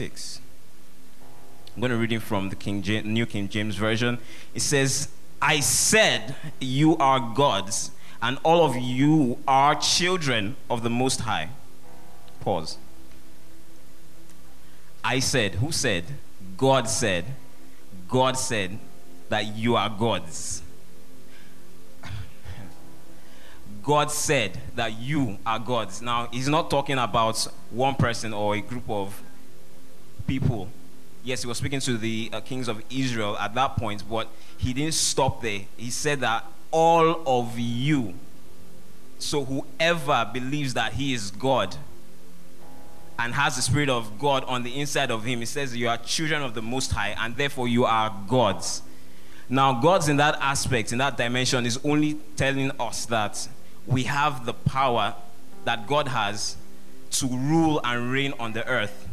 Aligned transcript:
82, 0.00 0.10
verse 0.10 0.20
6. 0.20 0.40
I'm 1.74 1.80
going 1.80 1.90
to 1.90 1.96
read 1.96 2.12
it 2.12 2.20
from 2.20 2.48
the 2.48 2.56
King 2.56 2.82
James, 2.82 3.06
New 3.06 3.26
King 3.26 3.48
James 3.48 3.76
Version. 3.76 4.18
It 4.54 4.62
says, 4.62 5.08
I 5.40 5.60
said, 5.60 6.34
You 6.60 6.96
are 6.96 7.20
gods, 7.34 7.92
and 8.20 8.38
all 8.42 8.64
of 8.64 8.76
you 8.76 9.38
are 9.46 9.74
children 9.74 10.56
of 10.68 10.82
the 10.82 10.90
Most 10.90 11.20
High. 11.20 11.50
Pause. 12.40 12.78
I 15.04 15.20
said, 15.20 15.56
Who 15.56 15.72
said? 15.72 16.04
God 16.56 16.88
said. 16.88 17.24
God 18.08 18.36
said 18.36 18.78
that 19.28 19.46
you 19.46 19.76
are 19.76 19.88
gods. 19.88 20.62
God 23.82 24.10
said 24.10 24.58
that 24.74 25.00
you 25.00 25.38
are 25.46 25.58
gods. 25.58 26.02
Now, 26.02 26.28
he's 26.32 26.48
not 26.48 26.70
talking 26.70 26.98
about 26.98 27.46
one 27.70 27.94
person 27.94 28.34
or 28.34 28.54
a 28.56 28.60
group 28.60 28.88
of 28.90 29.22
people. 30.30 30.68
Yes, 31.24 31.42
he 31.42 31.48
was 31.48 31.58
speaking 31.58 31.80
to 31.80 31.98
the 31.98 32.30
uh, 32.32 32.40
kings 32.40 32.68
of 32.68 32.80
Israel 32.88 33.36
at 33.38 33.52
that 33.56 33.76
point, 33.76 34.04
but 34.08 34.28
he 34.56 34.72
didn't 34.72 34.94
stop 34.94 35.42
there. 35.42 35.62
He 35.76 35.90
said 35.90 36.20
that 36.20 36.44
all 36.70 37.20
of 37.26 37.58
you, 37.58 38.14
so 39.18 39.44
whoever 39.44 40.30
believes 40.32 40.74
that 40.74 40.92
he 40.92 41.12
is 41.12 41.32
God 41.32 41.74
and 43.18 43.34
has 43.34 43.56
the 43.56 43.62
Spirit 43.62 43.88
of 43.88 44.20
God 44.20 44.44
on 44.44 44.62
the 44.62 44.80
inside 44.80 45.10
of 45.10 45.24
him, 45.24 45.40
he 45.40 45.46
says 45.46 45.76
you 45.76 45.88
are 45.88 45.98
children 45.98 46.42
of 46.42 46.54
the 46.54 46.62
Most 46.62 46.92
High, 46.92 47.16
and 47.18 47.36
therefore 47.36 47.66
you 47.66 47.84
are 47.84 48.14
gods. 48.28 48.82
Now, 49.48 49.80
God's 49.80 50.08
in 50.08 50.16
that 50.18 50.38
aspect, 50.40 50.92
in 50.92 50.98
that 50.98 51.16
dimension, 51.16 51.66
is 51.66 51.80
only 51.82 52.14
telling 52.36 52.70
us 52.78 53.04
that 53.06 53.48
we 53.84 54.04
have 54.04 54.46
the 54.46 54.54
power 54.54 55.16
that 55.64 55.88
God 55.88 56.06
has 56.06 56.56
to 57.18 57.26
rule 57.26 57.80
and 57.82 58.12
reign 58.12 58.32
on 58.38 58.52
the 58.52 58.64
earth. 58.68 59.08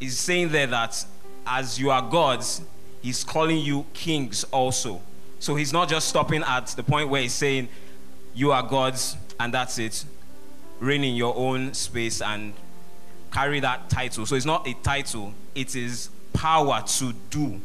He's 0.00 0.18
saying 0.18 0.50
there 0.50 0.66
that 0.68 1.04
as 1.46 1.78
you 1.78 1.90
are 1.90 2.02
gods, 2.02 2.62
He's 3.00 3.22
calling 3.24 3.58
you 3.58 3.86
kings 3.94 4.44
also. 4.44 5.00
So 5.38 5.54
He's 5.54 5.72
not 5.72 5.88
just 5.88 6.08
stopping 6.08 6.42
at 6.42 6.66
the 6.68 6.82
point 6.82 7.08
where 7.08 7.22
He's 7.22 7.32
saying, 7.34 7.68
You 8.34 8.52
are 8.52 8.62
gods, 8.62 9.16
and 9.38 9.52
that's 9.54 9.78
it. 9.78 10.04
Reign 10.80 11.04
in 11.04 11.16
your 11.16 11.34
own 11.36 11.74
space 11.74 12.20
and 12.22 12.52
carry 13.32 13.60
that 13.60 13.90
title. 13.90 14.26
So 14.26 14.36
it's 14.36 14.46
not 14.46 14.66
a 14.66 14.74
title, 14.74 15.34
it 15.54 15.74
is 15.74 16.10
power 16.32 16.82
to 16.86 17.12
do. 17.30 17.60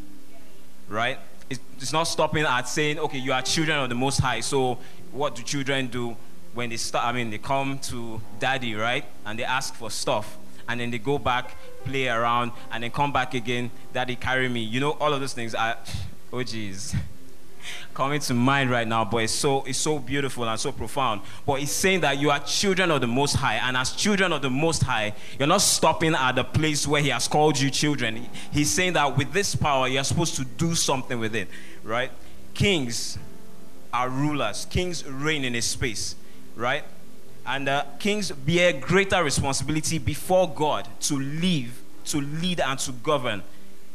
Right? 0.89 1.19
It's 1.49 1.93
not 1.93 2.03
stopping 2.03 2.45
at 2.45 2.67
saying, 2.67 2.99
okay, 2.99 3.17
you 3.17 3.33
are 3.33 3.41
children 3.41 3.77
of 3.77 3.89
the 3.89 3.95
Most 3.95 4.19
High. 4.19 4.39
So 4.39 4.77
what 5.11 5.35
do 5.35 5.43
children 5.43 5.87
do 5.87 6.15
when 6.53 6.69
they 6.69 6.77
start? 6.77 7.05
I 7.05 7.11
mean, 7.11 7.29
they 7.29 7.37
come 7.37 7.79
to 7.79 8.21
daddy, 8.39 8.73
right? 8.75 9.05
And 9.25 9.37
they 9.37 9.43
ask 9.43 9.75
for 9.75 9.91
stuff. 9.91 10.37
And 10.67 10.79
then 10.79 10.91
they 10.91 10.99
go 10.99 11.17
back, 11.17 11.55
play 11.85 12.07
around, 12.07 12.51
and 12.71 12.83
then 12.83 12.91
come 12.91 13.11
back 13.11 13.33
again. 13.33 13.69
Daddy, 13.93 14.15
carry 14.15 14.49
me. 14.49 14.61
You 14.61 14.79
know, 14.79 14.91
all 14.91 15.13
of 15.13 15.19
those 15.19 15.33
things 15.33 15.53
are, 15.55 15.77
oh, 16.33 16.37
jeez 16.37 16.95
coming 17.93 18.19
to 18.19 18.33
mind 18.33 18.69
right 18.69 18.87
now, 18.87 19.05
but 19.05 19.17
it's 19.17 19.33
so 19.33 19.63
it's 19.63 19.77
so 19.77 19.99
beautiful 19.99 20.47
and 20.47 20.59
so 20.59 20.71
profound. 20.71 21.21
But 21.45 21.59
he's 21.59 21.71
saying 21.71 22.01
that 22.01 22.19
you 22.19 22.31
are 22.31 22.39
children 22.39 22.91
of 22.91 23.01
the 23.01 23.07
Most 23.07 23.35
High, 23.35 23.55
and 23.55 23.77
as 23.77 23.91
children 23.91 24.33
of 24.33 24.41
the 24.41 24.49
Most 24.49 24.83
High, 24.83 25.13
you're 25.37 25.47
not 25.47 25.61
stopping 25.61 26.13
at 26.15 26.33
the 26.33 26.43
place 26.43 26.87
where 26.87 27.01
He 27.01 27.09
has 27.09 27.27
called 27.27 27.59
you 27.59 27.69
children. 27.69 28.27
He's 28.51 28.69
saying 28.69 28.93
that 28.93 29.17
with 29.17 29.31
this 29.33 29.55
power, 29.55 29.87
you're 29.87 30.03
supposed 30.03 30.35
to 30.35 30.45
do 30.45 30.75
something 30.75 31.19
with 31.19 31.35
it, 31.35 31.47
right? 31.83 32.11
Kings 32.53 33.17
are 33.93 34.09
rulers. 34.09 34.65
Kings 34.69 35.05
reign 35.05 35.45
in 35.45 35.55
a 35.55 35.61
space, 35.61 36.15
right? 36.55 36.83
And 37.45 37.67
uh, 37.67 37.85
kings 37.99 38.31
bear 38.31 38.73
greater 38.73 39.23
responsibility 39.23 39.97
before 39.97 40.49
God 40.49 40.87
to 41.01 41.19
live, 41.19 41.81
to 42.05 42.21
lead, 42.21 42.61
and 42.61 42.79
to 42.79 42.91
govern 42.91 43.43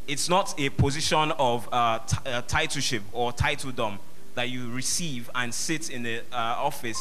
it's 0.08 0.30
not 0.30 0.58
a 0.58 0.70
position 0.70 1.32
of 1.32 1.68
uh, 1.70 1.98
t- 1.98 2.16
uh, 2.24 2.40
titleship 2.48 3.02
or 3.12 3.30
titledom 3.30 3.98
that 4.34 4.48
you 4.48 4.70
receive 4.70 5.30
and 5.34 5.54
sit 5.54 5.90
in 5.90 6.02
the 6.02 6.20
uh, 6.32 6.56
office, 6.58 6.98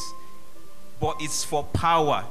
but 1.00 1.16
it's 1.22 1.44
for 1.44 1.64
power. 1.64 2.26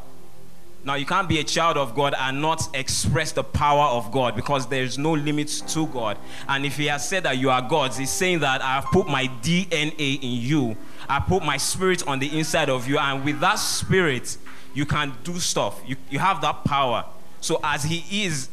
Now, 0.85 0.95
you 0.95 1.07
can't 1.07 1.29
be 1.29 1.41
a 1.41 1.45
child 1.45 1.79
of 1.79 1.95
God 1.95 2.15
and 2.17 2.43
not 2.43 2.69
express 2.75 3.33
the 3.33 3.43
power 3.43 3.87
of 3.87 4.13
God 4.13 4.37
because 4.37 4.69
there's 4.69 4.99
no 4.99 5.13
limit 5.13 5.49
to 5.69 5.87
God. 5.87 6.19
And 6.47 6.67
if 6.67 6.77
He 6.77 6.87
has 6.87 7.09
said 7.09 7.23
that 7.23 7.39
you 7.39 7.51
are 7.51 7.63
God's, 7.63 7.97
He's 7.97 8.11
saying 8.11 8.41
that 8.41 8.61
I 8.61 8.75
have 8.75 8.85
put 8.85 9.09
my 9.09 9.29
DNA 9.43 10.23
in 10.23 10.43
you, 10.43 10.77
I 11.09 11.21
put 11.21 11.45
my 11.45 11.57
spirit 11.57 12.07
on 12.07 12.19
the 12.19 12.39
inside 12.39 12.69
of 12.69 12.89
you, 12.89 12.99
and 12.99 13.25
with 13.25 13.41
that 13.41 13.57
spirit, 13.57 14.37
you 14.75 14.87
can 14.87 15.13
do 15.25 15.39
stuff. 15.39 15.81
You, 15.87 15.97
you 16.11 16.19
have 16.19 16.41
that 16.43 16.65
power. 16.65 17.05
So, 17.41 17.61
as 17.63 17.85
He 17.85 18.25
is 18.25 18.49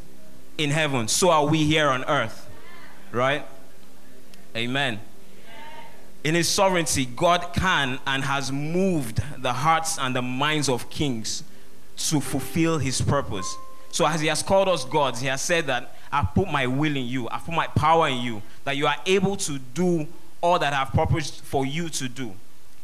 in 0.58 0.70
heaven, 0.70 1.08
so 1.08 1.30
are 1.30 1.46
we 1.46 1.64
here 1.64 1.90
on 1.90 2.04
earth. 2.06 2.50
Right? 3.12 3.46
Amen. 4.56 5.00
In 6.24 6.36
his 6.36 6.48
sovereignty, 6.48 7.06
God 7.06 7.54
can 7.54 8.00
and 8.08 8.24
has 8.24 8.52
moved 8.52 9.22
the 9.42 9.52
hearts 9.52 9.98
and 10.00 10.16
the 10.16 10.22
minds 10.22 10.70
of 10.70 10.90
kings 10.90 11.44
to 11.98 12.22
fulfill 12.22 12.78
his 12.78 13.02
purpose. 13.02 13.54
So, 13.92 14.08
as 14.08 14.22
he 14.22 14.28
has 14.28 14.42
called 14.42 14.70
us 14.70 14.86
gods, 14.86 15.20
he 15.20 15.28
has 15.28 15.42
said 15.42 15.68
that 15.68 15.96
I 16.12 16.24
put 16.24 16.50
my 16.50 16.66
will 16.66 16.96
in 16.96 17.06
you, 17.06 17.28
I 17.30 17.40
put 17.40 17.54
my 17.54 17.68
power 17.68 18.08
in 18.08 18.20
you, 18.20 18.42
that 18.64 18.78
you 18.78 18.88
are 18.88 18.96
able 19.06 19.36
to 19.38 19.60
do 19.60 20.08
all 20.42 20.60
that 20.60 20.74
I've 20.74 20.92
purposed 20.92 21.42
for 21.42 21.66
you 21.66 21.90
to 21.90 22.08
do 22.08 22.34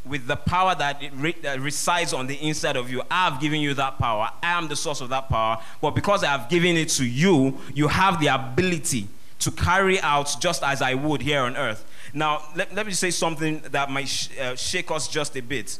with 0.05 0.27
the 0.27 0.35
power 0.35 0.75
that, 0.75 1.01
re- 1.13 1.35
that, 1.41 1.59
resides 1.59 2.13
on 2.13 2.27
the 2.27 2.35
inside 2.35 2.75
of 2.75 2.89
you. 2.89 3.01
I 3.11 3.29
have 3.29 3.41
given 3.41 3.61
you 3.61 3.73
that 3.75 3.97
power. 3.97 4.29
I 4.41 4.57
am 4.57 4.67
the 4.67 4.75
source 4.75 5.01
of 5.01 5.09
that 5.09 5.29
power. 5.29 5.61
But 5.81 5.91
because 5.91 6.23
I 6.23 6.27
have 6.27 6.49
given 6.49 6.77
it 6.77 6.89
to 6.89 7.05
you, 7.05 7.57
you 7.73 7.87
have 7.87 8.19
the 8.19 8.27
ability 8.27 9.07
to 9.39 9.51
carry 9.51 9.99
out 10.01 10.35
just 10.39 10.63
as 10.63 10.81
I 10.81 10.93
would 10.93 11.21
here 11.21 11.41
on 11.41 11.55
earth. 11.55 11.85
Now, 12.13 12.43
let, 12.55 12.73
let 12.73 12.85
me 12.85 12.93
say 12.93 13.11
something 13.11 13.61
that 13.71 13.89
might 13.89 14.07
sh- 14.07 14.29
uh, 14.39 14.55
shake 14.55 14.89
us 14.91 15.07
just 15.07 15.35
a 15.37 15.41
bit. 15.41 15.79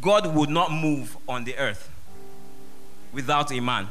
God 0.00 0.34
would 0.34 0.50
not 0.50 0.70
move 0.70 1.16
on 1.28 1.44
the 1.44 1.56
earth 1.56 1.90
without 3.12 3.50
a 3.52 3.60
man. 3.60 3.88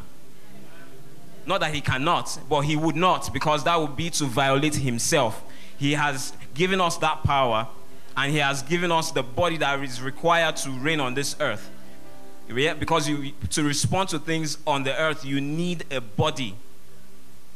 Not 1.45 1.61
that 1.61 1.73
he 1.73 1.81
cannot, 1.81 2.37
but 2.49 2.61
he 2.61 2.75
would 2.75 2.95
not, 2.95 3.33
because 3.33 3.63
that 3.63 3.79
would 3.79 3.95
be 3.95 4.09
to 4.11 4.25
violate 4.25 4.75
himself. 4.75 5.41
He 5.77 5.93
has 5.93 6.33
given 6.53 6.81
us 6.81 6.97
that 6.97 7.23
power 7.23 7.67
and 8.17 8.31
He 8.31 8.39
has 8.39 8.63
given 8.63 8.91
us 8.91 9.11
the 9.11 9.21
body 9.21 9.57
that 9.57 9.81
is 9.83 10.01
required 10.01 10.55
to 10.57 10.71
reign 10.71 10.99
on 10.99 11.13
this 11.13 11.35
earth. 11.39 11.69
Because 12.47 13.07
you, 13.07 13.33
to 13.51 13.63
respond 13.63 14.09
to 14.09 14.19
things 14.19 14.57
on 14.65 14.83
the 14.83 14.99
earth, 14.99 15.23
you 15.23 15.39
need 15.39 15.85
a 15.91 16.01
body. 16.01 16.55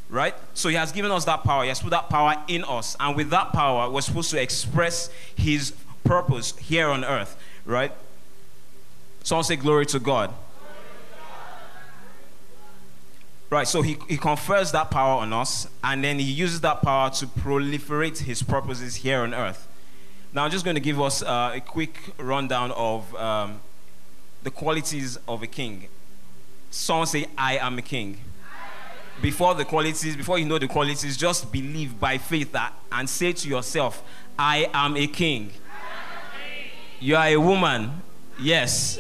Right? 0.10 0.36
So 0.54 0.70
He 0.70 0.76
has 0.76 0.92
given 0.92 1.10
us 1.10 1.26
that 1.26 1.44
power. 1.44 1.64
He 1.64 1.70
has 1.70 1.82
put 1.82 1.90
that 1.90 2.10
power 2.10 2.36
in 2.48 2.64
us. 2.66 2.96
And 3.00 3.16
with 3.16 3.32
that 3.32 3.52
power, 3.52 3.90
we're 3.90 4.02
supposed 4.02 4.30
to 4.32 4.42
express 4.42 5.10
His 5.36 5.74
purpose 6.04 6.56
here 6.58 6.90
on 6.90 7.04
earth. 7.04 7.36
Right? 7.66 7.92
Someone 9.24 9.44
say, 9.44 9.56
Glory 9.56 9.88
to 9.88 10.00
God. 10.00 10.34
Right, 13.50 13.68
so 13.68 13.82
he, 13.82 13.98
he 14.08 14.16
confers 14.16 14.72
that 14.72 14.90
power 14.92 15.20
on 15.20 15.34
us, 15.34 15.68
and 15.84 16.02
then 16.02 16.20
he 16.20 16.32
uses 16.32 16.62
that 16.62 16.82
power 16.82 17.10
to 17.10 17.28
proliferate 17.28 18.20
his 18.20 18.42
purposes 18.42 18.96
here 18.96 19.20
on 19.20 19.34
earth. 19.34 19.68
Now, 20.34 20.46
I'm 20.46 20.52
just 20.52 20.64
going 20.64 20.76
to 20.76 20.82
give 20.82 21.02
us 21.02 21.22
uh, 21.22 21.52
a 21.56 21.60
quick 21.60 21.98
rundown 22.18 22.72
of 22.72 23.14
um, 23.16 23.60
the 24.44 24.52
qualities 24.52 25.18
of 25.28 25.44
a 25.44 25.48
king. 25.48 25.88
Someone 26.70 27.08
say, 27.08 27.26
I 27.38 27.58
am 27.58 27.78
a 27.78 27.82
king. 27.82 28.18
Before 29.22 29.54
the 29.54 29.66
qualities, 29.66 30.16
before 30.16 30.40
you 30.40 30.46
know 30.46 30.58
the 30.58 30.70
qualities, 30.70 31.18
just 31.18 31.52
believe 31.52 32.00
by 32.00 32.18
faith 32.18 32.54
that 32.54 32.74
and 32.92 33.10
say 33.10 33.34
to 33.34 33.50
yourself, 33.50 34.02
I 34.40 34.70
am 34.74 34.96
a 34.96 35.06
king. 35.06 35.52
You 37.00 37.18
are 37.18 37.28
a 37.28 37.38
woman, 37.38 38.02
yes, 38.40 39.00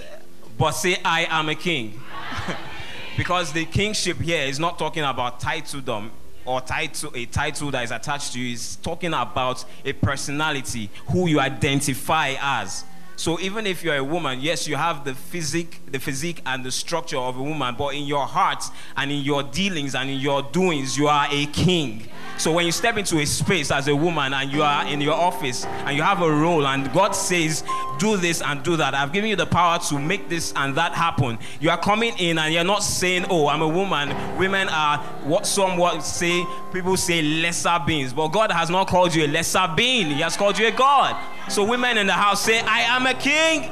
but 0.58 0.72
say, 0.72 0.98
I 1.04 1.28
am 1.30 1.48
a 1.48 1.56
king. 1.56 2.00
because 3.18 3.54
the 3.54 3.66
kingship 3.66 4.18
here 4.18 4.44
is 4.44 4.60
not 4.60 4.78
talking 4.78 5.04
about 5.04 5.40
titledom, 5.40 6.12
or 6.46 6.62
title, 6.62 7.12
a 7.16 7.26
title 7.26 7.72
that 7.72 7.84
is 7.84 7.92
attached 7.92 8.34
to 8.34 8.40
you 8.40 8.54
is 8.54 8.78
talking 8.78 9.14
about 9.14 9.64
a 9.86 9.94
personality 9.94 10.90
who 11.08 11.28
you 11.28 11.40
identify 11.40 12.36
as. 12.40 12.86
So 13.22 13.40
even 13.40 13.68
if 13.68 13.84
you're 13.84 13.98
a 13.98 14.04
woman, 14.04 14.40
yes, 14.42 14.68
you 14.68 14.76
have 14.78 15.06
the 15.06 15.14
physique, 15.14 15.80
the 15.92 16.00
physique 16.00 16.42
and 16.44 16.66
the 16.66 16.72
structure 16.72 17.20
of 17.20 17.38
a 17.38 17.44
woman, 17.44 17.76
but 17.78 17.94
in 17.94 18.08
your 18.08 18.26
heart 18.26 18.64
and 18.98 19.12
in 19.12 19.20
your 19.20 19.44
dealings 19.44 19.94
and 19.94 20.10
in 20.10 20.20
your 20.20 20.42
doings, 20.42 20.98
you 20.98 21.08
are 21.08 21.28
a 21.30 21.46
king. 21.46 22.08
So 22.40 22.52
when 22.52 22.66
you 22.66 22.72
step 22.72 22.98
into 22.98 23.20
a 23.20 23.26
space 23.28 23.70
as 23.70 23.88
a 23.88 23.96
woman 23.96 24.34
and 24.34 24.52
you 24.52 24.64
are 24.64 24.88
in 24.88 25.02
your 25.02 25.14
office 25.14 25.66
and 25.66 25.96
you 25.96 26.02
have 26.02 26.24
a 26.24 26.32
role 26.32 26.66
and 26.66 26.92
God 26.94 27.12
says, 27.12 27.64
do 28.02 28.18
this 28.18 28.42
and 28.42 28.64
do 28.64 28.76
that. 28.78 28.96
I've 28.96 29.14
given 29.14 29.30
you 29.30 29.36
the 29.36 29.46
power 29.46 29.78
to 29.78 30.00
make 30.00 30.28
this 30.28 30.52
and 30.56 30.74
that 30.76 30.94
happen. 30.94 31.38
You 31.60 31.70
are 31.70 31.78
coming 31.78 32.18
in 32.18 32.40
and 32.40 32.52
you're 32.52 32.64
not 32.64 32.82
saying, 32.82 33.28
"Oh, 33.30 33.48
I'm 33.48 33.62
a 33.62 33.68
woman." 33.68 34.10
Women 34.40 34.70
are 34.70 34.98
what 35.24 35.46
some 35.46 35.78
what 35.78 36.04
say 36.04 36.44
people 36.74 36.98
say 36.98 37.22
lesser 37.22 37.78
beings, 37.86 38.12
but 38.12 38.30
God 38.30 38.52
has 38.52 38.72
not 38.72 38.88
called 38.88 39.14
you 39.14 39.26
a 39.26 39.28
lesser 39.28 39.68
being. 39.78 40.08
He 40.08 40.22
has 40.22 40.36
called 40.36 40.58
you 40.58 40.66
a 40.66 40.72
God. 40.72 41.16
So 41.50 41.66
women 41.66 41.98
in 41.98 42.08
the 42.08 42.14
house 42.14 42.44
say, 42.44 42.62
"I 42.62 42.82
am 42.82 43.06
a 43.06 43.14
king." 43.14 43.64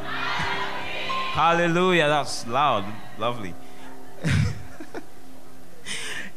Hallelujah. 1.31 2.07
That's 2.07 2.45
loud. 2.47 2.85
Lovely. 3.17 3.53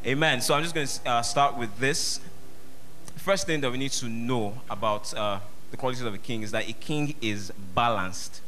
Amen. 0.06 0.40
So 0.40 0.54
I'm 0.54 0.62
just 0.62 0.74
going 0.74 0.86
to 0.86 1.10
uh, 1.10 1.22
start 1.22 1.56
with 1.56 1.76
this. 1.78 2.20
First 3.16 3.46
thing 3.46 3.60
that 3.62 3.70
we 3.70 3.78
need 3.78 3.92
to 3.92 4.08
know 4.08 4.54
about 4.68 5.12
uh, 5.14 5.40
the 5.70 5.76
qualities 5.76 6.02
of 6.02 6.14
a 6.14 6.18
king 6.18 6.42
is 6.42 6.50
that 6.52 6.68
a 6.68 6.72
king 6.72 7.14
is 7.20 7.52
balanced. 7.74 8.40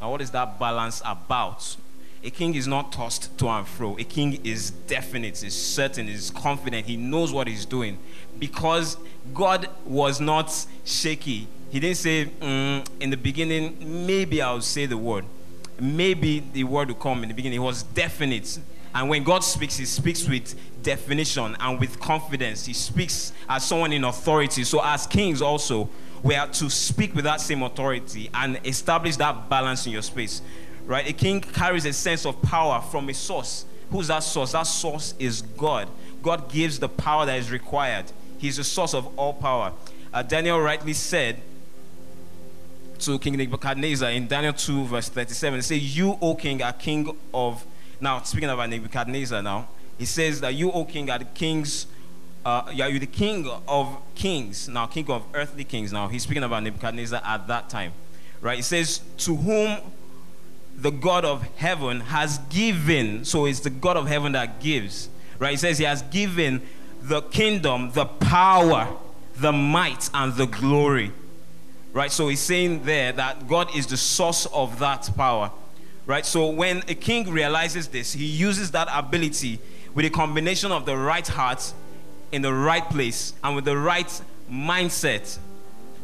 Now, 0.00 0.10
what 0.10 0.20
is 0.20 0.30
that 0.32 0.58
balance 0.58 1.00
about? 1.04 1.76
A 2.22 2.30
king 2.30 2.54
is 2.54 2.66
not 2.66 2.92
tossed 2.92 3.36
to 3.38 3.48
and 3.48 3.66
fro. 3.66 3.96
A 3.98 4.04
king 4.04 4.40
is 4.44 4.70
definite, 4.70 5.42
is 5.44 5.54
certain, 5.54 6.08
is 6.08 6.30
confident. 6.30 6.86
He 6.86 6.96
knows 6.96 7.32
what 7.32 7.46
he's 7.46 7.64
doing 7.64 7.98
because 8.38 8.96
God 9.32 9.68
was 9.84 10.20
not 10.20 10.66
shaky. 10.84 11.46
He 11.70 11.80
didn't 11.80 11.96
say, 11.96 12.26
mm, 12.26 12.86
in 13.00 13.10
the 13.10 13.16
beginning, 13.16 14.06
maybe 14.06 14.40
I'll 14.40 14.60
say 14.60 14.86
the 14.86 14.96
word. 14.96 15.24
Maybe 15.80 16.40
the 16.40 16.64
word 16.64 16.88
will 16.88 16.94
come 16.94 17.22
in 17.22 17.28
the 17.28 17.34
beginning. 17.34 17.54
He 17.54 17.58
was 17.58 17.82
definite. 17.82 18.58
And 18.94 19.10
when 19.10 19.24
God 19.24 19.44
speaks, 19.44 19.76
He 19.76 19.84
speaks 19.84 20.26
with 20.26 20.54
definition 20.82 21.56
and 21.60 21.78
with 21.78 22.00
confidence. 22.00 22.64
He 22.64 22.72
speaks 22.72 23.32
as 23.48 23.64
someone 23.64 23.92
in 23.92 24.04
authority. 24.04 24.64
So, 24.64 24.80
as 24.82 25.06
kings, 25.06 25.42
also, 25.42 25.90
we 26.22 26.34
are 26.34 26.46
to 26.48 26.70
speak 26.70 27.14
with 27.14 27.24
that 27.24 27.40
same 27.40 27.62
authority 27.62 28.30
and 28.32 28.58
establish 28.64 29.16
that 29.16 29.50
balance 29.50 29.84
in 29.86 29.92
your 29.92 30.02
space. 30.02 30.40
Right? 30.86 31.08
A 31.08 31.12
king 31.12 31.40
carries 31.40 31.84
a 31.84 31.92
sense 31.92 32.24
of 32.24 32.40
power 32.42 32.80
from 32.80 33.08
a 33.08 33.14
source. 33.14 33.66
Who's 33.90 34.08
that 34.08 34.20
source? 34.20 34.52
That 34.52 34.62
source 34.62 35.14
is 35.18 35.42
God. 35.42 35.88
God 36.22 36.50
gives 36.50 36.78
the 36.78 36.88
power 36.88 37.26
that 37.26 37.38
is 37.38 37.50
required. 37.50 38.06
He's 38.38 38.56
the 38.56 38.64
source 38.64 38.94
of 38.94 39.06
all 39.18 39.34
power. 39.34 39.72
Uh, 40.12 40.22
Daniel 40.22 40.60
rightly 40.60 40.92
said 40.92 41.42
to 43.00 43.18
King 43.18 43.36
Nebuchadnezzar 43.36 44.10
in 44.10 44.26
Daniel 44.26 44.52
2, 44.52 44.84
verse 44.86 45.08
37, 45.08 45.58
it 45.58 45.62
says, 45.62 45.96
You, 45.96 46.18
O 46.20 46.34
king, 46.34 46.62
are 46.62 46.72
king 46.72 47.16
of 47.32 47.64
now, 48.00 48.22
speaking 48.22 48.50
about 48.50 48.68
Nebuchadnezzar 48.68 49.42
now, 49.42 49.68
he 49.98 50.04
says 50.04 50.40
that 50.42 50.54
you, 50.54 50.70
O 50.70 50.84
king, 50.84 51.10
are 51.10 51.18
the 51.18 51.24
kings, 51.24 51.86
uh, 52.44 52.70
yeah, 52.72 52.86
you're 52.86 53.00
the 53.00 53.06
king 53.06 53.48
of 53.66 53.98
kings, 54.14 54.68
now, 54.68 54.86
king 54.86 55.08
of 55.10 55.24
earthly 55.34 55.64
kings. 55.64 55.92
Now, 55.92 56.08
he's 56.08 56.24
speaking 56.24 56.42
about 56.42 56.62
Nebuchadnezzar 56.62 57.22
at 57.24 57.46
that 57.48 57.70
time, 57.70 57.92
right? 58.40 58.56
He 58.56 58.62
says, 58.62 59.00
To 59.18 59.36
whom 59.36 59.78
the 60.76 60.90
God 60.90 61.24
of 61.24 61.42
heaven 61.56 62.00
has 62.00 62.38
given, 62.50 63.24
so 63.24 63.46
it's 63.46 63.60
the 63.60 63.70
God 63.70 63.96
of 63.96 64.06
heaven 64.06 64.32
that 64.32 64.60
gives, 64.60 65.08
right? 65.38 65.52
He 65.52 65.56
says, 65.56 65.78
He 65.78 65.84
has 65.84 66.02
given 66.02 66.60
the 67.00 67.22
kingdom, 67.22 67.92
the 67.92 68.04
power, 68.04 68.94
the 69.36 69.52
might, 69.52 70.10
and 70.12 70.34
the 70.34 70.46
glory, 70.46 71.12
right? 71.96 72.12
So 72.12 72.28
he's 72.28 72.40
saying 72.40 72.84
there 72.84 73.12
that 73.12 73.48
God 73.48 73.74
is 73.74 73.86
the 73.86 73.96
source 73.96 74.46
of 74.46 74.78
that 74.78 75.10
power 75.16 75.50
Right? 76.06 76.24
So 76.24 76.46
when 76.50 76.84
a 76.88 76.94
king 76.94 77.28
realizes 77.30 77.88
this, 77.88 78.12
he 78.12 78.26
uses 78.26 78.70
that 78.70 78.88
ability 78.92 79.58
with 79.92 80.04
a 80.04 80.10
combination 80.10 80.70
of 80.70 80.86
the 80.86 80.96
right 80.96 81.26
heart 81.26 81.72
in 82.30 82.42
the 82.42 82.54
right 82.54 82.88
place 82.88 83.32
and 83.42 83.56
with 83.56 83.64
the 83.64 83.76
right 83.76 84.22
mindset 84.48 85.36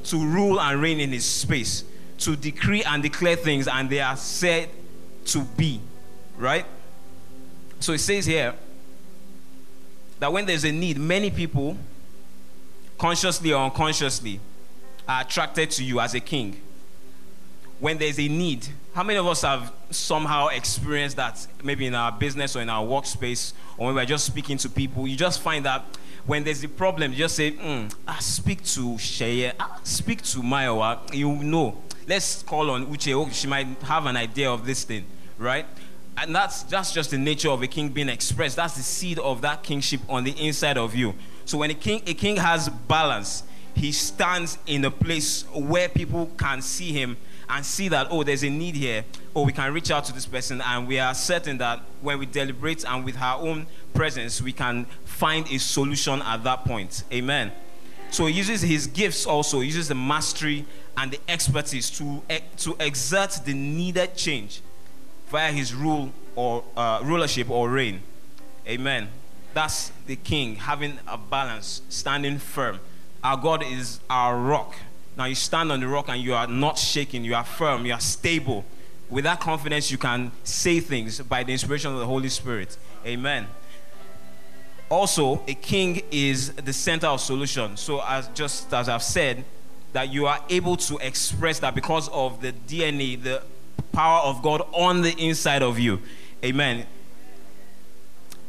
to 0.05 0.17
rule 0.17 0.61
and 0.61 0.83
reign 0.83 0.99
in 0.99 1.11
his 1.11 1.25
space, 1.25 1.85
to 2.19 2.35
decree 2.35 2.83
and 2.83 3.01
declare 3.01 3.37
things, 3.37 3.69
and 3.69 3.89
they 3.89 4.01
are 4.01 4.17
said 4.17 4.69
to 5.27 5.43
be. 5.57 5.81
Right? 6.37 6.67
So 7.79 7.93
it 7.93 7.99
says 7.99 8.27
here 8.27 8.55
that 10.19 10.33
when 10.33 10.47
there's 10.47 10.65
a 10.65 10.73
need, 10.73 10.99
many 10.99 11.31
people, 11.31 11.77
consciously 12.99 13.53
or 13.53 13.63
unconsciously, 13.63 14.41
are 15.09 15.23
attracted 15.23 15.71
to 15.73 15.85
you 15.85 16.01
as 16.01 16.15
a 16.15 16.21
king. 16.21 16.61
When 17.81 17.99
there's 17.99 18.19
a 18.19 18.29
need, 18.29 18.69
how 18.95 19.03
many 19.03 19.19
of 19.19 19.27
us 19.27 19.43
have 19.43 19.73
somehow 19.91 20.49
experienced 20.49 21.17
that 21.17 21.47
maybe 21.65 21.87
in 21.87 21.95
our 21.95 22.13
business 22.13 22.55
or 22.55 22.61
in 22.61 22.69
our 22.69 22.85
workspace 22.85 23.53
or 23.77 23.87
when 23.87 23.97
we're 23.97 24.05
just 24.05 24.25
speaking 24.25 24.57
to 24.59 24.69
people? 24.69 25.09
You 25.09 25.17
just 25.17 25.41
find 25.41 25.65
that 25.65 25.85
when 26.27 26.45
there's 26.45 26.63
a 26.63 26.69
problem, 26.69 27.13
you 27.13 27.19
just 27.19 27.35
say, 27.35 27.53
mm, 27.53 27.93
ah, 28.07 28.19
speak 28.21 28.63
to 28.65 28.95
Sheye, 28.95 29.53
ah, 29.59 29.81
speak 29.83 30.23
to 30.23 30.39
Mayowa. 30.39 31.13
You 31.13 31.35
know, 31.35 31.83
let's 32.07 32.43
call 32.43 32.71
on 32.71 32.87
Uche. 32.87 33.33
She 33.33 33.49
might 33.49 33.67
have 33.83 34.07
an 34.07 34.17
idea 34.17 34.51
of 34.51 34.65
this 34.65 34.85
thing, 34.85 35.05
right? 35.39 35.67
And 36.17 36.35
that's, 36.35 36.63
that's 36.65 36.93
just 36.93 37.11
the 37.11 37.19
nature 37.19 37.51
of 37.51 37.63
a 37.63 37.67
king 37.67 37.89
being 37.89 38.09
expressed. 38.09 38.57
That's 38.57 38.77
the 38.77 38.83
seed 38.83 39.19
of 39.19 39.41
that 39.41 39.63
kingship 39.63 40.01
on 40.09 40.25
the 40.25 40.33
inside 40.33 40.79
of 40.79 40.95
you. 40.95 41.15
So 41.45 41.59
when 41.59 41.71
a 41.71 41.75
king, 41.75 42.03
a 42.07 42.15
king 42.15 42.37
has 42.37 42.69
balance, 42.69 43.43
he 43.75 43.93
stands 43.93 44.59
in 44.67 44.85
a 44.85 44.91
place 44.91 45.45
where 45.55 45.89
people 45.89 46.31
can 46.37 46.63
see 46.63 46.93
him 46.93 47.17
and 47.49 47.65
see 47.65 47.89
that, 47.89 48.07
oh, 48.11 48.23
there's 48.23 48.43
a 48.43 48.51
need 48.51 48.75
here, 48.75 49.05
or 49.35 49.45
we 49.45 49.53
can 49.53 49.73
reach 49.73 49.91
out 49.91 50.05
to 50.07 50.13
this 50.13 50.27
person, 50.27 50.61
and 50.63 50.89
we 50.89 50.99
are 50.99 51.15
certain 51.15 51.59
that 51.59 51.81
when 52.01 52.19
we 52.19 52.27
deliberate 52.27 52.85
and 52.89 53.05
with 53.05 53.17
our 53.21 53.41
own 53.41 53.67
presence, 53.93 54.41
we 54.41 54.53
can 54.53 54.87
find 55.05 55.47
a 55.51 55.59
solution 55.59 56.23
at 56.23 56.43
that 56.45 56.65
point. 56.65 57.05
Amen. 57.13 57.53
So 58.11 58.27
he 58.27 58.35
uses 58.35 58.63
his 58.63 58.87
gifts 58.87 59.27
also, 59.27 59.61
he 59.61 59.67
uses 59.67 59.89
the 59.89 59.95
mastery 59.95 60.65
and 60.97 61.11
the 61.11 61.21
expertise 61.29 61.91
to, 61.99 62.23
to 62.59 62.77
exert 62.79 63.41
the 63.45 63.55
needed 63.55 64.15
change 64.17 64.61
via 65.29 65.51
his 65.51 65.75
rule 65.75 66.13
or 66.37 66.63
uh, 66.77 67.01
rulership 67.03 67.51
or 67.51 67.71
reign. 67.71 68.03
Amen. 68.67 69.09
That's 69.55 69.93
the 70.07 70.17
king 70.17 70.57
having 70.57 70.99
a 71.07 71.19
balance, 71.19 71.83
standing 71.89 72.39
firm. 72.39 72.81
Our 73.23 73.37
God 73.37 73.63
is 73.65 74.01
our 74.11 74.37
rock. 74.37 74.75
Now 75.17 75.27
you 75.27 75.35
stand 75.35 75.71
on 75.71 75.81
the 75.81 75.87
rock 75.87 76.09
and 76.09 76.21
you 76.21 76.35
are 76.35 76.47
not 76.47 76.79
shaking, 76.79 77.25
you 77.25 77.35
are 77.35 77.45
firm, 77.45 77.87
you 77.87 77.93
are 77.93 78.01
stable. 78.01 78.65
With 79.09 79.25
that 79.25 79.41
confidence, 79.41 79.91
you 79.91 79.99
can 79.99 80.33
say 80.43 80.81
things 80.81 81.21
by 81.21 81.45
the 81.45 81.53
inspiration 81.53 81.93
of 81.93 81.99
the 81.99 82.07
Holy 82.07 82.31
Spirit. 82.31 82.77
Amen. 83.07 83.47
Also, 84.89 85.43
a 85.47 85.55
king 85.55 86.03
is 86.11 86.53
the 86.53 86.73
center 86.73 87.07
of 87.07 87.21
solution. 87.21 87.77
So, 87.77 88.03
as 88.03 88.29
just 88.29 88.73
as 88.73 88.89
I've 88.89 89.03
said, 89.03 89.45
that 89.93 90.11
you 90.13 90.27
are 90.27 90.41
able 90.49 90.77
to 90.77 90.99
express 90.99 91.59
that 91.61 91.75
because 91.75 92.09
of 92.09 92.41
the 92.41 92.53
DNA, 92.53 93.23
the 93.23 93.43
power 93.93 94.21
of 94.23 94.43
God 94.43 94.63
on 94.73 95.03
the 95.03 95.13
inside 95.19 95.63
of 95.63 95.79
you. 95.79 96.01
Amen. 96.45 96.87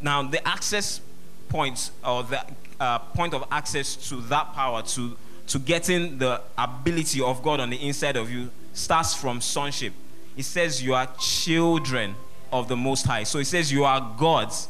Now, 0.01 0.23
the 0.23 0.45
access 0.47 1.01
points 1.49 1.91
or 2.05 2.23
the 2.23 2.45
uh, 2.83 2.99
point 2.99 3.33
of 3.33 3.45
access 3.49 3.95
to 4.09 4.15
that 4.21 4.53
power, 4.53 4.81
to 4.81 5.15
to 5.47 5.59
getting 5.59 6.17
the 6.17 6.41
ability 6.57 7.21
of 7.21 7.43
God 7.43 7.59
on 7.59 7.69
the 7.69 7.77
inside 7.77 8.15
of 8.15 8.31
you 8.31 8.49
starts 8.73 9.13
from 9.13 9.41
sonship. 9.41 9.93
It 10.35 10.43
says 10.43 10.81
you 10.81 10.93
are 10.95 11.07
children 11.19 12.15
of 12.51 12.67
the 12.67 12.75
Most 12.75 13.05
High. 13.05 13.23
So 13.23 13.39
it 13.39 13.45
says 13.45 13.71
you 13.71 13.83
are 13.83 14.15
God's. 14.17 14.67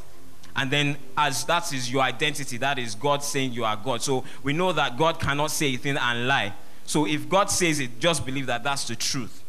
And 0.55 0.69
then, 0.69 0.97
as 1.17 1.45
that 1.45 1.71
is 1.73 1.91
your 1.91 2.01
identity, 2.01 2.57
that 2.57 2.77
is 2.77 2.95
God 2.95 3.23
saying 3.23 3.53
you 3.53 3.65
are 3.65 3.75
God. 3.75 4.01
So 4.01 4.23
we 4.43 4.53
know 4.53 4.71
that 4.73 4.97
God 4.97 5.19
cannot 5.19 5.51
say 5.51 5.73
a 5.73 5.77
thing 5.77 5.97
and 5.97 6.27
lie. 6.27 6.53
So 6.85 7.07
if 7.07 7.27
God 7.29 7.49
says 7.49 7.79
it, 7.79 7.99
just 7.99 8.25
believe 8.25 8.45
that 8.47 8.63
that's 8.63 8.87
the 8.87 8.95
truth. 8.95 9.41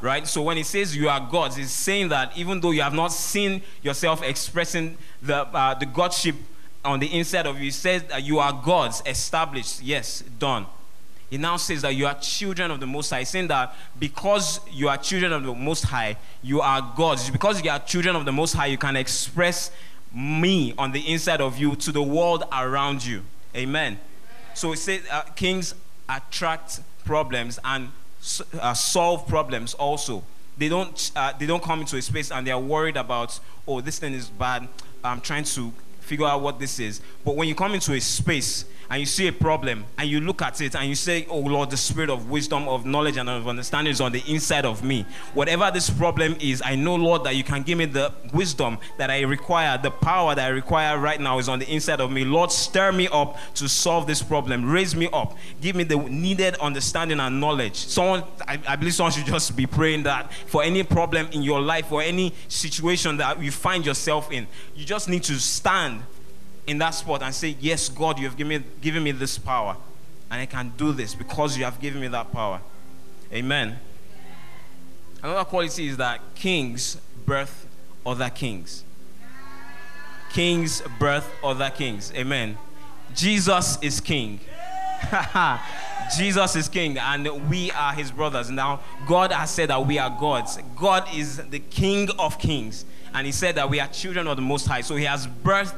Right? 0.00 0.26
So 0.26 0.42
when 0.42 0.56
He 0.56 0.62
says 0.62 0.96
you 0.96 1.08
are 1.08 1.20
God's, 1.20 1.56
He's 1.56 1.70
saying 1.70 2.08
that 2.08 2.36
even 2.36 2.60
though 2.60 2.70
you 2.70 2.80
have 2.80 2.94
not 2.94 3.12
seen 3.12 3.60
yourself 3.82 4.22
expressing 4.22 4.96
the, 5.20 5.46
uh, 5.46 5.74
the 5.74 5.84
Godship 5.84 6.36
on 6.84 7.00
the 7.00 7.06
inside 7.06 7.46
of 7.46 7.60
you 7.60 7.70
says 7.70 8.04
that 8.04 8.22
you 8.22 8.38
are 8.38 8.52
God's 8.52 9.02
established. 9.06 9.82
Yes, 9.82 10.22
done. 10.38 10.66
He 11.28 11.38
now 11.38 11.56
says 11.58 11.82
that 11.82 11.94
you 11.94 12.06
are 12.06 12.14
children 12.14 12.72
of 12.72 12.80
the 12.80 12.86
Most 12.86 13.10
High, 13.10 13.22
saying 13.22 13.48
that 13.48 13.74
because 13.98 14.60
you 14.70 14.88
are 14.88 14.96
children 14.96 15.32
of 15.32 15.44
the 15.44 15.54
Most 15.54 15.84
High, 15.84 16.16
you 16.42 16.60
are 16.60 16.92
God's. 16.96 17.30
Because 17.30 17.62
you 17.62 17.70
are 17.70 17.78
children 17.78 18.16
of 18.16 18.24
the 18.24 18.32
Most 18.32 18.54
High, 18.54 18.66
you 18.66 18.78
can 18.78 18.96
express 18.96 19.70
me 20.12 20.74
on 20.76 20.90
the 20.90 21.00
inside 21.12 21.40
of 21.40 21.56
you 21.56 21.76
to 21.76 21.92
the 21.92 22.02
world 22.02 22.42
around 22.52 23.04
you. 23.04 23.22
Amen. 23.54 24.00
So 24.54 24.72
it 24.72 24.78
says 24.78 25.02
uh, 25.10 25.22
kings 25.36 25.74
attract 26.08 26.80
problems 27.04 27.60
and 27.64 27.90
uh, 28.60 28.74
solve 28.74 29.28
problems 29.28 29.74
also. 29.74 30.24
They 30.58 30.68
don't, 30.68 31.12
uh, 31.14 31.32
they 31.38 31.46
don't 31.46 31.62
come 31.62 31.80
into 31.80 31.96
a 31.96 32.02
space 32.02 32.32
and 32.32 32.44
they 32.44 32.50
are 32.50 32.60
worried 32.60 32.96
about, 32.96 33.38
oh, 33.68 33.80
this 33.80 34.00
thing 34.00 34.14
is 34.14 34.28
bad. 34.28 34.66
I'm 35.04 35.20
trying 35.20 35.44
to 35.44 35.72
figure 36.10 36.26
out 36.26 36.42
what 36.42 36.58
this 36.58 36.80
is. 36.80 37.00
But 37.24 37.36
when 37.36 37.46
you 37.46 37.54
come 37.54 37.72
into 37.72 37.92
a 37.92 38.00
space 38.00 38.64
and 38.90 38.98
you 38.98 39.06
see 39.06 39.28
a 39.28 39.32
problem 39.32 39.84
and 39.98 40.08
you 40.08 40.20
look 40.20 40.42
at 40.42 40.60
it 40.60 40.74
and 40.74 40.88
you 40.88 40.96
say, 40.96 41.24
Oh 41.30 41.38
Lord, 41.38 41.70
the 41.70 41.76
spirit 41.76 42.10
of 42.10 42.28
wisdom, 42.28 42.66
of 42.66 42.84
knowledge, 42.84 43.16
and 43.16 43.28
of 43.28 43.46
understanding 43.46 43.92
is 43.92 44.00
on 44.00 44.10
the 44.10 44.22
inside 44.26 44.66
of 44.66 44.82
me. 44.82 45.06
Whatever 45.32 45.70
this 45.70 45.88
problem 45.88 46.36
is, 46.40 46.60
I 46.64 46.74
know, 46.74 46.96
Lord, 46.96 47.22
that 47.24 47.36
you 47.36 47.44
can 47.44 47.62
give 47.62 47.78
me 47.78 47.84
the 47.84 48.12
wisdom 48.34 48.78
that 48.98 49.08
I 49.08 49.20
require, 49.20 49.78
the 49.78 49.92
power 49.92 50.34
that 50.34 50.44
I 50.44 50.48
require 50.48 50.98
right 50.98 51.20
now 51.20 51.38
is 51.38 51.48
on 51.48 51.60
the 51.60 51.72
inside 51.72 52.00
of 52.00 52.10
me. 52.10 52.24
Lord, 52.24 52.50
stir 52.50 52.90
me 52.90 53.06
up 53.12 53.38
to 53.54 53.68
solve 53.68 54.08
this 54.08 54.22
problem. 54.22 54.68
Raise 54.68 54.96
me 54.96 55.08
up. 55.12 55.36
Give 55.60 55.76
me 55.76 55.84
the 55.84 55.96
needed 55.96 56.56
understanding 56.56 57.20
and 57.20 57.40
knowledge. 57.40 57.76
Someone, 57.76 58.24
I, 58.48 58.58
I 58.66 58.74
believe 58.74 58.94
someone 58.94 59.12
should 59.12 59.26
just 59.26 59.54
be 59.54 59.66
praying 59.66 60.02
that 60.02 60.32
for 60.46 60.64
any 60.64 60.82
problem 60.82 61.28
in 61.30 61.42
your 61.42 61.60
life 61.60 61.92
or 61.92 62.02
any 62.02 62.34
situation 62.48 63.18
that 63.18 63.40
you 63.40 63.52
find 63.52 63.86
yourself 63.86 64.32
in, 64.32 64.48
you 64.74 64.84
just 64.84 65.08
need 65.08 65.22
to 65.24 65.34
stand 65.34 66.02
in 66.66 66.78
that 66.78 66.90
spot 66.90 67.22
and 67.22 67.34
say, 67.34 67.56
Yes, 67.60 67.88
God, 67.88 68.18
you 68.18 68.26
have 68.26 68.36
given 68.36 68.62
me, 68.62 68.64
given 68.80 69.02
me 69.02 69.12
this 69.12 69.38
power. 69.38 69.76
And 70.30 70.40
I 70.40 70.46
can 70.46 70.72
do 70.76 70.92
this 70.92 71.14
because 71.14 71.56
you 71.56 71.64
have 71.64 71.80
given 71.80 72.00
me 72.00 72.08
that 72.08 72.30
power. 72.32 72.60
Amen. 73.32 73.78
Another 75.22 75.44
quality 75.44 75.88
is 75.88 75.96
that 75.96 76.20
kings 76.34 76.96
birth 77.26 77.66
other 78.06 78.30
kings. 78.30 78.84
Kings 80.32 80.82
birth 80.98 81.30
other 81.42 81.70
kings. 81.70 82.12
Amen. 82.14 82.56
Jesus 83.14 83.78
is 83.82 84.00
king. 84.00 84.40
Jesus 86.16 86.56
is 86.56 86.68
king 86.68 86.98
and 86.98 87.48
we 87.48 87.70
are 87.72 87.92
his 87.92 88.10
brothers. 88.10 88.50
Now, 88.50 88.80
God 89.06 89.32
has 89.32 89.50
said 89.50 89.70
that 89.70 89.86
we 89.86 89.98
are 89.98 90.10
gods. 90.10 90.58
God 90.76 91.06
is 91.14 91.36
the 91.36 91.58
king 91.58 92.08
of 92.18 92.38
kings. 92.38 92.84
And 93.12 93.26
he 93.26 93.32
said 93.32 93.56
that 93.56 93.68
we 93.68 93.80
are 93.80 93.88
children 93.88 94.26
of 94.26 94.36
the 94.36 94.42
Most 94.42 94.66
High. 94.66 94.80
So 94.82 94.96
he 94.96 95.04
has 95.04 95.26
birthed 95.26 95.74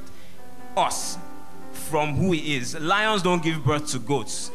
us 0.77 1.19
from 1.73 2.15
who 2.15 2.33
he 2.33 2.57
is. 2.57 2.79
Lions 2.79 3.23
don't 3.23 3.43
give 3.43 3.65
birth 3.65 3.89
to 3.89 3.99
goats, 3.99 4.51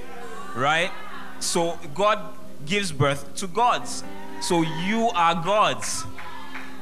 right? 0.56 0.92
So 1.40 1.78
God 1.94 2.20
gives 2.66 2.92
birth 2.92 3.36
to 3.36 3.48
gods. 3.48 4.04
So 4.42 4.62
you 4.62 5.10
are 5.14 5.36
gods 5.36 6.06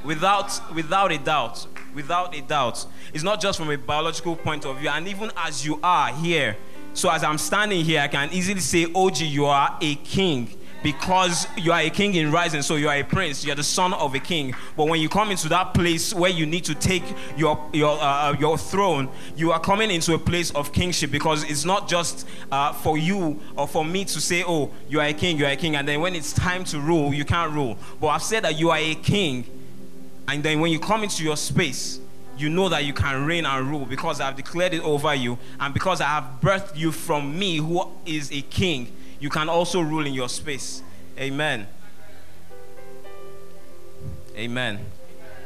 without 0.03 0.73
without 0.73 1.11
a 1.11 1.17
doubt. 1.17 1.67
Without 1.93 2.35
a 2.35 2.41
doubt. 2.41 2.85
It's 3.13 3.23
not 3.23 3.39
just 3.39 3.57
from 3.57 3.69
a 3.69 3.77
biological 3.77 4.35
point 4.35 4.65
of 4.65 4.77
view, 4.77 4.89
and 4.89 5.07
even 5.07 5.31
as 5.37 5.65
you 5.65 5.79
are 5.81 6.09
here. 6.09 6.57
So 6.93 7.09
as 7.09 7.23
I'm 7.23 7.37
standing 7.37 7.83
here, 7.83 8.01
I 8.01 8.07
can 8.07 8.29
easily 8.31 8.61
say, 8.61 8.87
OG, 8.93 9.19
you 9.19 9.45
are 9.45 9.77
a 9.81 9.95
king 9.95 10.49
because 10.85 11.47
you 11.57 11.71
are 11.71 11.79
a 11.79 11.89
king 11.89 12.13
in 12.13 12.31
rising, 12.31 12.61
so 12.61 12.75
you 12.75 12.87
are 12.87 12.95
a 12.95 13.03
prince, 13.03 13.43
you 13.43 13.51
are 13.51 13.55
the 13.55 13.63
son 13.63 13.91
of 13.95 14.13
a 14.13 14.19
king. 14.19 14.53
But 14.77 14.87
when 14.87 15.01
you 15.01 15.09
come 15.09 15.31
into 15.31 15.49
that 15.49 15.73
place 15.73 16.13
where 16.13 16.29
you 16.29 16.45
need 16.45 16.63
to 16.65 16.75
take 16.75 17.03
your 17.35 17.59
your 17.73 17.97
uh, 17.99 18.29
uh, 18.29 18.35
your 18.39 18.55
throne, 18.55 19.09
you 19.35 19.51
are 19.51 19.59
coming 19.59 19.89
into 19.89 20.13
a 20.13 20.19
place 20.19 20.51
of 20.51 20.71
kingship 20.73 21.09
because 21.09 21.43
it's 21.49 21.65
not 21.65 21.89
just 21.89 22.27
uh, 22.51 22.71
for 22.71 22.99
you 22.99 23.41
or 23.57 23.67
for 23.67 23.83
me 23.83 24.05
to 24.05 24.21
say, 24.21 24.43
"Oh, 24.45 24.69
you 24.87 24.99
are 24.99 25.07
a 25.07 25.13
king, 25.13 25.39
you 25.39 25.47
are 25.47 25.53
a 25.53 25.55
king," 25.55 25.75
and 25.75 25.87
then 25.87 26.01
when 26.01 26.13
it's 26.13 26.33
time 26.33 26.63
to 26.65 26.79
rule, 26.79 27.15
you 27.15 27.25
can't 27.25 27.51
rule. 27.51 27.79
But 27.99 28.09
I've 28.09 28.21
said 28.21 28.43
that 28.43 28.59
you 28.59 28.69
are 28.69 28.77
a 28.77 28.93
king, 28.93 29.43
and 30.27 30.43
then 30.43 30.59
when 30.59 30.71
you 30.71 30.79
come 30.79 31.01
into 31.01 31.23
your 31.23 31.35
space, 31.35 31.99
you 32.37 32.47
know 32.47 32.69
that 32.69 32.85
you 32.85 32.93
can 32.93 33.25
reign 33.25 33.47
and 33.47 33.67
rule 33.71 33.87
because 33.87 34.21
I've 34.21 34.35
declared 34.35 34.75
it 34.75 34.83
over 34.83 35.15
you, 35.15 35.39
and 35.59 35.73
because 35.73 35.99
I 35.99 36.09
have 36.09 36.25
birthed 36.41 36.77
you 36.77 36.91
from 36.91 37.39
me, 37.39 37.57
who 37.57 37.89
is 38.05 38.31
a 38.31 38.41
king 38.41 38.91
you 39.19 39.29
can 39.29 39.49
also 39.49 39.81
rule 39.81 40.05
in 40.05 40.13
your 40.13 40.29
space. 40.29 40.81
Amen. 41.17 41.67
Amen. 44.35 44.79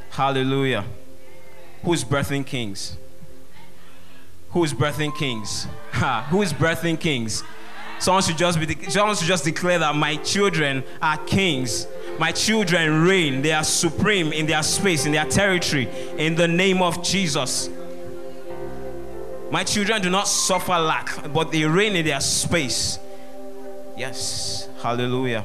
Hallelujah. 0.10 0.84
Who 1.84 1.94
is 1.94 2.04
birthing 2.04 2.46
kings? 2.46 2.98
Who 4.52 4.64
is 4.64 4.74
birthing 4.74 5.16
kings? 5.16 5.68
Ha, 5.94 6.28
who 6.30 6.42
is 6.42 6.52
birthing 6.52 7.00
kings? 7.00 7.44
Someone 8.00 8.24
should 8.24 8.38
just 8.38 8.60
be 8.60 8.90
someone 8.90 9.16
should 9.16 9.28
just 9.28 9.44
declare 9.44 9.78
that 9.80 9.96
my 9.96 10.16
children 10.18 10.84
are 11.02 11.18
kings. 11.18 11.86
My 12.18 12.32
children 12.32 13.04
reign. 13.04 13.42
They 13.42 13.52
are 13.52 13.64
supreme 13.64 14.34
in 14.34 14.48
their 14.48 14.64
space, 14.64 15.06
in 15.06 15.12
their 15.12 15.26
territory, 15.26 15.88
in 16.18 16.36
the 16.36 16.48
name 16.48 16.82
of 16.82 17.04
Jesus. 17.04 17.70
My 19.52 19.64
children 19.64 20.02
do 20.02 20.10
not 20.10 20.28
suffer 20.28 20.78
lack, 20.78 21.32
but 21.34 21.52
they 21.52 21.66
reign 21.66 21.96
in 21.96 22.06
their 22.06 22.22
space. 22.22 23.00
Yes. 24.00 24.70
Hallelujah. 24.82 25.44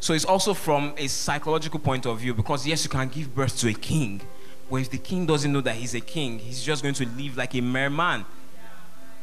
So 0.00 0.14
it's 0.14 0.24
also 0.24 0.52
from 0.52 0.92
a 0.98 1.06
psychological 1.06 1.78
point 1.78 2.06
of 2.06 2.18
view 2.18 2.34
because, 2.34 2.66
yes, 2.66 2.82
you 2.82 2.90
can 2.90 3.08
give 3.08 3.32
birth 3.32 3.56
to 3.60 3.68
a 3.68 3.72
king. 3.72 4.20
But 4.68 4.76
if 4.78 4.90
the 4.90 4.98
king 4.98 5.26
doesn't 5.26 5.52
know 5.52 5.60
that 5.60 5.76
he's 5.76 5.94
a 5.94 6.00
king, 6.00 6.40
he's 6.40 6.60
just 6.60 6.82
going 6.82 6.96
to 6.96 7.06
live 7.06 7.36
like 7.36 7.54
a 7.54 7.60
mere 7.60 7.88
man. 7.88 8.24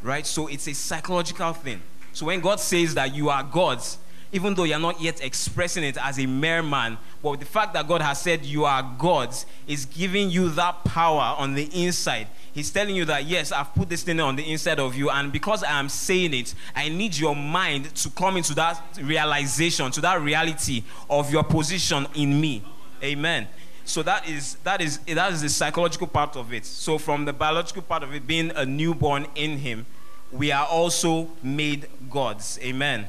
Right? 0.01 0.25
So 0.25 0.47
it's 0.47 0.69
a 0.69 0.73
psychological 0.73 1.51
thing. 1.51 1.81
So 2.13 2.27
when 2.27 2.39
God 2.39 2.61
says 2.61 2.93
that 2.93 3.13
you 3.13 3.29
are 3.29 3.43
God's, 3.43 3.97
even 4.31 4.53
though 4.53 4.63
you're 4.63 4.79
not 4.79 5.01
yet 5.01 5.23
expressing 5.23 5.83
it 5.83 5.97
as 5.97 6.19
a 6.19 6.25
mere 6.25 6.61
man, 6.61 6.97
but 7.21 7.39
the 7.39 7.45
fact 7.45 7.73
that 7.73 7.87
God 7.87 8.01
has 8.01 8.21
said 8.21 8.45
you 8.45 8.65
are 8.65 8.83
God's 8.97 9.45
is 9.67 9.85
giving 9.85 10.29
you 10.29 10.49
that 10.49 10.83
power 10.83 11.35
on 11.37 11.53
the 11.53 11.69
inside 11.73 12.27
He's 12.53 12.69
telling 12.69 12.95
you 12.95 13.05
that, 13.05 13.25
yes, 13.25 13.51
I've 13.51 13.73
put 13.73 13.87
this 13.87 14.03
thing 14.03 14.19
on 14.19 14.35
the 14.35 14.51
inside 14.51 14.79
of 14.79 14.95
you, 14.95 15.09
and 15.09 15.31
because 15.31 15.63
I 15.63 15.79
am 15.79 15.87
saying 15.87 16.33
it, 16.33 16.53
I 16.75 16.89
need 16.89 17.17
your 17.17 17.35
mind 17.35 17.95
to 17.95 18.09
come 18.09 18.35
into 18.35 18.53
that 18.55 18.81
realization, 19.01 19.89
to 19.91 20.01
that 20.01 20.19
reality 20.19 20.83
of 21.09 21.31
your 21.31 21.43
position 21.43 22.07
in 22.13 22.39
me. 22.41 22.63
Amen. 23.01 23.47
So 23.85 24.03
that 24.03 24.27
is 24.27 24.55
that 24.63 24.79
is 24.81 24.99
that 24.99 25.31
is 25.31 25.41
the 25.41 25.49
psychological 25.49 26.07
part 26.07 26.35
of 26.35 26.53
it. 26.53 26.65
So 26.65 26.97
from 26.97 27.25
the 27.25 27.33
biological 27.33 27.81
part 27.81 28.03
of 28.03 28.13
it 28.13 28.27
being 28.27 28.51
a 28.51 28.65
newborn 28.65 29.27
in 29.33 29.57
him, 29.57 29.85
we 30.31 30.51
are 30.51 30.65
also 30.65 31.29
made 31.41 31.87
gods. 32.09 32.59
Amen. 32.61 33.07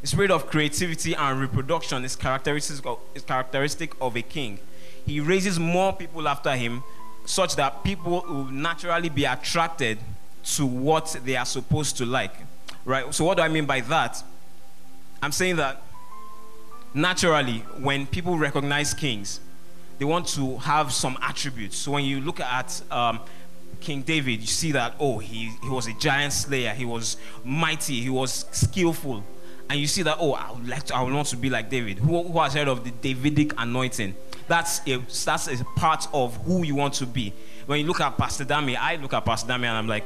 The 0.00 0.06
spirit 0.06 0.30
of 0.30 0.46
creativity 0.46 1.14
and 1.14 1.40
reproduction 1.40 2.04
is 2.04 2.16
characteristic 2.16 2.86
of, 2.86 2.98
is 3.14 3.22
characteristic 3.22 3.94
of 4.00 4.16
a 4.16 4.22
king. 4.22 4.58
He 5.04 5.20
raises 5.20 5.58
more 5.58 5.92
people 5.92 6.26
after 6.26 6.56
him 6.56 6.82
such 7.26 7.56
that 7.56 7.84
people 7.84 8.24
will 8.26 8.44
naturally 8.46 9.10
be 9.10 9.24
attracted 9.24 9.98
to 10.42 10.64
what 10.64 11.16
they 11.24 11.36
are 11.36 11.44
supposed 11.44 11.98
to 11.98 12.06
like. 12.06 12.34
Right? 12.84 13.12
So, 13.14 13.24
what 13.24 13.36
do 13.36 13.42
I 13.42 13.48
mean 13.48 13.66
by 13.66 13.80
that? 13.82 14.22
I'm 15.22 15.32
saying 15.32 15.56
that 15.56 15.82
naturally, 16.94 17.58
when 17.78 18.06
people 18.06 18.38
recognize 18.38 18.94
kings, 18.94 19.40
they 19.98 20.06
want 20.06 20.28
to 20.28 20.56
have 20.58 20.92
some 20.92 21.18
attributes. 21.20 21.76
So, 21.76 21.92
when 21.92 22.04
you 22.04 22.20
look 22.20 22.40
at 22.40 22.80
um, 22.90 23.20
King 23.80 24.00
David, 24.00 24.40
you 24.40 24.46
see 24.46 24.72
that, 24.72 24.94
oh, 24.98 25.18
he, 25.18 25.52
he 25.62 25.68
was 25.68 25.86
a 25.86 25.92
giant 25.94 26.32
slayer, 26.32 26.72
he 26.72 26.86
was 26.86 27.18
mighty, 27.44 28.00
he 28.00 28.08
was 28.10 28.46
skillful. 28.50 29.22
And 29.70 29.78
you 29.78 29.86
see 29.86 30.02
that, 30.02 30.16
oh, 30.18 30.32
I 30.32 30.50
would 30.50 30.68
like 30.68 30.82
to, 30.86 30.96
I 30.96 31.02
would 31.02 31.14
want 31.14 31.28
to 31.28 31.36
be 31.36 31.48
like 31.48 31.70
David. 31.70 32.00
Who, 32.00 32.24
who 32.24 32.40
has 32.40 32.54
heard 32.54 32.66
of 32.66 32.82
the 32.82 32.90
Davidic 32.90 33.52
anointing? 33.56 34.16
That's 34.48 34.80
a, 34.84 34.96
that's 34.96 35.46
a 35.46 35.64
part 35.76 36.08
of 36.12 36.36
who 36.38 36.64
you 36.64 36.74
want 36.74 36.94
to 36.94 37.06
be. 37.06 37.32
When 37.66 37.78
you 37.78 37.86
look 37.86 38.00
at 38.00 38.18
Pastor 38.18 38.44
Dami, 38.44 38.76
I 38.76 38.96
look 38.96 39.14
at 39.14 39.24
Pastor 39.24 39.52
Dami 39.52 39.66
and 39.66 39.76
I'm 39.78 39.86
like, 39.86 40.04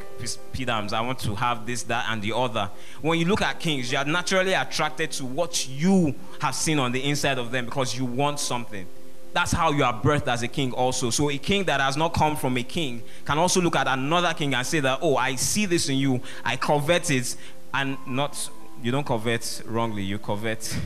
P. 0.53 0.67
Dams, 0.67 0.93
I 0.93 1.01
want 1.01 1.19
to 1.21 1.35
have 1.35 1.65
this, 1.65 1.85
that, 1.85 2.05
and 2.11 2.21
the 2.21 2.37
other. 2.37 2.71
When 3.01 3.19
you 3.19 3.25
look 3.25 3.41
at 3.41 3.59
kings, 3.59 3.91
you 3.91 3.97
are 3.97 4.05
naturally 4.05 4.53
attracted 4.53 5.13
to 5.13 5.25
what 5.25 5.67
you 5.67 6.15
have 6.41 6.55
seen 6.55 6.79
on 6.79 6.93
the 6.93 7.03
inside 7.03 7.39
of 7.39 7.51
them 7.51 7.65
because 7.65 7.97
you 7.97 8.05
want 8.05 8.41
something. 8.41 8.87
That's 9.33 9.53
how 9.53 9.73
you 9.73 9.83
are 9.83 9.95
birthed 9.95 10.29
as 10.29 10.43
a 10.43 10.49
king, 10.49 10.73
also. 10.73 11.09
So, 11.09 11.31
a 11.31 11.39
king 11.39 11.65
that 11.65 11.81
has 11.81 11.97
not 11.97 12.13
come 12.13 12.37
from 12.37 12.59
a 12.59 12.63
king 12.63 13.03
can 13.25 13.39
also 13.39 13.63
look 13.63 13.77
at 13.77 13.89
another 13.89 14.35
king 14.35 14.53
and 14.53 14.67
say 14.67 14.81
that, 14.81 14.99
oh, 15.01 15.17
I 15.17 15.37
see 15.37 15.65
this 15.65 15.89
in 15.89 15.97
you, 15.97 16.21
I 16.45 16.57
covet 16.57 17.11
it, 17.11 17.35
and 17.73 17.97
not, 18.07 18.51
you 18.85 18.91
don't 18.91 19.07
covet 19.07 19.63
wrongly, 19.65 20.03
you 20.03 20.19
covet 20.19 20.79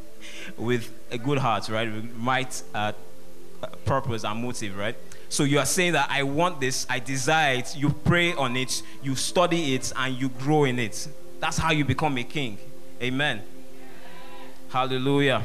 with 0.56 0.90
a 1.10 1.18
good 1.18 1.36
heart, 1.36 1.68
right? 1.68 1.86
With 1.92 2.10
right 2.16 2.62
uh, 2.74 2.92
purpose 3.84 4.24
and 4.24 4.42
motive, 4.42 4.74
right? 4.74 4.96
So 5.28 5.44
you 5.44 5.58
are 5.58 5.66
saying 5.66 5.92
that 5.92 6.08
I 6.10 6.22
want 6.22 6.60
this, 6.60 6.86
I 6.88 6.98
desire 6.98 7.56
it, 7.56 7.76
you 7.76 7.90
pray 7.90 8.32
on 8.32 8.56
it, 8.56 8.82
you 9.02 9.14
study 9.14 9.74
it, 9.74 9.92
and 9.94 10.18
you 10.18 10.30
grow 10.30 10.64
in 10.64 10.78
it. 10.78 11.06
That's 11.40 11.58
how 11.58 11.72
you 11.72 11.84
become 11.84 12.16
a 12.16 12.24
king. 12.24 12.56
Amen. 13.02 13.42
Hallelujah. 14.70 15.42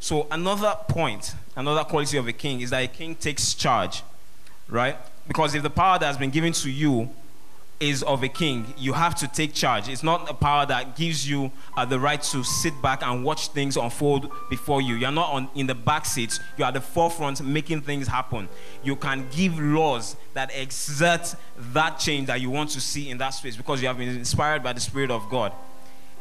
So 0.00 0.26
another 0.30 0.74
point, 0.88 1.34
another 1.56 1.84
quality 1.84 2.16
of 2.16 2.26
a 2.26 2.32
king 2.32 2.62
is 2.62 2.70
that 2.70 2.84
a 2.84 2.88
king 2.88 3.16
takes 3.16 3.52
charge, 3.52 4.02
right? 4.66 4.96
Because 5.28 5.54
if 5.54 5.62
the 5.62 5.68
power 5.68 5.98
that 5.98 6.06
has 6.06 6.16
been 6.16 6.30
given 6.30 6.54
to 6.54 6.70
you 6.70 7.10
is 7.80 8.02
of 8.02 8.22
a 8.22 8.28
king. 8.28 8.72
You 8.78 8.92
have 8.92 9.14
to 9.16 9.28
take 9.28 9.52
charge. 9.52 9.88
It's 9.88 10.02
not 10.02 10.30
a 10.30 10.34
power 10.34 10.64
that 10.66 10.96
gives 10.96 11.28
you 11.28 11.50
uh, 11.76 11.84
the 11.84 11.98
right 11.98 12.22
to 12.22 12.44
sit 12.44 12.80
back 12.80 13.02
and 13.02 13.24
watch 13.24 13.48
things 13.48 13.76
unfold 13.76 14.30
before 14.48 14.80
you. 14.80 14.94
You're 14.94 15.10
not 15.10 15.30
on, 15.30 15.48
in 15.54 15.66
the 15.66 15.74
back 15.74 16.06
seat. 16.06 16.38
You 16.56 16.64
are 16.64 16.68
at 16.68 16.74
the 16.74 16.80
forefront 16.80 17.42
making 17.42 17.82
things 17.82 18.06
happen. 18.06 18.48
You 18.82 18.96
can 18.96 19.26
give 19.30 19.58
laws 19.58 20.16
that 20.34 20.54
exert 20.54 21.34
that 21.72 21.98
change 21.98 22.28
that 22.28 22.40
you 22.40 22.50
want 22.50 22.70
to 22.70 22.80
see 22.80 23.10
in 23.10 23.18
that 23.18 23.30
space 23.30 23.56
because 23.56 23.82
you 23.82 23.88
have 23.88 23.98
been 23.98 24.08
inspired 24.08 24.62
by 24.62 24.72
the 24.72 24.80
Spirit 24.80 25.10
of 25.10 25.28
God. 25.28 25.52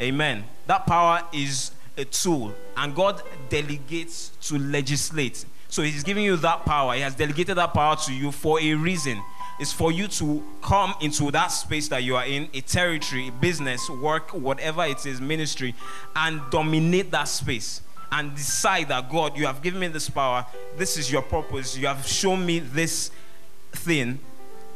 Amen. 0.01 0.43
That 0.67 0.85
power 0.87 1.23
is 1.31 1.71
a 1.97 2.05
tool, 2.05 2.53
and 2.75 2.95
God 2.95 3.21
delegates 3.49 4.29
to 4.41 4.57
legislate. 4.57 5.45
So 5.69 5.81
he's 5.81 6.03
giving 6.03 6.23
you 6.23 6.37
that 6.37 6.65
power. 6.65 6.93
He 6.93 7.01
has 7.01 7.15
delegated 7.15 7.57
that 7.57 7.73
power 7.73 7.95
to 7.95 8.13
you 8.13 8.31
for 8.31 8.59
a 8.59 8.73
reason. 8.75 9.21
It's 9.59 9.71
for 9.71 9.91
you 9.91 10.07
to 10.07 10.43
come 10.61 10.95
into 10.99 11.29
that 11.31 11.47
space 11.47 11.87
that 11.89 12.03
you 12.03 12.15
are 12.15 12.25
in, 12.25 12.49
a 12.53 12.61
territory, 12.61 13.31
business, 13.39 13.89
work, 13.89 14.31
whatever 14.31 14.83
it 14.85 15.05
is, 15.05 15.21
ministry, 15.21 15.75
and 16.15 16.41
dominate 16.49 17.11
that 17.11 17.27
space 17.27 17.81
and 18.11 18.35
decide 18.35 18.89
that 18.89 19.09
God, 19.09 19.37
you 19.37 19.47
have 19.47 19.61
given 19.61 19.79
me 19.79 19.87
this 19.87 20.09
power. 20.09 20.45
This 20.77 20.97
is 20.97 21.11
your 21.11 21.23
purpose. 21.23 21.75
You 21.75 21.87
have 21.87 22.05
shown 22.05 22.45
me 22.45 22.59
this 22.59 23.11
thing, 23.71 24.19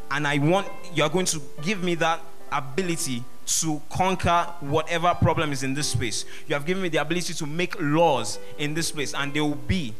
and 0.10 0.28
I 0.28 0.40
want 0.40 0.68
you 0.94 1.04
are 1.04 1.10
going 1.10 1.28
to 1.28 1.42
give 1.62 1.84
me 1.84 1.96
that 1.96 2.20
ability 2.52 3.24
to 3.46 3.82
conquer 3.90 4.52
whatever 4.60 5.14
problem 5.22 5.52
is 5.52 5.64
in 5.64 5.74
this 5.74 5.90
space. 5.90 6.26
You 6.48 6.56
have 6.56 6.66
given 6.66 6.82
me 6.82 6.90
the 6.90 6.98
ability 6.98 7.34
to 7.36 7.46
make 7.46 7.76
laws 7.80 8.40
in 8.58 8.74
this 8.74 8.92
place, 8.92 9.14
and 9.14 9.34
they 9.34 9.42
will 9.42 9.56
be. 9.56 9.94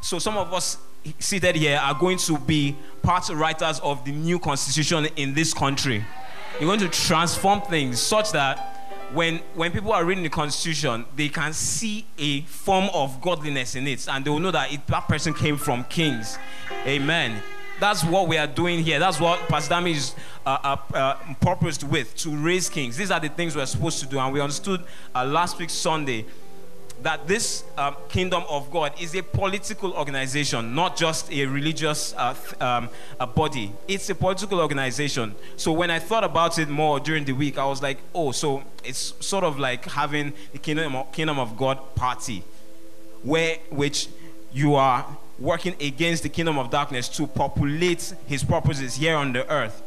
So 0.00 0.18
some 0.18 0.36
of 0.36 0.52
us 0.52 0.78
seated 1.18 1.56
here 1.56 1.78
are 1.78 1.94
going 1.94 2.18
to 2.18 2.38
be 2.38 2.76
part 3.02 3.28
writers 3.28 3.80
of 3.80 4.04
the 4.04 4.12
new 4.12 4.38
constitution 4.38 5.06
in 5.16 5.34
this 5.34 5.52
country. 5.52 6.04
You're 6.60 6.68
going 6.68 6.80
to 6.80 6.88
transform 6.88 7.62
things 7.62 8.00
such 8.00 8.32
that 8.32 8.74
when 9.12 9.38
when 9.54 9.70
people 9.70 9.92
are 9.92 10.04
reading 10.04 10.24
the 10.24 10.30
constitution, 10.30 11.04
they 11.16 11.28
can 11.28 11.52
see 11.52 12.06
a 12.18 12.42
form 12.42 12.88
of 12.92 13.20
godliness 13.20 13.74
in 13.74 13.86
it, 13.86 14.06
and 14.08 14.24
they 14.24 14.30
will 14.30 14.40
know 14.40 14.50
that 14.50 14.72
it, 14.72 14.86
that 14.86 15.08
person 15.08 15.34
came 15.34 15.56
from 15.56 15.84
kings. 15.84 16.38
Amen. 16.86 17.42
That's 17.80 18.04
what 18.04 18.28
we 18.28 18.38
are 18.38 18.46
doing 18.46 18.84
here. 18.84 18.98
That's 18.98 19.18
what 19.18 19.48
Pastor 19.48 19.74
Dami 19.74 19.94
is 19.94 20.14
uh, 20.46 20.58
uh, 20.62 20.96
uh, 20.96 21.34
purposed 21.40 21.82
with 21.84 22.14
to 22.16 22.30
raise 22.36 22.68
kings. 22.68 22.96
These 22.96 23.10
are 23.10 23.18
the 23.18 23.28
things 23.28 23.56
we're 23.56 23.66
supposed 23.66 24.00
to 24.00 24.06
do, 24.06 24.18
and 24.18 24.32
we 24.32 24.40
understood 24.40 24.84
uh, 25.14 25.24
last 25.24 25.58
week 25.58 25.70
Sunday 25.70 26.24
that 27.02 27.26
this 27.26 27.64
um, 27.76 27.96
kingdom 28.08 28.44
of 28.48 28.70
God 28.70 28.92
is 29.00 29.14
a 29.14 29.22
political 29.22 29.92
organization, 29.92 30.74
not 30.74 30.96
just 30.96 31.30
a 31.30 31.44
religious 31.46 32.14
uh, 32.16 32.34
um, 32.60 32.88
a 33.20 33.26
body. 33.26 33.72
It's 33.86 34.08
a 34.10 34.14
political 34.14 34.60
organization. 34.60 35.34
So 35.56 35.72
when 35.72 35.90
I 35.90 35.98
thought 35.98 36.24
about 36.24 36.58
it 36.58 36.68
more 36.68 37.00
during 37.00 37.24
the 37.24 37.32
week, 37.32 37.58
I 37.58 37.66
was 37.66 37.82
like, 37.82 37.98
oh, 38.14 38.32
so 38.32 38.62
it's 38.82 39.14
sort 39.20 39.44
of 39.44 39.58
like 39.58 39.84
having 39.84 40.32
the 40.52 40.58
kingdom 40.58 40.96
of, 40.96 41.12
kingdom 41.12 41.38
of 41.38 41.56
God 41.56 41.94
party, 41.94 42.42
where 43.22 43.58
which 43.70 44.08
you 44.52 44.74
are 44.74 45.06
working 45.38 45.74
against 45.80 46.22
the 46.22 46.28
kingdom 46.28 46.58
of 46.58 46.70
darkness 46.70 47.08
to 47.08 47.26
populate 47.26 48.14
His 48.26 48.44
purposes 48.44 48.94
here 48.94 49.16
on 49.16 49.32
the 49.32 49.50
earth, 49.50 49.82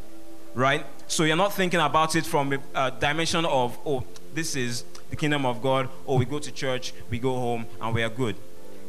right? 0.54 0.86
So 1.08 1.24
you're 1.24 1.38
not 1.38 1.54
thinking 1.54 1.80
about 1.80 2.16
it 2.16 2.26
from 2.26 2.54
a, 2.54 2.60
a 2.76 2.92
dimension 2.92 3.46
of 3.46 3.78
oh, 3.86 4.04
this 4.34 4.56
is 4.56 4.84
the 5.10 5.16
kingdom 5.16 5.46
of 5.46 5.62
God, 5.62 5.90
or 6.06 6.18
we 6.18 6.26
go 6.26 6.40
to 6.40 6.52
church, 6.52 6.94
we 7.10 7.20
go 7.20 7.34
home, 7.36 7.66
and 7.82 7.94
we 7.94 8.04
are 8.04 8.10
good. 8.10 8.36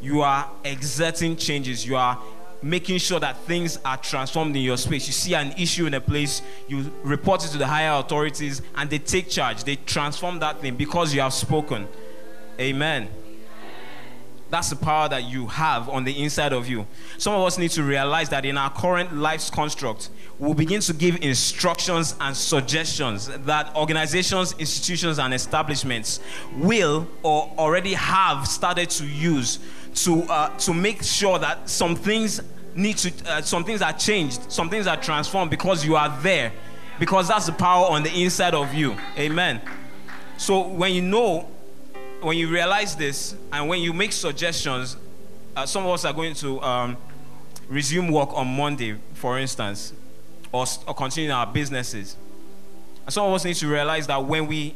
You 0.01 0.21
are 0.21 0.49
exerting 0.63 1.35
changes. 1.35 1.85
You 1.85 1.97
are 1.97 2.21
making 2.61 2.97
sure 2.97 3.19
that 3.19 3.37
things 3.39 3.79
are 3.85 3.97
transformed 3.97 4.55
in 4.55 4.61
your 4.61 4.77
space. 4.77 5.07
You 5.07 5.13
see 5.13 5.33
an 5.33 5.53
issue 5.57 5.85
in 5.85 5.93
a 5.93 6.01
place, 6.01 6.41
you 6.67 6.91
report 7.03 7.45
it 7.45 7.49
to 7.49 7.57
the 7.57 7.67
higher 7.67 7.97
authorities, 7.99 8.61
and 8.75 8.89
they 8.89 8.99
take 8.99 9.29
charge. 9.29 9.63
They 9.63 9.77
transform 9.77 10.39
that 10.39 10.59
thing 10.59 10.75
because 10.75 11.13
you 11.13 11.21
have 11.21 11.33
spoken. 11.33 11.87
Amen. 12.59 13.09
That's 14.49 14.71
the 14.71 14.75
power 14.75 15.07
that 15.09 15.25
you 15.25 15.45
have 15.47 15.89
on 15.89 16.03
the 16.03 16.23
inside 16.23 16.53
of 16.53 16.67
you. 16.67 16.87
Some 17.17 17.33
of 17.33 17.45
us 17.45 17.57
need 17.57 17.71
to 17.71 17.83
realize 17.83 18.29
that 18.29 18.45
in 18.45 18.57
our 18.57 18.71
current 18.71 19.15
life's 19.15 19.49
construct, 19.49 20.09
we'll 20.39 20.53
begin 20.53 20.79
to 20.79 20.93
give 20.93 21.21
instructions 21.21 22.15
and 22.21 22.35
suggestions 22.35 23.27
that 23.27 23.75
organizations, 23.75 24.55
institutions, 24.57 25.19
and 25.19 25.33
establishments 25.33 26.21
will 26.55 27.07
or 27.23 27.51
already 27.57 27.93
have 27.93 28.47
started 28.47 28.89
to 28.89 29.05
use 29.05 29.59
to, 29.95 30.23
uh, 30.23 30.49
to 30.57 30.73
make 30.73 31.03
sure 31.03 31.37
that 31.37 31.69
some 31.69 31.95
things 31.95 32.41
need 32.73 32.97
to, 32.97 33.11
uh, 33.29 33.41
some 33.41 33.65
things 33.65 33.81
are 33.81 33.93
changed, 33.93 34.51
some 34.51 34.69
things 34.69 34.87
are 34.87 34.97
transformed 34.97 35.51
because 35.51 35.85
you 35.85 35.95
are 35.95 36.17
there. 36.21 36.51
Because 36.99 37.29
that's 37.29 37.45
the 37.45 37.53
power 37.53 37.89
on 37.89 38.03
the 38.03 38.23
inside 38.23 38.53
of 38.53 38.73
you. 38.73 38.97
Amen. 39.17 39.61
So 40.37 40.67
when 40.67 40.91
you 40.93 41.01
know 41.01 41.47
when 42.21 42.37
you 42.37 42.49
realize 42.49 42.95
this 42.95 43.35
and 43.51 43.69
when 43.69 43.79
you 43.81 43.93
make 43.93 44.11
suggestions, 44.11 44.97
uh, 45.55 45.65
some 45.65 45.85
of 45.85 45.91
us 45.91 46.05
are 46.05 46.13
going 46.13 46.33
to 46.35 46.61
um, 46.61 46.97
resume 47.69 48.11
work 48.11 48.33
on 48.33 48.47
Monday, 48.47 48.97
for 49.13 49.39
instance, 49.39 49.93
or, 50.51 50.65
or 50.87 50.93
continue 50.93 51.31
our 51.31 51.47
businesses. 51.47 52.15
And 53.05 53.13
some 53.13 53.25
of 53.25 53.33
us 53.33 53.45
need 53.45 53.55
to 53.55 53.67
realize 53.67 54.07
that 54.07 54.23
when 54.23 54.47
we 54.47 54.75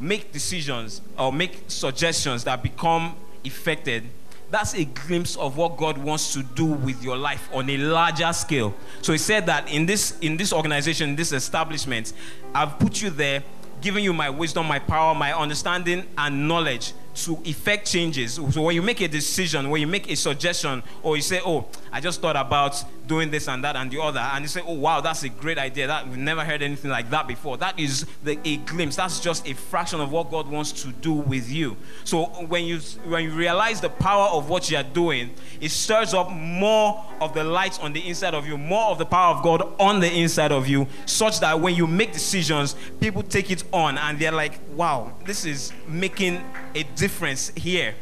make 0.00 0.32
decisions 0.32 1.00
or 1.18 1.32
make 1.32 1.64
suggestions 1.68 2.44
that 2.44 2.62
become 2.62 3.16
effected, 3.44 4.04
that's 4.50 4.74
a 4.74 4.84
glimpse 4.84 5.36
of 5.36 5.56
what 5.56 5.76
God 5.76 5.98
wants 5.98 6.32
to 6.32 6.42
do 6.42 6.64
with 6.64 7.02
your 7.02 7.16
life 7.16 7.48
on 7.52 7.68
a 7.68 7.76
larger 7.76 8.32
scale. 8.32 8.74
So 9.02 9.12
he 9.12 9.18
said 9.18 9.46
that 9.46 9.70
in 9.70 9.84
this 9.84 10.18
in 10.20 10.36
this 10.36 10.52
organization, 10.52 11.16
this 11.16 11.32
establishment, 11.32 12.14
I've 12.54 12.78
put 12.78 13.02
you 13.02 13.10
there 13.10 13.42
giving 13.80 14.02
you 14.02 14.12
my 14.12 14.30
wisdom, 14.30 14.66
my 14.66 14.78
power, 14.78 15.14
my 15.14 15.36
understanding, 15.36 16.04
and 16.16 16.48
knowledge 16.48 16.92
to 17.24 17.38
effect 17.44 17.90
changes. 17.90 18.34
So 18.34 18.62
when 18.62 18.74
you 18.74 18.82
make 18.82 19.00
a 19.00 19.08
decision, 19.08 19.70
when 19.70 19.80
you 19.80 19.86
make 19.86 20.10
a 20.10 20.16
suggestion, 20.16 20.82
or 21.02 21.16
you 21.16 21.22
say, 21.22 21.40
"Oh, 21.44 21.66
I 21.92 22.00
just 22.00 22.20
thought 22.20 22.36
about 22.36 22.82
doing 23.06 23.30
this 23.30 23.48
and 23.48 23.64
that 23.64 23.74
and 23.76 23.90
the 23.90 24.00
other," 24.00 24.20
and 24.20 24.42
you 24.42 24.48
say, 24.48 24.62
"Oh, 24.64 24.74
wow, 24.74 25.00
that's 25.00 25.22
a 25.24 25.28
great 25.28 25.58
idea. 25.58 25.86
That 25.86 26.08
we've 26.08 26.18
never 26.18 26.44
heard 26.44 26.62
anything 26.62 26.90
like 26.90 27.10
that 27.10 27.26
before." 27.26 27.56
That 27.56 27.78
is 27.78 28.06
the, 28.22 28.38
a 28.44 28.56
glimpse. 28.58 28.96
That's 28.96 29.20
just 29.20 29.48
a 29.48 29.54
fraction 29.54 30.00
of 30.00 30.12
what 30.12 30.30
God 30.30 30.48
wants 30.48 30.72
to 30.82 30.88
do 30.92 31.12
with 31.12 31.50
you. 31.50 31.76
So 32.04 32.24
when 32.46 32.64
you 32.64 32.78
when 33.04 33.24
you 33.24 33.32
realize 33.32 33.80
the 33.80 33.90
power 33.90 34.28
of 34.28 34.48
what 34.48 34.70
you 34.70 34.76
are 34.76 34.82
doing, 34.82 35.30
it 35.60 35.70
stirs 35.70 36.14
up 36.14 36.30
more 36.30 37.04
of 37.20 37.34
the 37.34 37.42
light 37.42 37.82
on 37.82 37.92
the 37.92 38.06
inside 38.06 38.34
of 38.34 38.46
you, 38.46 38.56
more 38.56 38.90
of 38.90 38.98
the 38.98 39.06
power 39.06 39.34
of 39.34 39.42
God 39.42 39.62
on 39.80 39.98
the 40.00 40.12
inside 40.12 40.52
of 40.52 40.68
you, 40.68 40.86
such 41.04 41.40
that 41.40 41.58
when 41.58 41.74
you 41.74 41.86
make 41.86 42.12
decisions, 42.12 42.76
people 43.00 43.22
take 43.22 43.50
it 43.50 43.64
on 43.72 43.98
and 43.98 44.18
they're 44.18 44.30
like, 44.30 44.60
"Wow, 44.76 45.14
this 45.24 45.44
is 45.44 45.72
making 45.88 46.40
a 46.74 46.84
difference 46.84 47.07
here." 47.56 47.94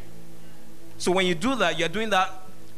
So 0.97 1.11
when 1.11 1.25
you 1.25 1.35
do 1.35 1.55
that, 1.55 1.77
you're 1.77 1.89
doing 1.89 2.09
that 2.09 2.31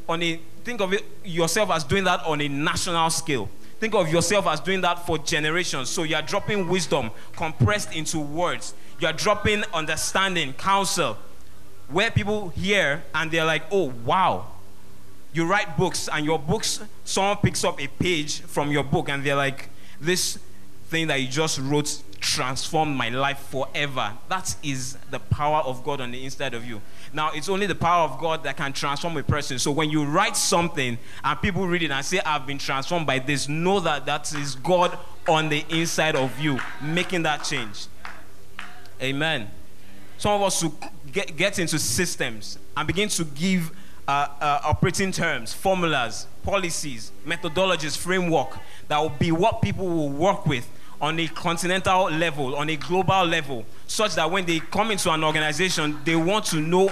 on 0.07 0.21
a 0.23 0.39
think 0.63 0.81
of 0.81 0.93
it 0.93 1.05
yourself 1.23 1.71
as 1.71 1.83
doing 1.83 2.03
that 2.03 2.23
on 2.25 2.41
a 2.41 2.47
national 2.47 3.09
scale. 3.09 3.49
Think 3.79 3.95
of 3.95 4.11
yourself 4.11 4.45
as 4.47 4.59
doing 4.59 4.81
that 4.81 5.05
for 5.05 5.17
generations. 5.17 5.89
So 5.89 6.03
you're 6.03 6.21
dropping 6.21 6.67
wisdom 6.67 7.11
compressed 7.35 7.95
into 7.95 8.19
words. 8.19 8.73
You're 8.99 9.13
dropping 9.13 9.63
understanding, 9.73 10.51
counsel, 10.53 11.17
where 11.87 12.11
people 12.11 12.49
hear 12.49 13.03
and 13.15 13.31
they're 13.31 13.45
like, 13.45 13.63
oh, 13.71 13.93
wow. 14.05 14.47
You 15.31 15.45
write 15.45 15.77
books, 15.77 16.09
and 16.11 16.25
your 16.25 16.39
books, 16.39 16.81
someone 17.05 17.37
picks 17.37 17.63
up 17.63 17.79
a 17.79 17.87
page 17.87 18.41
from 18.41 18.71
your 18.71 18.83
book 18.83 19.09
and 19.09 19.23
they're 19.23 19.35
like, 19.35 19.69
this 20.01 20.39
thing 20.87 21.07
that 21.07 21.21
you 21.21 21.27
just 21.27 21.59
wrote 21.59 22.01
transformed 22.19 22.95
my 22.95 23.09
life 23.09 23.39
forever. 23.49 24.13
That 24.27 24.55
is 24.63 24.97
the 25.09 25.19
power 25.19 25.59
of 25.59 25.83
God 25.83 26.01
on 26.01 26.11
the 26.11 26.23
inside 26.23 26.53
of 26.53 26.65
you. 26.65 26.81
Now, 27.13 27.31
it's 27.33 27.49
only 27.49 27.65
the 27.65 27.75
power 27.75 28.03
of 28.03 28.19
God 28.19 28.43
that 28.43 28.57
can 28.57 28.73
transform 28.73 29.17
a 29.17 29.23
person. 29.23 29.59
So 29.59 29.71
when 29.71 29.89
you 29.89 30.03
write 30.05 30.37
something 30.37 30.97
and 31.23 31.41
people 31.41 31.67
read 31.67 31.83
it 31.83 31.91
and 31.91 32.05
say, 32.05 32.19
I've 32.25 32.45
been 32.45 32.57
transformed 32.57 33.07
by 33.07 33.19
this, 33.19 33.49
know 33.49 33.79
that 33.79 34.05
that 34.05 34.33
is 34.33 34.55
God 34.55 34.97
on 35.27 35.49
the 35.49 35.65
inside 35.69 36.15
of 36.15 36.37
you 36.39 36.59
making 36.81 37.23
that 37.23 37.43
change. 37.43 37.87
Amen. 39.01 39.49
Some 40.17 40.33
of 40.33 40.41
us 40.41 40.59
should 40.59 40.73
get, 41.11 41.35
get 41.37 41.59
into 41.59 41.79
systems 41.79 42.59
and 42.75 42.85
begin 42.85 43.09
to 43.09 43.23
give 43.23 43.71
uh, 44.07 44.27
uh, 44.41 44.59
operating 44.65 45.11
terms, 45.11 45.53
formulas, 45.53 46.27
policies, 46.43 47.11
methodologies, 47.25 47.95
framework 47.95 48.57
that 48.87 48.97
will 48.97 49.09
be 49.09 49.31
what 49.31 49.61
people 49.61 49.87
will 49.87 50.09
work 50.09 50.45
with 50.45 50.67
on 51.01 51.19
a 51.19 51.27
continental 51.27 52.05
level, 52.11 52.55
on 52.55 52.69
a 52.69 52.75
global 52.75 53.25
level, 53.25 53.65
such 53.87 54.15
that 54.15 54.29
when 54.29 54.45
they 54.45 54.59
come 54.59 54.91
into 54.91 55.11
an 55.11 55.23
organization, 55.23 55.97
they 56.03 56.15
want 56.15 56.45
to 56.45 56.57
know 56.57 56.87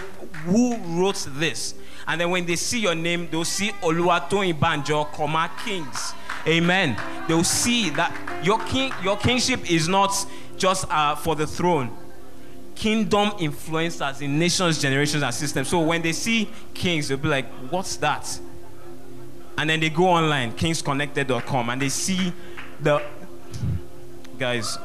who 0.46 0.78
wrote 0.78 1.28
this. 1.32 1.76
And 2.08 2.22
then 2.22 2.30
when 2.30 2.46
they 2.46 2.56
see 2.56 2.80
your 2.80 2.96
name, 2.96 3.28
they'll 3.30 3.44
see 3.44 3.70
Oluwatoyin 3.82 4.58
Banjo, 4.60 5.04
comma 5.06 5.52
Kings. 5.66 6.14
Amen. 6.48 6.96
They'll 7.28 7.44
see 7.44 7.90
that 7.92 8.14
your 8.44 8.60
king, 8.60 8.94
your 9.04 9.18
kingship 9.18 9.70
is 9.70 9.90
not 9.90 10.14
just 10.58 10.86
uh, 10.90 11.16
for 11.16 11.36
the 11.36 11.46
throne. 11.46 11.96
Kingdom 12.76 13.32
influencers 13.32 14.22
in 14.22 14.40
nations, 14.40 14.82
generations, 14.82 15.24
and 15.24 15.34
systems. 15.34 15.68
So 15.68 15.82
when 15.82 16.02
they 16.02 16.14
see 16.14 16.50
kings, 16.74 17.10
they'll 17.10 17.18
be 17.18 17.28
like, 17.28 17.48
"What's 17.70 17.98
that?" 17.98 18.40
And 19.58 19.70
then 19.70 19.80
they 19.80 19.90
go 19.90 20.06
online, 20.06 20.54
kingsconnected.com, 20.54 21.70
and 21.72 21.82
they 21.82 21.90
see 21.90 22.32
the 22.80 23.02
guys 24.38 24.78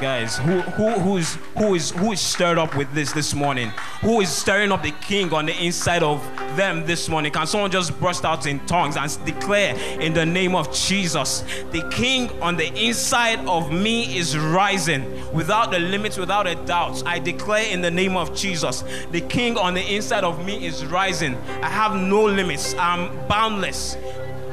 Guys, 0.00 0.38
who, 0.38 0.60
who, 0.60 0.90
who's, 0.90 1.34
who, 1.56 1.74
is, 1.74 1.90
who 1.90 2.12
is 2.12 2.20
stirred 2.20 2.56
up 2.56 2.76
with 2.76 2.92
this 2.94 3.10
this 3.10 3.34
morning? 3.34 3.70
Who 4.00 4.20
is 4.20 4.28
stirring 4.28 4.70
up 4.70 4.84
the 4.84 4.92
king 4.92 5.32
on 5.32 5.46
the 5.46 5.60
inside 5.60 6.04
of 6.04 6.24
them 6.56 6.86
this 6.86 7.08
morning? 7.08 7.32
Can 7.32 7.48
someone 7.48 7.72
just 7.72 7.98
burst 8.00 8.24
out 8.24 8.46
in 8.46 8.64
tongues 8.66 8.96
and 8.96 9.26
declare 9.26 9.74
in 10.00 10.14
the 10.14 10.24
name 10.24 10.54
of 10.54 10.72
Jesus? 10.72 11.42
The 11.72 11.84
king 11.90 12.30
on 12.40 12.56
the 12.56 12.72
inside 12.80 13.40
of 13.48 13.72
me 13.72 14.16
is 14.16 14.38
rising 14.38 15.02
without 15.34 15.72
the 15.72 15.80
limits, 15.80 16.16
without 16.16 16.46
a 16.46 16.54
doubt. 16.64 17.02
I 17.04 17.18
declare 17.18 17.68
in 17.68 17.80
the 17.80 17.90
name 17.90 18.16
of 18.16 18.36
Jesus, 18.36 18.84
the 19.10 19.22
king 19.22 19.58
on 19.58 19.74
the 19.74 19.82
inside 19.82 20.22
of 20.22 20.46
me 20.46 20.64
is 20.64 20.86
rising. 20.86 21.34
I 21.60 21.68
have 21.68 21.96
no 21.96 22.24
limits, 22.24 22.72
I'm 22.74 23.08
boundless. 23.26 23.96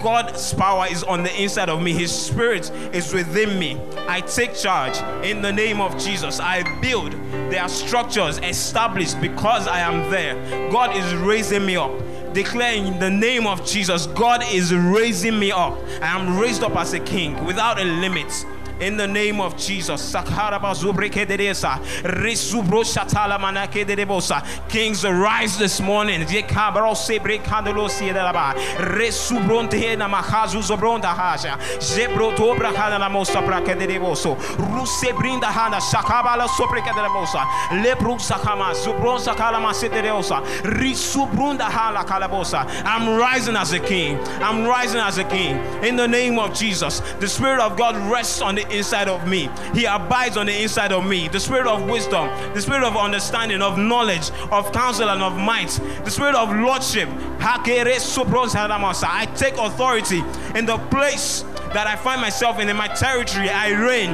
God's 0.05 0.53
power 0.53 0.85
is 0.87 1.03
on 1.03 1.23
the 1.23 1.41
inside 1.41 1.67
of 1.67 1.81
me. 1.81 1.91
His 1.91 2.11
spirit 2.11 2.69
is 2.93 3.11
within 3.11 3.57
me. 3.57 3.81
I 4.07 4.21
take 4.21 4.53
charge 4.55 4.95
in 5.25 5.41
the 5.41 5.51
name 5.51 5.81
of 5.81 5.97
Jesus. 5.97 6.39
I 6.39 6.61
build. 6.79 7.13
There 7.49 7.59
are 7.59 7.67
structures 7.67 8.37
established 8.37 9.19
because 9.19 9.67
I 9.67 9.79
am 9.79 10.11
there. 10.11 10.35
God 10.71 10.95
is 10.95 11.15
raising 11.15 11.65
me 11.65 11.75
up. 11.75 11.91
Declaring 12.35 12.85
in 12.85 12.99
the 12.99 13.09
name 13.09 13.47
of 13.47 13.65
Jesus, 13.65 14.05
God 14.05 14.43
is 14.53 14.71
raising 14.75 15.39
me 15.39 15.51
up. 15.51 15.75
I 16.03 16.15
am 16.15 16.37
raised 16.37 16.61
up 16.61 16.75
as 16.75 16.93
a 16.93 16.99
king 16.99 17.43
without 17.43 17.81
a 17.81 17.83
limit 17.83 18.31
in 18.79 18.97
the 18.97 19.07
name 19.07 19.39
of 19.39 19.55
Jesus. 19.57 20.13
Kings 24.69 25.05
arise 25.05 25.57
this 25.57 25.79
morning. 25.79 26.25
I'm 42.85 43.19
rising 43.19 43.55
as 43.55 43.73
a 43.73 43.79
king. 43.79 44.19
I'm 44.41 44.65
rising 44.65 44.99
as 44.99 45.17
a 45.17 45.23
king. 45.23 45.57
In 45.83 45.95
the 45.95 46.07
name 46.07 46.39
of 46.39 46.53
Jesus. 46.53 46.99
The 47.19 47.27
Spirit 47.27 47.61
of 47.61 47.77
God 47.77 47.95
rests 48.11 48.41
on 48.41 48.55
the 48.55 48.64
inside 48.71 49.08
of 49.08 49.28
me. 49.28 49.49
He 49.73 49.86
abides 49.86 50.38
on 50.38 50.45
the 50.45 50.62
inside 50.62 50.91
of 50.91 51.06
me. 51.06 51.28
The 51.28 51.39
Spirit 51.39 51.67
of 51.67 51.89
wisdom, 51.89 52.28
the 52.54 52.62
Spirit 52.62 52.84
of 52.84 52.95
understanding, 52.97 53.62
of 53.62 53.78
knowledge, 53.78 54.32
of 54.51 54.71
counsel, 54.71 55.10
and 55.10 55.21
of 55.21 55.38
might. 55.38 55.80
The 56.04 56.12
Spirit 56.12 56.36
of 56.36 56.56
lordship. 56.56 57.10
I 57.39 59.28
take 59.36 59.58
authority 59.58 60.23
in 60.56 60.65
the 60.65 60.78
place 60.89 61.43
that 61.73 61.88
I 61.88 61.95
find 61.97 62.21
myself 62.21 62.60
in, 62.60 62.69
in 62.69 62.78
my 62.78 62.88
territory, 62.88 63.49
I 63.49 63.71
reign. 63.71 64.12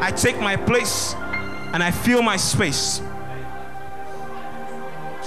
I 0.00 0.12
take 0.12 0.38
my 0.40 0.56
place 0.56 1.14
and 1.72 1.82
I 1.82 1.90
feel 1.90 2.22
my 2.22 2.36
space. 2.36 3.00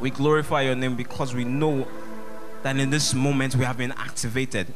We 0.00 0.10
glorify 0.10 0.62
your 0.62 0.74
name 0.74 0.96
because 0.96 1.34
we 1.34 1.44
know 1.44 1.86
that 2.62 2.76
in 2.76 2.90
this 2.90 3.14
moment 3.14 3.54
we 3.56 3.64
have 3.64 3.78
been 3.78 3.92
activated. 3.92 4.72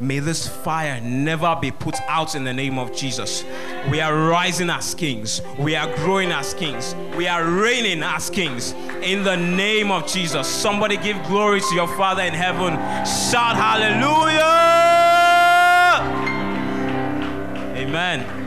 May 0.00 0.18
this 0.18 0.48
fire 0.48 0.98
never 1.02 1.56
be 1.60 1.70
put 1.70 1.94
out 2.08 2.34
in 2.34 2.44
the 2.44 2.54
name 2.54 2.78
of 2.78 2.96
Jesus. 2.96 3.44
We 3.90 4.00
are 4.00 4.14
rising 4.30 4.70
as 4.70 4.94
kings. 4.94 5.42
We 5.58 5.76
are 5.76 5.94
growing 5.96 6.32
as 6.32 6.54
kings. 6.54 6.94
We 7.14 7.28
are 7.28 7.44
reigning 7.44 8.02
as 8.02 8.30
kings 8.30 8.72
in 9.02 9.24
the 9.24 9.36
name 9.36 9.90
of 9.90 10.06
Jesus. 10.06 10.48
Somebody 10.48 10.96
give 10.96 11.22
glory 11.24 11.60
to 11.60 11.74
your 11.74 11.88
Father 11.98 12.22
in 12.22 12.32
heaven. 12.32 12.76
Shout 13.04 13.56
hallelujah. 13.56 14.40
Amen. 17.76 18.39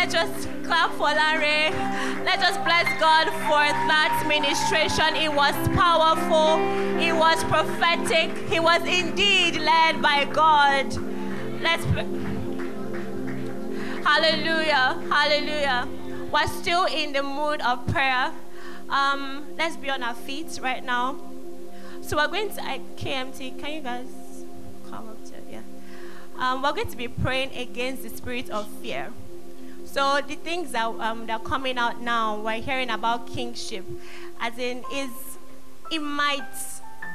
Let's 0.00 0.14
just 0.14 0.48
clap 0.64 0.90
for 0.92 1.12
Larry. 1.12 1.68
Let's 2.24 2.42
just 2.42 2.64
bless 2.64 2.88
God 2.98 3.26
for 3.44 3.64
that 3.90 4.24
ministration. 4.26 5.14
It 5.14 5.30
was 5.30 5.54
powerful, 5.76 6.56
it 6.98 7.12
was 7.12 7.44
prophetic, 7.44 8.34
he 8.48 8.60
was 8.60 8.80
indeed 8.86 9.56
led 9.56 10.00
by 10.00 10.24
God. 10.24 10.96
Let's 11.60 11.84
Hallelujah. 14.02 15.02
Hallelujah. 15.10 15.86
We're 16.32 16.46
still 16.46 16.86
in 16.86 17.12
the 17.12 17.22
mood 17.22 17.60
of 17.60 17.86
prayer. 17.88 18.32
Um, 18.88 19.44
let's 19.58 19.76
be 19.76 19.90
on 19.90 20.02
our 20.02 20.14
feet 20.14 20.58
right 20.62 20.82
now. 20.82 21.16
So 22.00 22.16
we're 22.16 22.28
going 22.28 22.48
to 22.54 22.62
KMT. 22.96 23.58
Can 23.58 23.74
you 23.74 23.80
guys 23.82 24.08
come 24.88 25.10
up 25.10 25.22
to 25.26 25.32
yeah? 25.50 25.60
Um, 26.38 26.62
we're 26.62 26.72
going 26.72 26.88
to 26.88 26.96
be 26.96 27.08
praying 27.08 27.54
against 27.54 28.02
the 28.02 28.08
spirit 28.08 28.48
of 28.48 28.66
fear. 28.80 29.12
So 29.92 30.20
the 30.24 30.36
things 30.36 30.70
that, 30.70 30.86
um, 30.86 31.26
that 31.26 31.40
are 31.40 31.44
coming 31.44 31.76
out 31.76 32.00
now, 32.00 32.40
we're 32.40 32.62
hearing 32.62 32.90
about 32.90 33.26
kingship, 33.26 33.84
as 34.38 34.56
in 34.56 34.84
is 34.94 35.10
it 35.90 35.98
might 35.98 36.44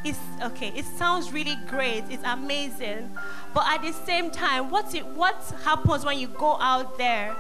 it's 0.04 0.20
okay 0.44 0.72
it 0.76 0.84
sounds 0.84 1.32
really 1.32 1.56
great 1.68 2.04
it's 2.10 2.24
amazing 2.26 3.10
but 3.54 3.64
at 3.68 3.82
the 3.82 3.92
same 3.92 4.30
time 4.30 4.70
what 4.70 4.94
it, 4.94 5.06
what 5.08 5.36
happens 5.64 6.04
when 6.04 6.20
you 6.20 6.28
go 6.28 6.58
out 6.60 6.98
there 6.98 7.36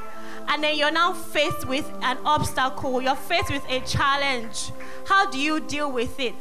and 0.48 0.63
then 0.63 0.78
you're 0.78 0.91
now 0.91 1.12
faced 1.12 1.67
with 1.67 1.86
an 2.02 2.17
obstacle 2.26 3.02
you're 3.02 3.15
faced 3.15 3.52
with 3.52 3.63
a 3.69 3.82
challenge? 3.82 4.71
How 5.06 5.30
do 5.30 5.38
you 5.38 5.60
deal 5.60 5.91
with 5.91 6.19
it 6.19 6.36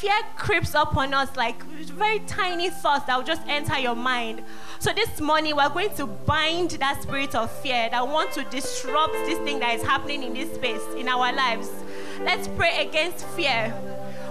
fear 0.00 0.16
creeps 0.34 0.74
up 0.74 0.96
on 0.96 1.12
us 1.12 1.36
like 1.36 1.62
very 1.64 2.20
tiny 2.20 2.70
thoughts 2.70 3.04
that 3.04 3.18
will 3.18 3.24
just 3.24 3.42
enter 3.46 3.78
your 3.78 3.94
mind. 3.94 4.42
So 4.78 4.94
this 4.94 5.20
morning 5.20 5.54
we're 5.54 5.68
going 5.68 5.94
to 5.96 6.06
bind 6.06 6.70
that 6.70 7.02
spirit 7.02 7.34
of 7.34 7.50
fear 7.60 7.86
that 7.90 8.08
want 8.08 8.32
to 8.32 8.44
disrupt 8.44 9.12
this 9.12 9.38
thing 9.40 9.58
that 9.58 9.74
is 9.74 9.82
happening 9.82 10.22
in 10.22 10.32
this 10.32 10.54
space 10.54 10.80
in 10.96 11.06
our 11.06 11.34
lives. 11.34 11.70
Let's 12.20 12.48
pray 12.48 12.88
against 12.88 13.26
fear. 13.28 13.74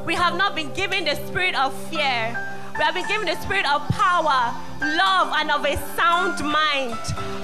We 0.08 0.15
have 0.15 0.36
not 0.36 0.55
been 0.55 0.73
given 0.73 1.05
the 1.05 1.13
spirit 1.27 1.53
of 1.53 1.71
fear. 1.89 2.36
We 2.75 2.84
have 2.84 2.95
been 2.95 3.08
given 3.08 3.27
the 3.27 3.39
spirit 3.39 3.71
of 3.71 3.88
power, 3.89 4.55
love, 4.82 5.34
and 5.36 5.52
of 5.52 5.65
a 5.65 5.76
sound 5.96 6.39
mind. 6.44 6.98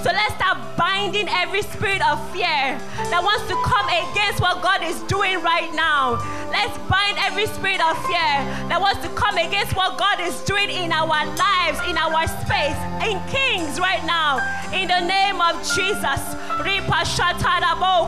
So 0.04 0.12
let's 0.12 0.36
start 0.36 0.58
binding 0.78 1.28
every 1.30 1.62
spirit 1.64 2.02
of 2.08 2.20
fear 2.32 2.78
that 3.12 3.22
wants 3.24 3.48
to 3.50 3.56
come 3.64 3.88
against 3.90 4.40
what 4.40 4.62
God 4.62 4.84
is 4.84 5.02
doing 5.10 5.42
right 5.42 5.74
now. 5.74 6.22
Let's 6.52 6.78
bind 6.88 7.18
every 7.20 7.48
spirit 7.48 7.82
of 7.82 7.98
fear 8.06 8.32
that 8.70 8.80
wants 8.80 9.02
to 9.04 9.10
come 9.16 9.38
against 9.38 9.76
what 9.76 9.98
God 9.98 10.22
is 10.22 10.40
doing 10.46 10.70
in 10.70 10.92
our 10.92 11.26
lives, 11.36 11.80
in 11.90 11.98
our 11.98 12.28
space, 12.46 12.78
in 13.04 13.20
Kings 13.28 13.80
right 13.80 14.04
now. 14.06 14.40
In 14.72 14.88
the 14.88 15.02
name 15.02 15.42
of 15.42 15.58
Jesus. 15.76 16.22
Ripa 16.64 17.04
shatarabo 17.04 18.06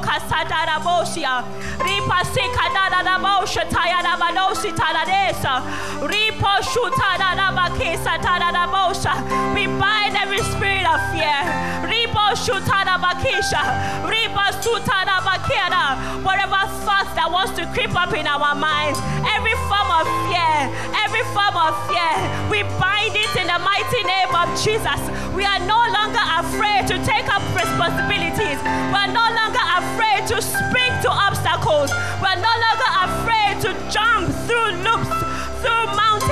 tadadabosa. 8.22 9.17
We 9.56 9.68
bind 9.68 10.16
every 10.18 10.42
spirit 10.54 10.86
of 10.86 11.00
fear. 11.14 11.38
Ripa 11.86 12.36
shutarabakisha. 12.38 13.62
Ripa 14.06 14.46
sutarabakera. 14.62 16.24
Whatever 16.24 16.62
thoughts 16.86 17.12
that 17.16 17.30
wants 17.32 17.54
to 17.58 17.66
creep 17.74 17.94
up 17.96 18.14
in 18.14 18.28
our 18.28 18.54
minds, 18.56 19.00
every 19.34 19.56
form 19.70 19.90
of 19.90 20.06
fear, 20.28 20.70
every 21.06 21.24
form 21.34 21.56
of 21.58 21.74
fear, 21.90 22.14
we 22.52 22.62
bind 22.78 23.16
it 23.16 23.32
in 23.40 23.48
the 23.48 23.60
mighty 23.62 24.02
name 24.04 24.34
of 24.36 24.48
Jesus. 24.60 25.00
We 25.34 25.46
are 25.46 25.62
no 25.66 25.80
longer 25.94 26.24
afraid 26.42 26.88
to 26.92 26.98
take 27.06 27.30
up 27.30 27.42
responsibilities. 27.54 28.60
We 28.92 28.98
are 28.98 29.12
no 29.12 29.26
longer 29.26 29.66
afraid 29.80 30.26
to 30.34 30.42
speak 30.42 30.92
to 31.06 31.10
obstacles. 31.10 31.90
We 32.22 32.28
are 32.28 32.42
no 32.42 32.54
longer 32.66 32.90
afraid 33.06 33.62
to 33.66 33.70
jump 33.90 34.34
through 34.46 34.82
loops, 34.86 35.14
through 35.62 35.86
mountains. 35.96 36.27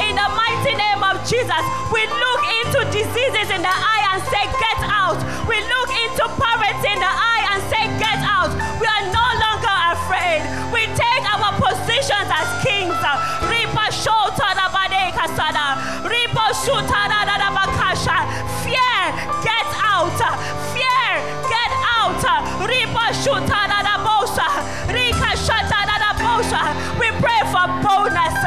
In 0.00 0.16
the 0.16 0.28
mighty 0.32 0.72
name 0.72 1.04
of 1.04 1.20
Jesus, 1.28 1.64
we 1.92 2.00
look 2.08 2.42
into 2.64 2.80
diseases 2.88 3.48
in 3.52 3.60
the 3.60 3.68
eye 3.72 4.02
and 4.16 4.20
say, 4.32 4.44
Get 4.56 4.80
out. 4.88 5.20
We 5.44 5.60
look 5.60 5.90
into 5.92 6.24
poverty 6.40 6.88
in 6.96 7.00
the 7.00 7.12
eye 7.12 7.44
and 7.52 7.60
say, 7.68 7.84
Get 8.00 8.20
out. 8.24 8.52
We 8.80 8.86
are 8.88 9.04
no 9.12 9.26
longer 9.36 9.76
afraid. 9.92 10.40
We 10.72 10.88
take 10.96 11.24
our 11.28 11.52
positions 11.60 12.28
as 12.32 12.48
kings. 12.64 12.96
Reaper 13.52 13.88
Shotana 13.92 14.72
Bade 14.72 15.12
Kasada. 15.12 15.76
Reaper 16.08 16.50
Shutana 16.64 17.28
Nabakasha. 17.28 18.16
Fear, 18.64 19.00
get 19.44 19.68
out. 19.76 20.16
Fear, 20.72 21.08
get 21.52 21.72
out. 22.00 22.24
Reaper 22.64 23.08
Shutana 23.20 24.00
Bosa. 24.00 24.48
Rika 24.88 25.36
Shatana 25.36 26.16
Bosa. 26.16 26.60
We 26.98 27.10
pray 27.20 27.40
for 27.52 27.68
boldness. 27.84 28.41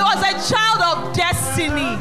He 0.00 0.04
was 0.04 0.24
a 0.24 0.32
child 0.48 0.80
of 0.80 1.12
destiny. 1.14 1.92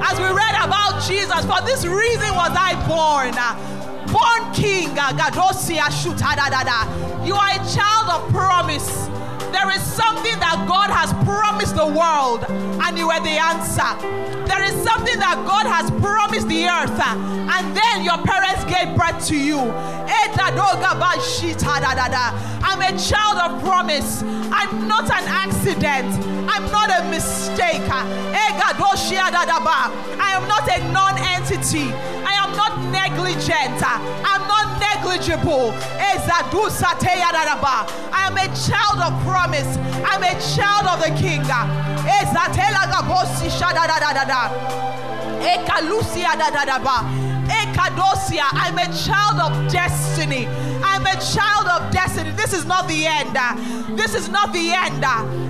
As 0.00 0.16
we 0.18 0.24
read 0.24 0.54
about 0.64 1.02
Jesus, 1.06 1.44
for 1.44 1.60
this 1.66 1.84
reason 1.84 2.34
was 2.34 2.56
I 2.56 2.72
born. 2.88 3.36
Born 4.10 4.54
king. 4.54 4.88
You 7.26 7.34
are 7.34 7.50
a 7.50 7.60
child 7.76 8.08
of 8.08 8.32
promise. 8.32 9.08
There 9.52 9.70
is 9.70 9.82
something 9.82 10.38
that 10.40 10.64
God 10.66 10.88
has 10.88 11.12
promised 11.28 11.76
the 11.76 11.84
world, 11.84 12.40
and 12.86 12.96
you 12.96 13.08
were 13.08 13.20
the 13.20 13.36
answer. 13.36 13.90
There 14.46 14.62
is 14.62 14.74
something 14.86 15.18
that 15.18 15.42
God 15.44 15.66
has 15.66 15.90
promised 16.00 16.46
the 16.46 16.70
earth, 16.70 16.94
uh, 16.94 17.18
and 17.58 17.76
then 17.76 18.04
your 18.06 18.18
parents 18.22 18.62
gave 18.64 18.96
birth 18.96 19.26
to 19.26 19.36
you. 19.36 19.58
I'm 22.68 22.82
a 22.82 22.98
child 22.98 23.38
of 23.38 23.62
promise. 23.62 24.22
I'm 24.22 24.86
not 24.86 25.04
an 25.04 25.26
accident. 25.26 26.14
I'm 26.48 26.70
not 26.70 26.90
a 26.90 27.10
mistake. 27.10 27.82
Uh, 27.90 28.06
eh, 28.32 28.46
I 30.18 30.32
am 30.34 30.46
not 30.46 30.68
a 30.68 30.78
non 30.92 31.18
entity. 31.18 32.15
I 32.26 32.32
am 32.42 32.50
not 32.56 32.72
negligent. 32.90 33.78
I'm 33.86 34.42
not 34.48 34.66
negligible. 34.82 35.72
I 38.12 38.26
am 38.26 38.36
a 38.36 38.48
child 38.66 38.98
of 39.00 39.12
promise. 39.24 39.78
I'm 40.04 40.22
a 40.22 40.34
child 40.56 40.86
of 40.90 40.98
the 41.00 41.10
king. 41.20 41.42
I'm 48.58 48.78
a 48.78 48.86
child 48.92 49.38
of 49.40 49.72
destiny. 49.72 50.46
I'm 50.82 51.06
a 51.06 51.16
child 51.20 51.66
of 51.68 51.90
destiny. 51.92 52.30
This 52.32 52.52
is 52.52 52.64
not 52.64 52.88
the 52.88 53.06
end. 53.06 53.36
This 53.96 54.14
is 54.14 54.28
not 54.28 54.52
the 54.52 54.72
end. 54.72 55.04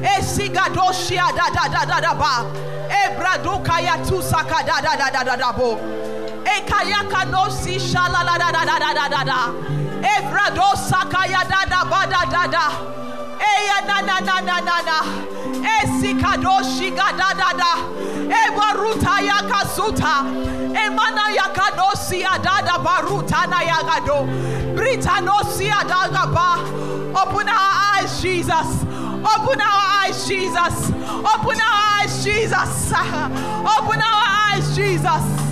Esigadosia 0.04 1.32
da 1.34 1.50
da 1.50 1.68
da 1.68 1.84
da 1.84 2.00
da 2.00 2.14
ba. 2.14 2.44
Ebradukaya 2.88 3.96
tusaka 4.06 4.62
da 4.66 4.80
da 4.80 4.96
da 4.96 5.10
da 5.10 5.24
da 5.24 5.36
da 5.36 5.52
bo. 5.52 6.05
Ekayaka 6.54 7.30
no 7.30 7.48
si 7.50 7.78
shala 7.78 8.22
la 8.24 8.38
da 8.38 8.50
da 8.52 8.64
da 8.64 8.78
da 8.78 8.92
da 8.94 9.08
da 9.08 9.24
da. 9.24 9.40
Ebradosaka 10.14 11.26
ya 11.28 11.42
da 11.44 11.64
da 11.68 11.84
ba 11.90 12.06
da 12.06 12.22
da 12.30 12.46
da. 12.46 12.66
Eya 13.40 13.78
na 13.86 14.00
na 14.00 14.20
na 14.20 14.40
na 14.40 14.60
na 14.60 14.76
na. 14.88 14.98
Esikadoshi 15.76 16.94
ga 16.94 17.10
da 17.18 17.30
da 17.40 17.50
da. 17.60 17.72
Ebaruta 18.42 19.14
yakasuta. 19.28 20.14
Emana 20.82 21.24
yakadosi 21.38 22.22
adada 22.24 22.78
baruta 22.84 23.46
na 23.50 23.60
yagado. 23.62 24.18
Britanosi 24.76 25.68
adagaba. 25.70 26.58
Open 27.16 27.48
our 27.48 27.72
eyes, 27.96 28.20
Jesus. 28.22 28.84
Open 29.34 29.60
our 29.60 29.84
eyes, 30.04 30.28
Jesus. 30.28 30.90
Open 30.90 31.58
our 31.60 31.80
eyes, 31.98 32.24
Jesus. 32.24 32.92
Open 32.92 34.00
our 34.00 34.24
eyes, 34.52 34.76
Jesus. 34.76 35.45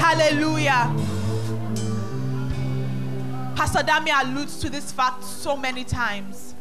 Hallelujah. 0.00 0.90
Pastor 3.54 3.80
Dami 3.80 4.10
alludes 4.10 4.58
to 4.60 4.70
this 4.70 4.90
fact 4.90 5.22
so 5.22 5.54
many 5.58 5.84
times. 5.84 6.54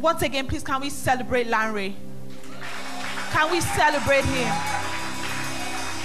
Once 0.00 0.22
again, 0.22 0.48
please, 0.48 0.64
can 0.64 0.80
we 0.80 0.90
celebrate 0.90 1.46
Lanre? 1.46 1.94
Can 3.30 3.52
we 3.52 3.60
celebrate 3.60 4.24
him? 4.24 4.52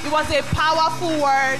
It 0.06 0.12
was 0.12 0.30
a 0.32 0.43
powerful 0.54 1.10
word. 1.19 1.60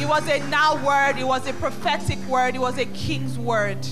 It 0.00 0.08
was 0.08 0.28
a 0.28 0.40
now 0.48 0.74
word. 0.84 1.20
It 1.20 1.24
was 1.24 1.46
a 1.46 1.52
prophetic 1.52 2.18
word. 2.26 2.56
It 2.56 2.60
was 2.60 2.76
a 2.76 2.86
king's 2.86 3.38
word. 3.38 3.86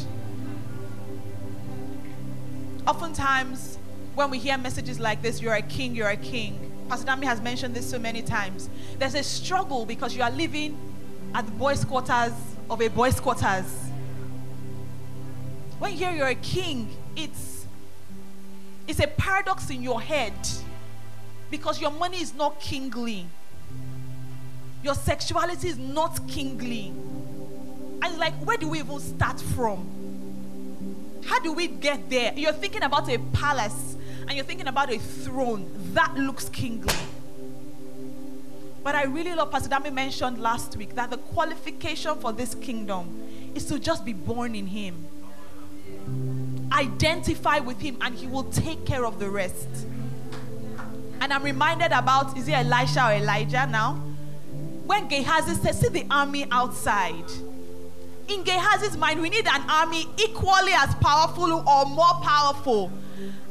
Oftentimes, 2.85 3.79
when 4.17 4.29
we 4.29 4.39
hear 4.39 4.59
messages 4.59 4.99
like 4.99 5.23
this, 5.23 5.41
you're 5.41 5.55
a 5.55 5.63
king, 5.63 5.95
you're 5.95 6.09
a 6.09 6.17
king. 6.17 6.68
Pastor 6.89 7.07
Dami 7.07 7.25
has 7.25 7.41
mentioned 7.41 7.75
this 7.75 7.89
so 7.89 7.99
many 7.99 8.23
times. 8.23 8.71
There's 8.99 9.15
a 9.15 9.23
struggle 9.23 9.85
because 9.85 10.17
you 10.17 10.23
are 10.23 10.31
living 10.31 10.79
at 11.35 11.45
the 11.45 11.53
boys' 11.53 11.85
quarters 11.85 12.33
of 12.71 12.81
a 12.81 12.89
boys' 12.89 13.21
quarters. 13.21 13.67
When 15.79 15.93
hear 15.93 16.11
you're 16.11 16.29
a 16.29 16.35
king, 16.35 16.89
it's 17.15 17.67
it's 18.87 19.01
a 19.01 19.07
paradox 19.07 19.69
in 19.69 19.83
your 19.83 20.01
head 20.01 20.33
because 21.51 21.79
your 21.79 21.91
money 21.91 22.23
is 22.23 22.35
not 22.35 22.59
kingly. 22.59 23.27
Your 24.83 24.95
sexuality 24.95 25.69
is 25.69 25.77
not 25.77 26.27
kingly. 26.27 26.89
And 28.01 28.19
like, 28.19 28.35
where 28.47 28.57
do 28.57 28.69
we 28.69 28.79
even 28.79 28.99
start 29.01 29.39
from? 29.41 29.87
How 31.27 31.39
do 31.41 31.53
we 31.53 31.67
get 31.67 32.09
there? 32.09 32.33
You're 32.35 32.53
thinking 32.53 32.83
about 32.83 33.11
a 33.11 33.19
palace 33.35 33.98
and 34.29 34.37
you're 34.37 34.45
thinking 34.45 34.69
about 34.69 34.93
a 34.93 34.99
throne. 34.99 35.71
That 35.95 36.15
looks 36.17 36.49
kingly. 36.51 36.95
But 38.85 38.95
I 38.95 39.05
really 39.05 39.35
love 39.35 39.51
Pastor 39.51 39.69
Dami 39.69 39.93
mentioned 39.93 40.41
last 40.41 40.77
week 40.77 40.95
that 40.95 41.11
the 41.11 41.19
qualification 41.19 42.15
for 42.19 42.33
this 42.33 42.55
kingdom 42.55 43.23
is 43.55 43.65
to 43.67 43.79
just 43.79 44.05
be 44.05 44.13
born 44.13 44.55
in 44.55 44.67
Him. 44.67 45.07
Identify 46.73 47.59
with 47.59 47.81
Him 47.81 47.97
and 48.01 48.15
He 48.15 48.27
will 48.27 48.45
take 48.45 48.87
care 48.87 49.05
of 49.05 49.19
the 49.19 49.29
rest. 49.29 49.67
And 51.21 51.33
I'm 51.33 51.43
reminded 51.43 51.93
about, 51.93 52.37
is 52.39 52.47
it 52.47 52.53
Elisha 52.53 53.09
or 53.09 53.13
Elijah 53.13 53.67
now? 53.67 54.05
when 54.89 55.07
Gehazi 55.07 55.53
said, 55.55 55.75
See 55.75 55.89
the 55.89 56.07
army 56.11 56.47
outside. 56.51 57.31
In 58.27 58.43
Gehazi's 58.43 58.97
mind, 58.97 59.21
we 59.21 59.29
need 59.29 59.47
an 59.47 59.63
army 59.69 60.07
equally 60.19 60.73
as 60.73 60.95
powerful 60.95 61.53
or 61.53 61.85
more 61.85 62.15
powerful. 62.23 62.91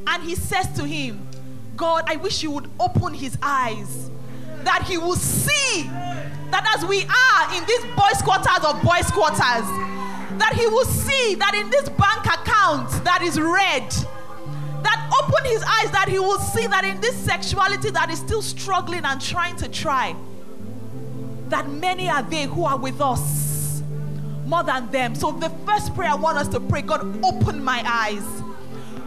And 0.08 0.24
he 0.24 0.36
says 0.36 0.68
to 0.78 0.86
him, 0.86 1.28
God, 1.76 2.06
I 2.08 2.16
wish 2.16 2.42
you 2.42 2.52
would 2.52 2.70
open 2.80 3.14
his 3.14 3.38
eyes 3.42 4.10
that 4.64 4.84
he 4.88 4.98
will 4.98 5.16
see 5.16 5.84
that 6.50 6.66
as 6.76 6.86
we 6.86 7.04
are 7.04 7.56
in 7.56 7.64
these 7.66 7.84
boys' 7.96 8.22
quarters 8.22 8.64
of 8.66 8.82
boys' 8.82 9.12
quarters, 9.12 9.68
that 10.40 10.54
he 10.56 10.66
will 10.68 10.86
see 10.86 11.36
that 11.36 11.54
in 11.54 11.70
this 11.70 11.90
bank 11.90 12.26
account 12.26 12.90
that 13.04 13.22
is 13.22 13.40
red, 13.40 13.90
that 14.84 15.24
open 15.24 15.46
his 15.46 15.62
eyes 15.64 15.92
that 15.92 16.08
he 16.08 16.20
will 16.20 16.40
see 16.40 16.68
that 16.68 16.84
in 16.86 17.00
this 17.02 17.16
sexuality 17.16 17.90
that 17.92 18.10
is 18.10 18.20
still 18.20 18.42
struggling 18.42 19.04
and 19.04 19.22
trying 19.22 19.56
to 19.58 19.68
try, 19.70 20.16
that 21.50 21.70
many 21.70 22.10
are 22.10 22.24
they 22.24 22.44
who 22.44 22.66
are 22.66 22.78
with 22.78 23.02
us 23.02 23.82
more 24.46 24.64
than 24.64 24.90
them. 24.92 25.16
So, 25.16 25.32
the 25.32 25.50
first 25.66 25.94
prayer 25.94 26.12
I 26.12 26.16
want 26.16 26.38
us 26.38 26.48
to 26.50 26.60
pray 26.60 26.82
God, 26.82 27.24
open 27.24 27.64
my 27.64 27.84
eyes 27.86 28.24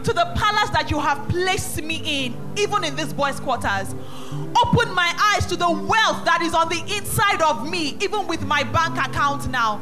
to 0.03 0.13
the 0.13 0.25
palace 0.35 0.69
that 0.71 0.89
you 0.89 0.99
have 0.99 1.27
placed 1.29 1.81
me 1.81 2.01
in, 2.03 2.35
even 2.57 2.83
in 2.83 2.95
this 2.95 3.13
boys' 3.13 3.39
quarters. 3.39 3.93
Open 4.65 4.93
my 4.93 5.13
eyes 5.35 5.45
to 5.47 5.55
the 5.55 5.69
wealth 5.69 6.25
that 6.25 6.41
is 6.41 6.53
on 6.53 6.69
the 6.69 6.81
inside 6.95 7.41
of 7.41 7.69
me, 7.69 7.97
even 8.01 8.27
with 8.27 8.43
my 8.45 8.63
bank 8.63 8.97
account 8.97 9.49
now. 9.49 9.79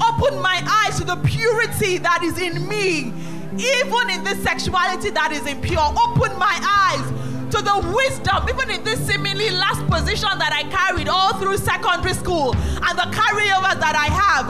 Open 0.00 0.40
my 0.40 0.62
eyes 0.66 0.98
to 0.98 1.04
the 1.04 1.16
purity 1.16 1.98
that 1.98 2.22
is 2.22 2.38
in 2.38 2.66
me, 2.68 3.12
even 3.58 4.10
in 4.10 4.24
this 4.24 4.42
sexuality 4.42 5.10
that 5.10 5.32
is 5.32 5.46
impure. 5.46 5.80
Open 5.80 6.36
my 6.38 6.56
eyes 6.62 7.28
to 7.50 7.62
the 7.62 7.94
wisdom, 7.96 8.48
even 8.48 8.70
in 8.70 8.84
this 8.84 9.00
seemingly 9.06 9.50
last 9.50 9.84
position 9.88 10.28
that 10.38 10.52
I 10.52 10.68
carried 10.68 11.08
all 11.08 11.34
through 11.40 11.56
secondary 11.56 12.14
school 12.14 12.54
and 12.54 12.98
the 12.98 13.08
carryovers 13.10 13.80
that 13.80 13.96
I 13.96 14.12
have. 14.12 14.46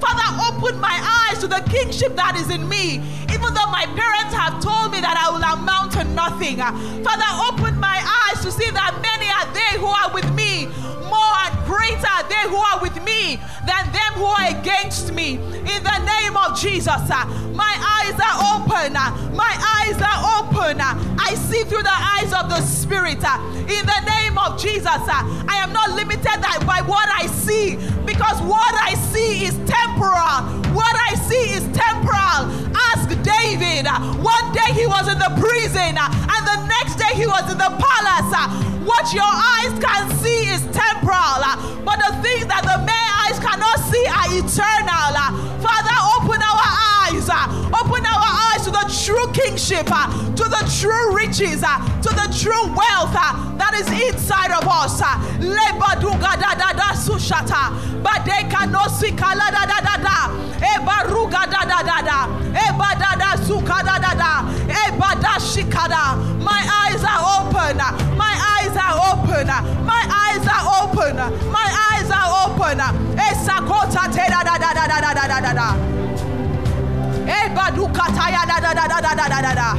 Father, 0.00 0.28
open 0.48 0.80
my 0.80 1.28
eyes 1.30 1.38
to 1.40 1.46
the 1.46 1.60
kingship 1.70 2.16
that 2.16 2.36
is 2.36 2.50
in 2.50 2.68
me, 2.68 3.02
my 3.70 3.86
parents 3.94 4.34
have 4.34 4.62
told 4.62 4.92
me 4.92 5.00
that 5.00 5.16
I 5.16 5.30
will 5.30 5.44
amount 5.44 5.92
to 5.92 6.04
nothing. 6.04 6.58
Father, 7.04 7.30
open 7.48 7.78
my 7.78 7.98
eyes 8.00 8.42
to 8.44 8.50
see 8.50 8.70
that 8.70 8.98
many 9.00 9.28
are 9.28 9.48
they 9.54 9.78
who 9.78 9.86
are 9.86 10.12
with 10.12 10.28
me 10.34 10.68
more 11.08 11.34
and 11.48 11.56
greater 11.64 12.06
are 12.06 12.28
they 12.28 12.44
who 12.48 12.56
are 12.56 12.80
with 12.80 12.96
me 13.02 13.40
than 13.64 13.84
them 13.92 14.12
who 14.20 14.24
are 14.24 14.48
against 14.60 15.12
me. 15.12 15.34
In 15.36 15.80
the 15.82 15.98
name 16.04 16.36
of 16.36 16.58
Jesus, 16.58 17.08
my 17.56 17.74
eyes 17.96 18.16
are 18.20 18.36
open. 18.56 18.92
My 19.34 19.54
eyes 19.80 19.96
are 20.00 20.20
open. 20.40 20.80
I 20.80 21.34
see 21.34 21.64
through 21.64 21.82
the 21.82 21.98
eyes 22.14 22.32
of 22.32 22.48
the 22.48 22.60
Spirit. 22.60 23.24
In 23.68 23.84
the 23.84 24.00
name 24.06 24.38
of 24.38 24.60
Jesus, 24.60 24.86
I 24.86 25.60
am 25.64 25.72
not 25.72 25.90
limited 25.92 26.40
by 26.66 26.82
what 26.86 27.08
I 27.08 27.26
see 27.26 27.76
because 28.04 28.40
what 28.42 28.74
I 28.74 28.94
see 29.12 29.46
is 29.46 29.56
temporal. 29.64 30.44
What 30.74 30.94
I 31.10 31.14
see 31.28 31.52
is 31.56 31.64
temporal. 31.76 32.52
Ask 32.92 33.08
David. 33.22 33.57
One 33.58 34.52
day 34.52 34.72
he 34.72 34.86
was 34.86 35.08
in 35.08 35.18
the 35.18 35.32
prison, 35.34 35.98
and 35.98 36.46
the 36.46 36.66
next 36.66 36.94
day 36.94 37.12
he 37.14 37.26
was 37.26 37.50
in 37.50 37.58
the 37.58 37.70
palace. 37.74 38.77
What 38.88 39.12
your 39.12 39.20
eyes 39.28 39.76
can 39.84 40.08
see 40.16 40.48
is 40.48 40.62
temporal, 40.72 41.44
but 41.84 42.00
the 42.00 42.08
things 42.24 42.48
that 42.48 42.64
the 42.64 42.80
mere 42.88 43.08
eyes 43.20 43.36
cannot 43.36 43.76
see 43.84 44.00
are 44.08 44.32
eternal. 44.32 45.12
Father, 45.60 45.96
open 46.16 46.40
our 46.40 46.64
eyes. 47.04 47.28
Open 47.68 48.00
our 48.08 48.28
eyes 48.48 48.64
to 48.64 48.70
the 48.72 48.88
true 49.04 49.28
kingship, 49.36 49.92
uh, 49.92 50.08
to 50.34 50.44
the 50.44 50.64
true 50.80 51.14
riches, 51.14 51.60
uh, 51.62 51.76
to 52.00 52.08
the 52.16 52.32
true 52.32 52.64
wealth 52.72 53.12
uh, 53.12 53.36
that 53.60 53.76
is 53.76 53.84
inside 54.08 54.52
of 54.56 54.64
us. 54.66 55.02
uh. 55.04 55.20
My 66.40 66.62
eyes 66.64 67.04
are 67.04 67.20
open. 67.40 67.76
My 68.16 68.34
eyes 68.58 68.74
are 68.78 69.12
open. 69.12 69.46
My 69.84 70.02
eyes 70.24 70.46
are 70.46 70.64
open. 70.82 71.16
My 71.52 71.68
eyes 71.92 72.10
are 72.10 72.30
open. 72.46 72.78
Esakota 73.18 74.10
te 74.12 74.24
da 74.30 74.42
da 74.42 74.56
da 74.58 74.72
da 74.72 74.86
da 74.86 75.14
da 75.14 75.26
da 75.28 75.40
da 75.40 75.52
da. 75.52 75.68
Ebadukataya 77.28 78.46
da 78.46 78.60
da 78.60 78.72
da 78.74 78.86
da 78.88 79.00
da 79.00 79.14
da 79.14 79.28
da 79.28 79.40
da 79.42 79.54
da. 79.54 79.70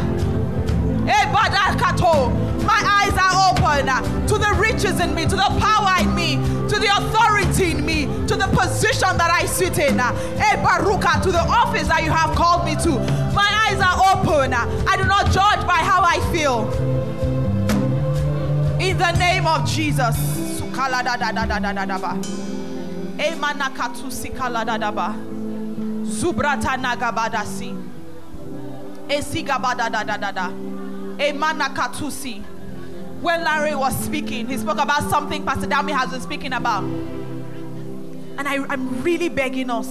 Ebadakato. 1.07 2.47
My 2.63 2.81
eyes 3.01 3.17
are 3.17 3.49
open 3.49 3.89
uh, 3.89 4.27
to 4.27 4.37
the 4.37 4.53
riches 4.59 4.99
in 4.99 5.15
me, 5.15 5.23
to 5.25 5.35
the 5.35 5.49
power 5.59 6.03
in 6.03 6.13
me, 6.13 6.35
to 6.69 6.77
the 6.77 6.89
authority 6.97 7.71
in 7.71 7.83
me, 7.83 8.05
to 8.27 8.35
the 8.35 8.45
position 8.53 9.17
that 9.17 9.31
I 9.31 9.45
sit 9.47 9.79
in. 9.79 9.99
uh, 9.99 10.11
Ebaruka, 10.37 11.21
to 11.23 11.31
the 11.31 11.39
office 11.39 11.87
that 11.87 12.03
you 12.03 12.11
have 12.11 12.35
called 12.35 12.65
me 12.65 12.75
to. 12.83 12.91
My 13.33 13.49
eyes 13.65 13.79
are 13.79 14.19
open. 14.19 14.53
uh, 14.53 14.67
I 14.87 14.97
do 14.97 15.05
not 15.05 15.31
judge 15.31 15.65
by 15.65 15.81
how 15.81 16.03
I 16.03 16.19
feel. 16.31 16.69
In 18.79 18.97
the 18.97 19.11
name 19.11 19.45
of 19.45 19.67
Jesus. 19.69 20.15
Zubrata 26.05 26.77
nagabadasi. 26.77 27.75
Esigabada 29.09 29.91
da 29.91 30.03
da 30.03 30.15
da 30.17 30.31
da. 30.31 30.49
Emanakatusi. 31.17 32.41
When 33.21 33.43
Larry 33.43 33.75
was 33.75 33.93
speaking, 34.05 34.47
he 34.47 34.57
spoke 34.57 34.77
about 34.77 35.09
something 35.09 35.43
Pastor 35.45 35.67
Dami 35.67 35.91
has 35.91 36.11
been 36.11 36.21
speaking 36.21 36.53
about. 36.53 36.83
And 36.83 38.47
I, 38.47 38.63
I'm 38.69 39.03
really 39.03 39.27
begging 39.27 39.69
us. 39.69 39.87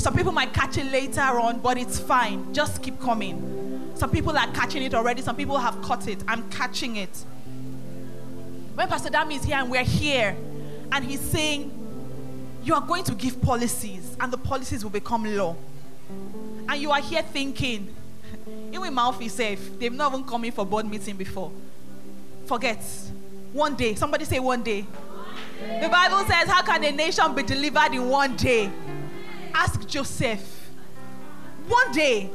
Some 0.00 0.14
people 0.14 0.30
might 0.30 0.52
catch 0.52 0.76
it 0.78 0.86
later 0.92 1.20
on, 1.20 1.58
but 1.58 1.78
it's 1.78 1.98
fine. 1.98 2.54
Just 2.54 2.80
keep 2.80 3.00
coming. 3.00 3.51
Some 3.94 4.10
people 4.10 4.36
are 4.36 4.50
catching 4.52 4.82
it 4.82 4.94
already, 4.94 5.22
some 5.22 5.36
people 5.36 5.58
have 5.58 5.80
caught 5.82 6.08
it. 6.08 6.22
I'm 6.26 6.48
catching 6.50 6.96
it. 6.96 7.24
When 8.74 8.88
Pastor 8.88 9.10
Dami 9.10 9.36
is 9.36 9.44
here 9.44 9.56
and 9.56 9.70
we're 9.70 9.84
here, 9.84 10.36
and 10.90 11.04
he's 11.04 11.20
saying, 11.20 11.70
You 12.62 12.74
are 12.74 12.80
going 12.80 13.04
to 13.04 13.14
give 13.14 13.40
policies, 13.42 14.16
and 14.20 14.32
the 14.32 14.38
policies 14.38 14.82
will 14.82 14.90
become 14.90 15.24
law. 15.36 15.56
And 16.68 16.80
you 16.80 16.90
are 16.90 17.00
here 17.00 17.22
thinking, 17.22 17.94
even 18.72 18.94
mouth 18.94 19.20
is 19.20 19.34
safe. 19.34 19.78
They've 19.78 19.92
not 19.92 20.12
even 20.12 20.24
come 20.24 20.44
in 20.44 20.52
for 20.52 20.64
board 20.64 20.86
meeting 20.86 21.16
before. 21.16 21.52
Forget. 22.46 22.82
One 23.52 23.74
day. 23.74 23.94
Somebody 23.94 24.24
say 24.24 24.40
one 24.40 24.62
day. 24.62 24.86
The 25.80 25.88
Bible 25.88 26.18
says, 26.24 26.48
How 26.48 26.62
can 26.62 26.82
a 26.84 26.92
nation 26.92 27.34
be 27.34 27.42
delivered 27.42 27.92
in 27.92 28.08
one 28.08 28.36
day? 28.36 28.70
Ask 29.54 29.86
Joseph. 29.86 30.70
One 31.68 31.92
day. 31.92 32.30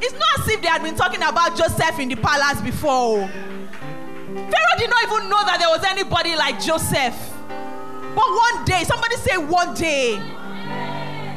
It's 0.00 0.12
not 0.12 0.40
as 0.40 0.48
if 0.48 0.62
they 0.62 0.68
had 0.68 0.82
been 0.82 0.94
talking 0.94 1.22
about 1.22 1.56
Joseph 1.56 1.98
in 1.98 2.08
the 2.08 2.16
palace 2.16 2.60
before. 2.60 2.90
Oh. 2.90 3.28
Pharaoh 3.28 4.78
did 4.78 4.90
not 4.90 5.02
even 5.04 5.30
know 5.30 5.44
that 5.44 5.56
there 5.58 5.68
was 5.68 5.84
anybody 5.84 6.36
like 6.36 6.60
Joseph. 6.60 7.16
But 7.48 8.24
one 8.24 8.64
day, 8.64 8.84
somebody 8.84 9.16
say 9.16 9.36
one 9.38 9.74
day. 9.74 10.16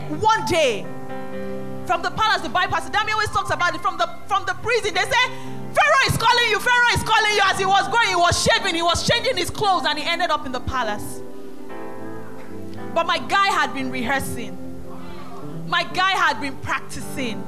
One 0.09 0.45
day 0.45 0.85
from 1.89 2.03
the 2.03 2.11
palace, 2.11 2.41
the 2.43 2.49
Pastor 2.49 2.91
Dami 2.91 3.11
always 3.13 3.29
talks 3.29 3.49
about 3.49 3.73
it 3.73 3.81
from 3.81 3.97
the 3.97 4.07
from 4.27 4.45
the 4.45 4.53
prison. 4.61 4.93
They 4.93 5.01
say, 5.01 5.25
Pharaoh 5.73 6.05
is 6.05 6.17
calling 6.17 6.49
you, 6.51 6.59
Pharaoh 6.59 6.93
is 6.93 7.01
calling 7.01 7.33
you. 7.33 7.41
As 7.45 7.57
he 7.57 7.65
was 7.65 7.87
going, 7.87 8.09
he 8.09 8.15
was 8.15 8.43
shaving, 8.43 8.75
he 8.75 8.83
was 8.83 9.07
changing 9.07 9.35
his 9.35 9.49
clothes, 9.49 9.85
and 9.87 9.97
he 9.97 10.05
ended 10.05 10.29
up 10.29 10.45
in 10.45 10.51
the 10.51 10.59
palace. 10.59 11.21
But 12.93 13.07
my 13.07 13.17
guy 13.17 13.47
had 13.47 13.73
been 13.73 13.89
rehearsing. 13.89 14.55
My 15.67 15.83
guy 15.83 16.11
had 16.11 16.39
been 16.39 16.57
practicing. 16.57 17.43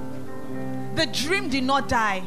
The 0.96 1.06
dream 1.08 1.50
did 1.50 1.64
not 1.64 1.88
die. 1.88 2.24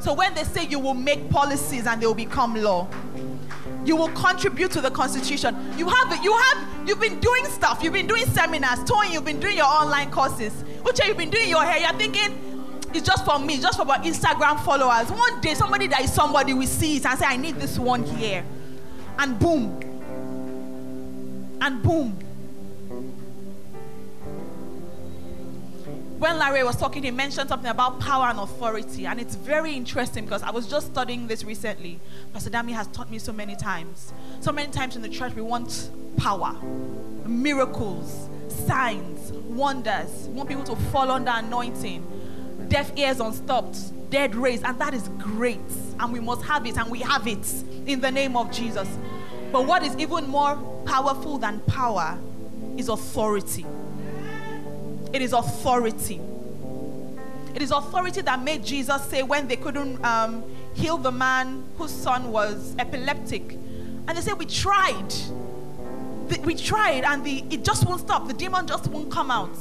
So 0.00 0.12
when 0.14 0.34
they 0.34 0.44
say 0.44 0.64
you 0.66 0.78
will 0.78 0.94
make 0.94 1.28
policies 1.30 1.86
and 1.86 2.00
they 2.00 2.06
will 2.06 2.14
become 2.14 2.54
law, 2.54 2.86
you 3.84 3.96
will 3.96 4.10
contribute 4.10 4.70
to 4.72 4.80
the 4.80 4.90
constitution. 4.90 5.56
You 5.76 5.88
have 5.88 6.24
you 6.24 6.36
have 6.36 6.88
you've 6.88 7.00
been 7.00 7.20
doing 7.20 7.44
stuff. 7.46 7.82
You've 7.82 7.92
been 7.92 8.06
doing 8.06 8.24
seminars, 8.26 8.84
Tony. 8.84 9.12
You've 9.12 9.24
been 9.24 9.40
doing 9.40 9.56
your 9.56 9.66
online 9.66 10.10
courses. 10.10 10.52
Uche, 10.82 11.06
you've 11.08 11.16
been 11.16 11.30
doing 11.30 11.48
your 11.48 11.64
hair. 11.64 11.80
You're 11.80 11.98
thinking 11.98 12.80
it's 12.94 13.06
just 13.06 13.24
for 13.24 13.38
me, 13.38 13.58
just 13.58 13.78
for 13.78 13.84
my 13.84 13.98
Instagram 13.98 14.60
followers. 14.64 15.10
One 15.10 15.40
day, 15.40 15.54
somebody 15.54 15.86
that 15.88 16.00
is 16.00 16.12
somebody 16.12 16.54
will 16.54 16.66
see 16.66 16.96
it 16.96 17.06
and 17.06 17.18
say, 17.18 17.26
"I 17.26 17.36
need 17.36 17.56
this 17.56 17.78
one 17.78 18.04
here," 18.04 18.44
and 19.18 19.38
boom, 19.38 19.80
and 21.60 21.82
boom. 21.82 22.18
When 26.18 26.38
Larry 26.38 26.64
was 26.64 26.76
talking, 26.76 27.02
he 27.02 27.10
mentioned 27.10 27.50
something 27.50 27.70
about 27.70 28.00
power 28.00 28.28
and 28.28 28.38
authority, 28.38 29.04
and 29.04 29.20
it's 29.20 29.34
very 29.34 29.74
interesting 29.74 30.24
because 30.24 30.42
I 30.42 30.50
was 30.50 30.66
just 30.66 30.86
studying 30.86 31.26
this 31.26 31.44
recently. 31.44 32.00
Pastor 32.32 32.48
Dami 32.48 32.72
has 32.72 32.86
taught 32.86 33.10
me 33.10 33.18
so 33.18 33.34
many 33.34 33.54
times. 33.54 34.14
So 34.40 34.50
many 34.50 34.72
times 34.72 34.96
in 34.96 35.02
the 35.02 35.10
church, 35.10 35.34
we 35.34 35.42
want 35.42 35.90
power, 36.16 36.54
miracles, 37.26 38.30
signs, 38.48 39.30
wonders. 39.32 40.28
We 40.28 40.34
want 40.36 40.48
people 40.48 40.64
to 40.64 40.76
fall 40.90 41.10
under 41.10 41.32
anointing, 41.34 42.66
deaf 42.68 42.96
ears 42.96 43.20
unstopped, 43.20 43.76
dead 44.08 44.34
raised, 44.34 44.64
and 44.64 44.78
that 44.78 44.94
is 44.94 45.08
great. 45.18 45.60
And 46.00 46.14
we 46.14 46.20
must 46.20 46.42
have 46.46 46.64
it, 46.64 46.78
and 46.78 46.90
we 46.90 47.00
have 47.00 47.26
it 47.26 47.46
in 47.84 48.00
the 48.00 48.10
name 48.10 48.38
of 48.38 48.50
Jesus. 48.50 48.88
But 49.52 49.66
what 49.66 49.82
is 49.82 49.94
even 49.98 50.28
more 50.28 50.56
powerful 50.86 51.36
than 51.36 51.60
power 51.60 52.18
is 52.78 52.88
authority. 52.88 53.66
It 55.16 55.22
is 55.22 55.32
authority. 55.32 56.20
It 57.54 57.62
is 57.62 57.70
authority 57.70 58.20
that 58.20 58.42
made 58.42 58.62
Jesus 58.62 59.02
say 59.06 59.22
when 59.22 59.48
they 59.48 59.56
couldn't 59.56 60.04
um, 60.04 60.44
heal 60.74 60.98
the 60.98 61.10
man 61.10 61.64
whose 61.78 61.90
son 61.90 62.30
was 62.30 62.76
epileptic. 62.78 63.52
And 63.52 64.08
they 64.10 64.20
said, 64.20 64.38
We 64.38 64.44
tried. 64.44 65.10
We 66.44 66.54
tried, 66.54 67.04
and 67.04 67.24
the, 67.24 67.42
it 67.48 67.64
just 67.64 67.86
won't 67.86 68.02
stop. 68.02 68.28
The 68.28 68.34
demon 68.34 68.66
just 68.66 68.88
won't 68.88 69.10
come 69.10 69.30
out. 69.30 69.56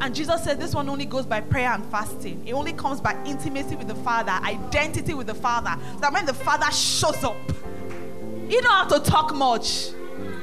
And 0.00 0.12
Jesus 0.12 0.42
said, 0.42 0.58
This 0.58 0.74
one 0.74 0.88
only 0.88 1.06
goes 1.06 1.24
by 1.24 1.40
prayer 1.40 1.70
and 1.70 1.86
fasting. 1.86 2.42
It 2.44 2.52
only 2.52 2.72
comes 2.72 3.00
by 3.00 3.16
intimacy 3.24 3.76
with 3.76 3.86
the 3.86 3.94
Father, 3.94 4.32
identity 4.32 5.14
with 5.14 5.28
the 5.28 5.36
Father. 5.36 5.80
So 5.94 6.00
that 6.00 6.12
when 6.12 6.26
the 6.26 6.34
Father 6.34 6.68
shows 6.72 7.22
up, 7.22 7.36
you 8.48 8.60
don't 8.60 8.72
have 8.72 8.88
to 8.88 9.08
talk 9.08 9.36
much. 9.36 9.90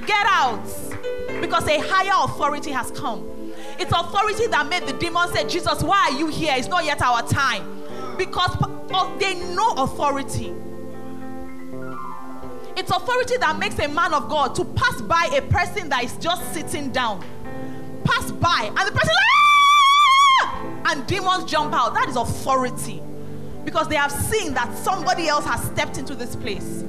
Get 0.06 0.26
out. 0.26 0.64
Because 1.42 1.68
a 1.68 1.80
higher 1.80 2.24
authority 2.24 2.72
has 2.72 2.92
come. 2.92 3.37
It's 3.80 3.92
authority 3.92 4.48
that 4.48 4.68
made 4.68 4.88
the 4.88 4.94
demon 4.94 5.30
say, 5.34 5.48
Jesus, 5.48 5.84
why 5.84 6.10
are 6.10 6.18
you 6.18 6.28
here? 6.28 6.54
It's 6.58 6.68
not 6.68 6.86
yet 6.86 7.02
our 7.02 7.22
time. 7.28 7.84
Because 8.18 8.56
oh, 8.62 9.16
they 9.20 9.36
know 9.54 9.72
authority. 9.74 10.54
It's 12.76 12.92
authority 12.92 13.38
that 13.38 13.58
makes 13.60 13.80
a 13.80 13.88
man 13.88 14.14
of 14.14 14.30
God 14.30 14.56
to 14.56 14.66
pass 14.66 15.02
by 15.02 15.30
a 15.36 15.42
person 15.42 15.90
that 15.90 16.04
is 16.04 16.16
just 16.18 16.54
sitting 16.54 16.92
down. 16.92 17.24
Pass 18.04 18.32
by, 18.32 18.72
and 18.76 18.88
the 18.88 18.92
person, 18.92 19.14
"Ah!" 20.42 20.92
and 20.92 21.08
demons 21.08 21.44
jump 21.46 21.74
out. 21.74 21.94
That 21.96 22.08
is 22.08 22.16
authority. 22.16 23.02
Because 23.66 23.88
they 23.88 23.96
have 23.96 24.12
seen 24.12 24.54
that 24.54 24.76
somebody 24.78 25.28
else 25.28 25.44
has 25.46 25.62
stepped 25.64 25.98
into 25.98 26.16
this 26.16 26.36
place. 26.36 26.84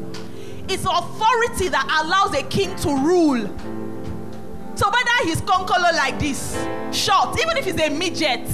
It's 0.69 0.85
authority 0.85 1.69
that 1.71 2.03
allows 2.05 2.35
a 2.35 2.43
king 2.45 2.77
to 2.77 2.89
rule. 2.89 3.47
So 4.79 4.89
whether 4.89 5.29
he's 5.29 5.41
concolo 5.41 5.93
like 5.93 6.21
this, 6.21 6.53
short, 6.93 7.37
even 7.41 7.57
if 7.57 7.65
he's 7.65 7.81
a 7.81 7.91
midget, 7.91 8.49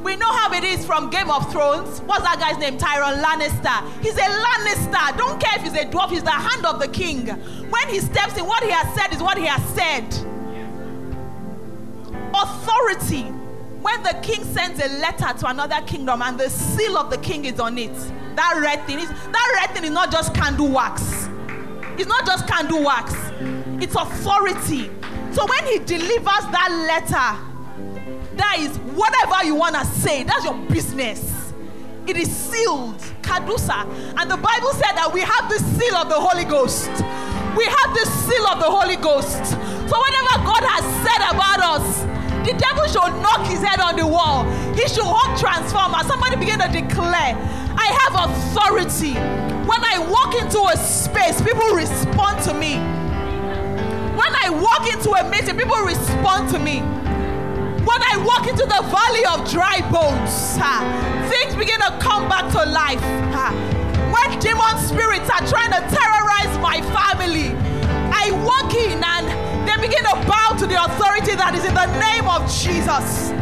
we 0.00 0.14
know 0.14 0.30
how 0.30 0.52
it 0.52 0.62
is 0.62 0.86
from 0.86 1.10
Game 1.10 1.28
of 1.28 1.50
Thrones. 1.50 1.98
What's 2.02 2.22
that 2.22 2.38
guy's 2.38 2.56
name? 2.56 2.78
Tyrion 2.78 3.20
Lannister. 3.20 4.00
He's 4.00 4.14
a 4.14 4.30
Lannister. 4.30 5.18
Don't 5.18 5.40
care 5.40 5.56
if 5.56 5.62
he's 5.62 5.72
a 5.74 5.86
dwarf, 5.86 6.10
he's 6.10 6.22
the 6.22 6.30
hand 6.30 6.64
of 6.64 6.78
the 6.78 6.86
king. 6.86 7.26
When 7.26 7.88
he 7.88 7.98
steps 7.98 8.38
in, 8.38 8.46
what 8.46 8.62
he 8.62 8.70
has 8.70 8.94
said 8.94 9.12
is 9.12 9.20
what 9.20 9.38
he 9.38 9.46
has 9.46 9.60
said. 9.74 10.06
Authority. 12.32 13.22
When 13.82 14.00
the 14.04 14.20
king 14.22 14.44
sends 14.44 14.80
a 14.80 14.88
letter 15.00 15.36
to 15.36 15.48
another 15.48 15.80
kingdom 15.84 16.22
and 16.22 16.38
the 16.38 16.48
seal 16.48 16.96
of 16.96 17.10
the 17.10 17.18
king 17.18 17.44
is 17.44 17.58
on 17.58 17.76
it, 17.76 17.96
that 18.36 18.60
red 18.62 18.86
thing 18.86 19.00
is 19.00 19.08
that 19.08 19.52
red 19.60 19.74
thing 19.74 19.82
is 19.82 19.90
not 19.90 20.12
just 20.12 20.32
candle 20.32 20.68
wax. 20.68 21.28
It's 21.98 22.06
not 22.06 22.24
just 22.24 22.46
candle 22.46 22.84
wax. 22.84 23.16
It's 23.82 23.96
authority. 23.96 24.90
So 25.32 25.46
when 25.46 25.66
he 25.72 25.78
delivers 25.78 26.44
that 26.50 26.70
letter, 26.90 28.36
that 28.36 28.56
is 28.58 28.76
whatever 28.78 29.44
you 29.44 29.54
want 29.54 29.76
to 29.76 29.84
say, 29.84 30.24
that's 30.24 30.44
your 30.44 30.58
business. 30.66 31.52
It 32.06 32.16
is 32.16 32.34
sealed, 32.34 32.98
Kadusa. 33.22 33.86
And 34.18 34.30
the 34.30 34.36
Bible 34.36 34.72
said 34.72 34.96
that 34.96 35.10
we 35.12 35.20
have 35.20 35.48
the 35.48 35.58
seal 35.58 35.94
of 35.96 36.08
the 36.08 36.18
Holy 36.18 36.44
Ghost. 36.44 36.90
We 37.56 37.64
have 37.64 37.94
the 37.94 38.06
seal 38.26 38.46
of 38.48 38.58
the 38.58 38.70
Holy 38.70 38.96
Ghost. 38.96 39.44
So 39.86 39.94
whatever 39.98 40.34
God 40.42 40.64
has 40.66 40.84
said 41.06 41.22
about 41.30 41.60
us, 41.62 42.02
the 42.46 42.56
devil 42.56 42.86
should 42.88 43.14
knock 43.22 43.46
his 43.46 43.60
head 43.62 43.78
on 43.80 43.96
the 43.96 44.06
wall. 44.06 44.44
He 44.74 44.88
should 44.88 45.06
hold 45.06 45.38
transformer. 45.38 46.02
Somebody 46.08 46.36
begin 46.36 46.58
to 46.58 46.68
declare, 46.68 47.36
I 47.78 47.88
have 48.02 48.30
authority. 48.30 49.14
When 49.14 49.84
I 49.84 49.98
walk 50.10 50.34
into 50.34 50.58
a 50.58 50.76
space, 50.76 51.40
people 51.42 51.74
respond 51.74 52.42
to 52.44 52.54
me. 52.54 52.99
When 54.20 54.36
I 54.36 54.50
walk 54.50 54.84
into 54.92 55.16
a 55.16 55.24
meeting, 55.30 55.56
people 55.56 55.80
respond 55.80 56.50
to 56.52 56.58
me. 56.58 56.80
When 57.88 58.00
I 58.04 58.20
walk 58.20 58.44
into 58.46 58.68
the 58.68 58.84
valley 58.92 59.24
of 59.32 59.48
dry 59.48 59.80
bones, 59.88 60.60
things 61.32 61.56
begin 61.56 61.80
to 61.80 61.96
come 62.04 62.28
back 62.28 62.52
to 62.52 62.60
life. 62.68 63.00
When 64.12 64.38
demon 64.38 64.76
spirits 64.76 65.24
are 65.32 65.40
trying 65.48 65.72
to 65.72 65.80
terrorize 65.88 66.52
my 66.60 66.84
family, 66.92 67.56
I 68.12 68.28
walk 68.44 68.74
in 68.76 69.00
and 69.00 69.24
they 69.66 69.80
begin 69.80 70.04
to 70.04 70.16
bow 70.28 70.52
to 70.58 70.66
the 70.66 70.76
authority 70.76 71.34
that 71.40 71.56
is 71.56 71.64
in 71.64 71.72
the 71.72 71.88
name 71.96 72.28
of 72.28 72.44
Jesus. 72.44 73.32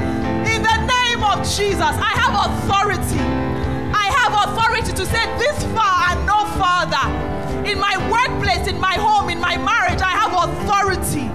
In 0.46 0.62
the 0.62 0.78
name 0.86 1.26
of 1.26 1.42
Jesus, 1.42 1.90
I 1.98 2.14
have 2.22 2.34
authority. 2.54 3.18
I 3.90 4.14
have 4.22 4.32
authority 4.46 4.92
to 4.94 5.04
say 5.10 5.26
this 5.42 5.58
far 5.74 6.14
and 6.14 6.22
no 6.22 6.46
further. 6.54 7.37
In 7.68 7.78
my 7.78 7.96
workplace, 8.10 8.66
in 8.66 8.80
my 8.80 8.94
home, 8.94 9.28
in 9.28 9.40
my 9.40 9.56
marriage, 9.56 10.00
I 10.00 10.16
have 10.16 10.32
authority. 10.32 11.28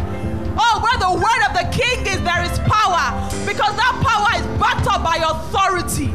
Oh, 0.58 0.76
where 0.82 0.98
the 0.98 1.14
word 1.14 1.42
of 1.46 1.54
the 1.54 1.68
king 1.72 2.06
is, 2.06 2.22
there 2.26 2.44
is 2.44 2.58
power 2.66 3.14
because 3.46 3.74
that 3.78 3.94
power 4.02 4.32
is 4.42 4.46
backed 4.60 4.88
up 4.88 5.04
by 5.04 5.18
authority. 5.18 6.14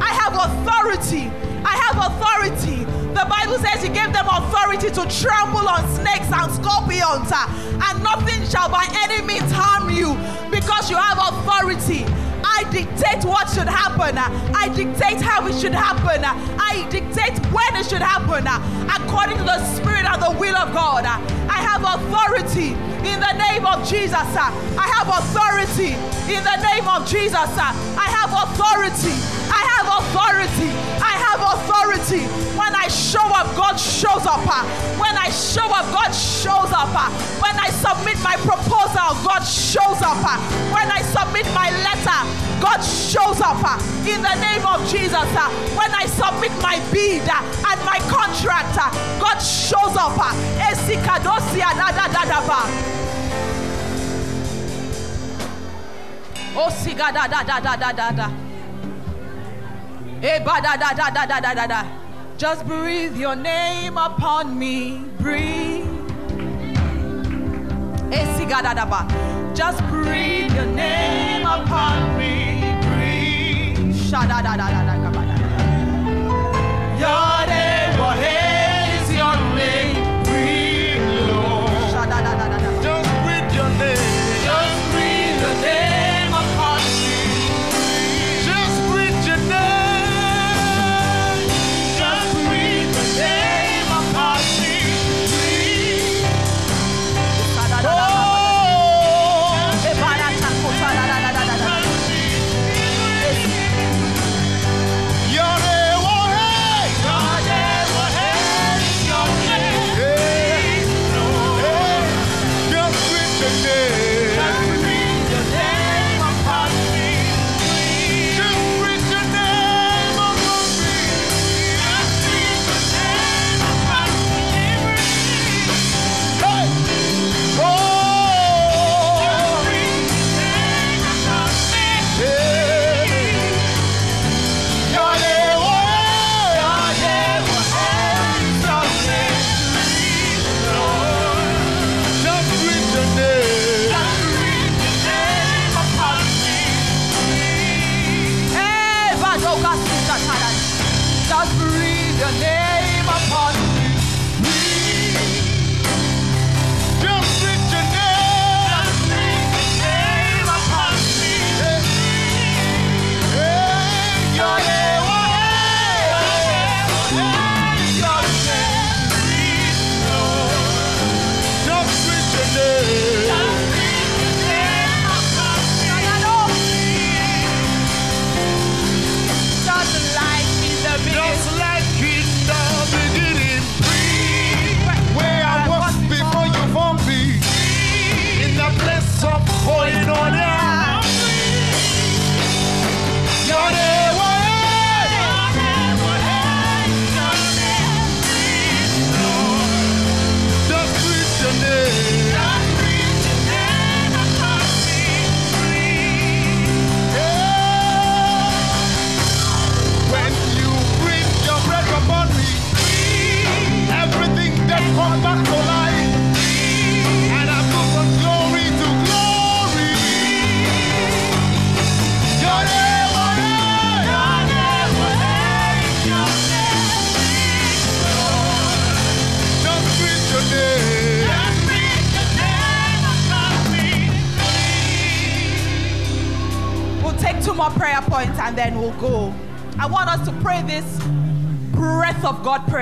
I 0.00 0.10
have 0.12 0.34
authority. 0.34 1.30
I 1.64 1.74
have 1.82 1.96
authority. 2.12 2.84
The 3.14 3.26
Bible 3.26 3.58
says 3.58 3.82
he 3.82 3.88
gave 3.88 4.12
them 4.12 4.26
authority 4.28 4.88
to 4.90 5.02
trample 5.08 5.66
on 5.68 5.82
snakes 5.94 6.30
and 6.30 6.52
scorpions, 6.52 7.32
uh, 7.32 7.48
and 7.90 8.02
nothing 8.02 8.44
shall 8.46 8.68
by 8.68 8.86
any 9.02 9.24
means 9.26 9.50
harm 9.50 9.90
you 9.90 10.14
because 10.50 10.90
you 10.90 10.96
have 10.96 11.18
authority. 11.18 12.04
I 12.46 12.64
dictate 12.70 13.24
what 13.24 13.50
should 13.50 13.68
happen. 13.68 14.16
I 14.16 14.68
dictate 14.74 15.20
how 15.20 15.46
it 15.46 15.54
should 15.58 15.74
happen. 15.74 16.24
I 16.24 16.86
dictate 16.90 17.36
when 17.50 17.70
it 17.74 17.86
should 17.86 18.00
happen 18.02 18.46
according 18.86 19.36
to 19.38 19.44
the 19.44 19.58
Spirit 19.74 20.06
and 20.06 20.22
the 20.22 20.30
will 20.38 20.56
of 20.56 20.72
God. 20.72 21.04
I 21.04 21.58
have 21.60 21.82
authority 21.82 22.72
in 23.02 23.18
the 23.20 23.34
name 23.50 23.66
of 23.66 23.86
Jesus. 23.86 24.14
I 24.14 24.86
have 24.94 25.08
authority 25.10 25.98
in 26.32 26.42
the 26.42 26.56
name 26.62 26.86
of 26.88 27.06
Jesus. 27.06 27.34
I 27.34 28.08
have 28.08 28.30
authority. 28.32 29.35
I 29.56 29.62
have 29.74 29.88
authority. 30.00 30.70
I 31.00 31.14
have 31.26 31.40
authority. 31.40 32.22
When 32.56 32.72
I 32.74 32.88
show 32.88 33.24
up, 33.32 33.48
God 33.56 33.76
shows 33.80 34.26
up. 34.26 34.44
uh. 34.44 34.64
When 35.00 35.16
I 35.16 35.28
show 35.30 35.64
up, 35.72 35.86
God 35.92 36.12
shows 36.12 36.72
up. 36.72 36.92
uh. 36.92 37.08
When 37.40 37.56
I 37.58 37.68
submit 37.70 38.18
my 38.22 38.36
proposal, 38.36 39.16
God 39.24 39.42
shows 39.44 40.00
up. 40.04 40.20
uh. 40.20 40.36
When 40.74 40.88
I 40.92 41.00
submit 41.02 41.46
my 41.56 41.70
letter, 41.86 42.20
God 42.60 42.80
shows 42.84 43.40
up. 43.40 43.56
In 44.04 44.20
the 44.22 44.36
name 44.44 44.64
of 44.66 44.84
Jesus. 44.88 45.28
When 45.76 45.90
I 45.92 46.04
submit 46.06 46.52
my 46.60 46.76
bid 46.92 47.24
and 47.24 47.80
my 47.84 47.98
contract, 48.12 48.76
God 49.20 49.38
shows 49.40 49.96
up. 49.96 50.16
uh. 50.20 50.32
Esikadosia 50.70 51.72
da 51.74 51.90
da 51.92 52.06
da 52.08 52.24
da. 52.24 52.46
Da 57.76 57.92
da 57.92 58.10
da 58.12 58.45
Hey, 60.20 60.38
ba 60.44 60.60
da 60.62 60.76
da 60.76 60.92
da 60.94 61.10
da 61.10 61.26
da 61.26 61.40
da 61.40 61.54
da 61.54 61.66
da, 61.66 61.82
Just 62.38 62.66
breathe 62.66 63.16
your 63.16 63.36
name 63.36 63.98
upon 63.98 64.58
me. 64.58 65.02
Breathe. 65.18 65.84
Hey, 68.10 68.24
siga 68.36 68.62
da 68.62 68.72
da 68.74 68.86
ba. 68.86 69.06
Just 69.54 69.80
breathe 69.88 70.54
your 70.54 70.66
name 70.66 71.44
upon 71.46 72.18
me. 72.18 72.34
Breathe. 72.88 73.94
Sha 74.08 74.26
da 74.26 74.40
da 74.40 74.56
da 74.56 74.68
da 74.72 74.96
da 75.04 75.10
ba 75.16 75.22
da. 75.28 75.36
Your 76.98 77.46
name. 77.48 77.65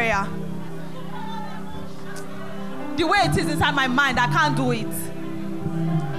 Prayer. 0.04 0.28
The 2.96 3.06
way 3.06 3.18
it 3.22 3.36
is 3.36 3.50
inside 3.50 3.74
my 3.74 3.86
mind, 3.86 4.20
I 4.20 4.26
can't 4.26 4.56
do 4.56 4.70
it. 4.72 4.86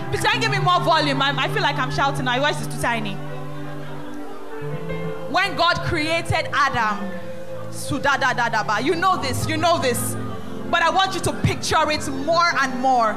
Please 0.10 0.24
can 0.24 0.36
you 0.36 0.42
give 0.42 0.52
me 0.52 0.60
more 0.60 0.80
volume? 0.82 1.22
I, 1.22 1.34
I 1.38 1.48
feel 1.50 1.62
like 1.62 1.78
I'm 1.78 1.92
shouting. 1.92 2.26
My 2.26 2.40
voice 2.40 2.60
is 2.60 2.68
too 2.68 2.82
tiny. 2.82 3.14
When 5.32 5.56
God 5.56 5.78
created 5.86 6.50
Adam, 6.54 7.12
you 8.86 8.96
know 8.96 9.22
this, 9.22 9.48
you 9.48 9.58
know 9.58 9.80
this. 9.80 10.16
But 10.72 10.82
I 10.82 10.90
want 10.90 11.14
you 11.14 11.22
to 11.22 11.34
picture 11.42 11.92
it 11.92 12.08
more 12.08 12.50
and 12.60 12.80
more. 12.80 13.16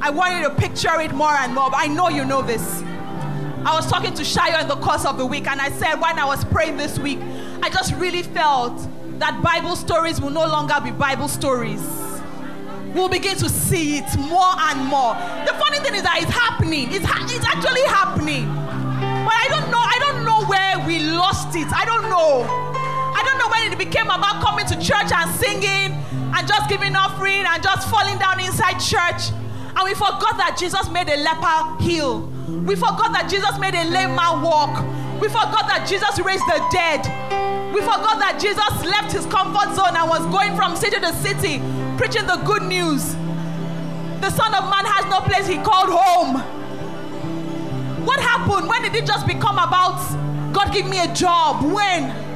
I 0.00 0.10
want 0.10 0.34
you 0.34 0.48
to 0.48 0.54
picture 0.54 1.00
it 1.00 1.12
more 1.12 1.32
and 1.32 1.54
more. 1.54 1.70
I 1.74 1.86
know 1.86 2.08
you 2.08 2.24
know 2.24 2.42
this. 2.42 2.82
I 3.64 3.74
was 3.74 3.86
talking 3.86 4.14
to 4.14 4.22
Shayo 4.22 4.62
in 4.62 4.68
the 4.68 4.76
course 4.76 5.04
of 5.04 5.18
the 5.18 5.26
week, 5.26 5.46
and 5.46 5.60
I 5.60 5.70
said 5.70 6.00
when 6.00 6.18
I 6.18 6.24
was 6.24 6.44
praying 6.46 6.76
this 6.76 6.98
week, 6.98 7.18
I 7.62 7.70
just 7.70 7.94
really 7.94 8.22
felt 8.22 8.80
that 9.18 9.42
Bible 9.42 9.76
stories 9.76 10.20
will 10.20 10.30
no 10.30 10.46
longer 10.46 10.74
be 10.82 10.90
Bible 10.90 11.28
stories. 11.28 11.82
We'll 12.94 13.08
begin 13.08 13.36
to 13.38 13.48
see 13.48 13.98
it 13.98 14.16
more 14.16 14.56
and 14.56 14.80
more. 14.88 15.14
The 15.44 15.52
funny 15.60 15.78
thing 15.80 15.94
is 15.94 16.02
that 16.02 16.16
it's 16.20 16.32
happening. 16.32 16.92
It's, 16.92 17.04
ha- 17.04 17.24
it's 17.28 17.44
actually 17.44 17.84
happening. 17.92 18.48
But 19.24 19.36
I 19.36 19.46
don't 19.52 19.68
know. 19.70 19.84
I 19.84 19.96
don't 20.00 20.24
know 20.24 20.40
where 20.48 20.80
we 20.86 21.00
lost 21.12 21.54
it. 21.56 21.68
I 21.72 21.84
don't 21.84 22.08
know. 22.08 22.44
I 22.46 23.20
don't 23.24 23.38
know 23.38 23.48
when 23.52 23.72
it 23.72 23.78
became 23.78 24.06
about 24.06 24.40
coming 24.40 24.64
to 24.66 24.76
church 24.80 25.12
and 25.12 25.28
singing 25.36 25.92
and 26.32 26.48
just 26.48 26.68
giving 26.68 26.96
offering 26.96 27.44
and 27.44 27.62
just 27.62 27.88
falling 27.88 28.18
down 28.18 28.40
inside 28.40 28.80
church. 28.80 29.28
And 29.76 29.84
we 29.84 29.92
forgot 29.92 30.40
that 30.40 30.56
Jesus 30.58 30.88
made 30.88 31.08
a 31.08 31.20
leper 31.20 31.82
heal. 31.84 32.32
We 32.64 32.76
forgot 32.76 33.12
that 33.12 33.28
Jesus 33.28 33.58
made 33.58 33.74
a 33.74 33.84
lame 33.92 34.16
man 34.16 34.40
walk. 34.40 34.80
We 35.20 35.28
forgot 35.28 35.68
that 35.68 35.84
Jesus 35.88 36.16
raised 36.24 36.44
the 36.48 36.64
dead. 36.72 37.55
We 37.74 37.80
forgot 37.80 38.18
that 38.18 38.38
Jesus 38.40 38.84
left 38.84 39.12
his 39.12 39.26
comfort 39.26 39.74
zone 39.74 39.96
and 39.96 40.08
was 40.08 40.24
going 40.32 40.56
from 40.56 40.76
city 40.76 40.98
to 41.00 41.12
city 41.14 41.60
preaching 41.96 42.26
the 42.26 42.36
good 42.44 42.62
news. 42.62 43.14
The 44.20 44.30
Son 44.30 44.54
of 44.54 44.64
Man 44.70 44.84
has 44.84 45.04
no 45.06 45.20
place 45.20 45.46
he 45.46 45.56
called 45.56 45.90
home. 45.90 46.40
What 48.06 48.20
happened? 48.20 48.68
When 48.68 48.82
did 48.82 48.94
it 48.94 49.06
just 49.06 49.26
become 49.26 49.58
about 49.58 49.98
God 50.52 50.72
give 50.72 50.86
me 50.86 51.00
a 51.00 51.12
job? 51.12 51.64
When? 51.64 52.26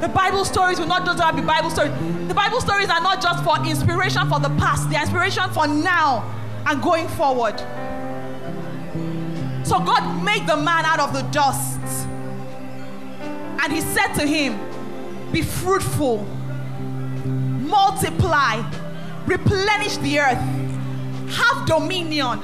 The 0.00 0.08
Bible 0.08 0.44
stories 0.44 0.78
will 0.78 0.86
not 0.86 1.04
just 1.04 1.36
be 1.36 1.42
Bible 1.42 1.70
stories. 1.70 1.92
The 2.28 2.34
Bible 2.34 2.60
stories 2.60 2.88
are 2.88 3.00
not 3.00 3.22
just 3.22 3.44
for 3.44 3.56
inspiration 3.66 4.28
for 4.28 4.40
the 4.40 4.50
past, 4.58 4.90
they're 4.90 5.00
inspiration 5.00 5.48
for 5.50 5.66
now 5.66 6.24
and 6.66 6.82
going 6.82 7.08
forward. 7.08 7.58
So 9.64 9.78
God 9.80 10.24
made 10.24 10.46
the 10.46 10.56
man 10.56 10.84
out 10.84 11.00
of 11.00 11.12
the 11.12 11.22
dust. 11.32 11.80
And 13.62 13.72
he 13.72 13.80
said 13.80 14.14
to 14.14 14.26
him, 14.26 14.58
Be 15.32 15.42
fruitful, 15.42 16.24
multiply, 17.24 18.62
replenish 19.26 19.96
the 19.98 20.20
earth, 20.20 20.38
have 21.30 21.66
dominion. 21.66 22.40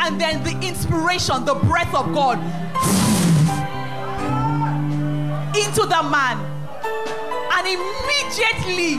And 0.00 0.20
then 0.20 0.42
the 0.44 0.66
inspiration, 0.66 1.44
the 1.44 1.54
breath 1.54 1.94
of 1.94 2.12
God 2.12 2.38
into 5.56 5.82
the 5.82 6.02
man. 6.02 6.38
And 7.52 7.66
immediately 7.66 8.96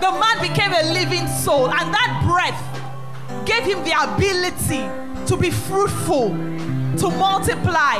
the 0.00 0.10
man 0.10 0.40
became 0.40 0.72
a 0.72 0.92
living 0.92 1.26
soul. 1.26 1.70
And 1.70 1.92
that 1.92 2.22
breath 2.26 3.46
gave 3.46 3.64
him 3.64 3.82
the 3.84 3.92
ability 3.92 4.88
to 5.26 5.36
be 5.36 5.50
fruitful, 5.50 6.28
to 6.98 7.10
multiply, 7.10 7.98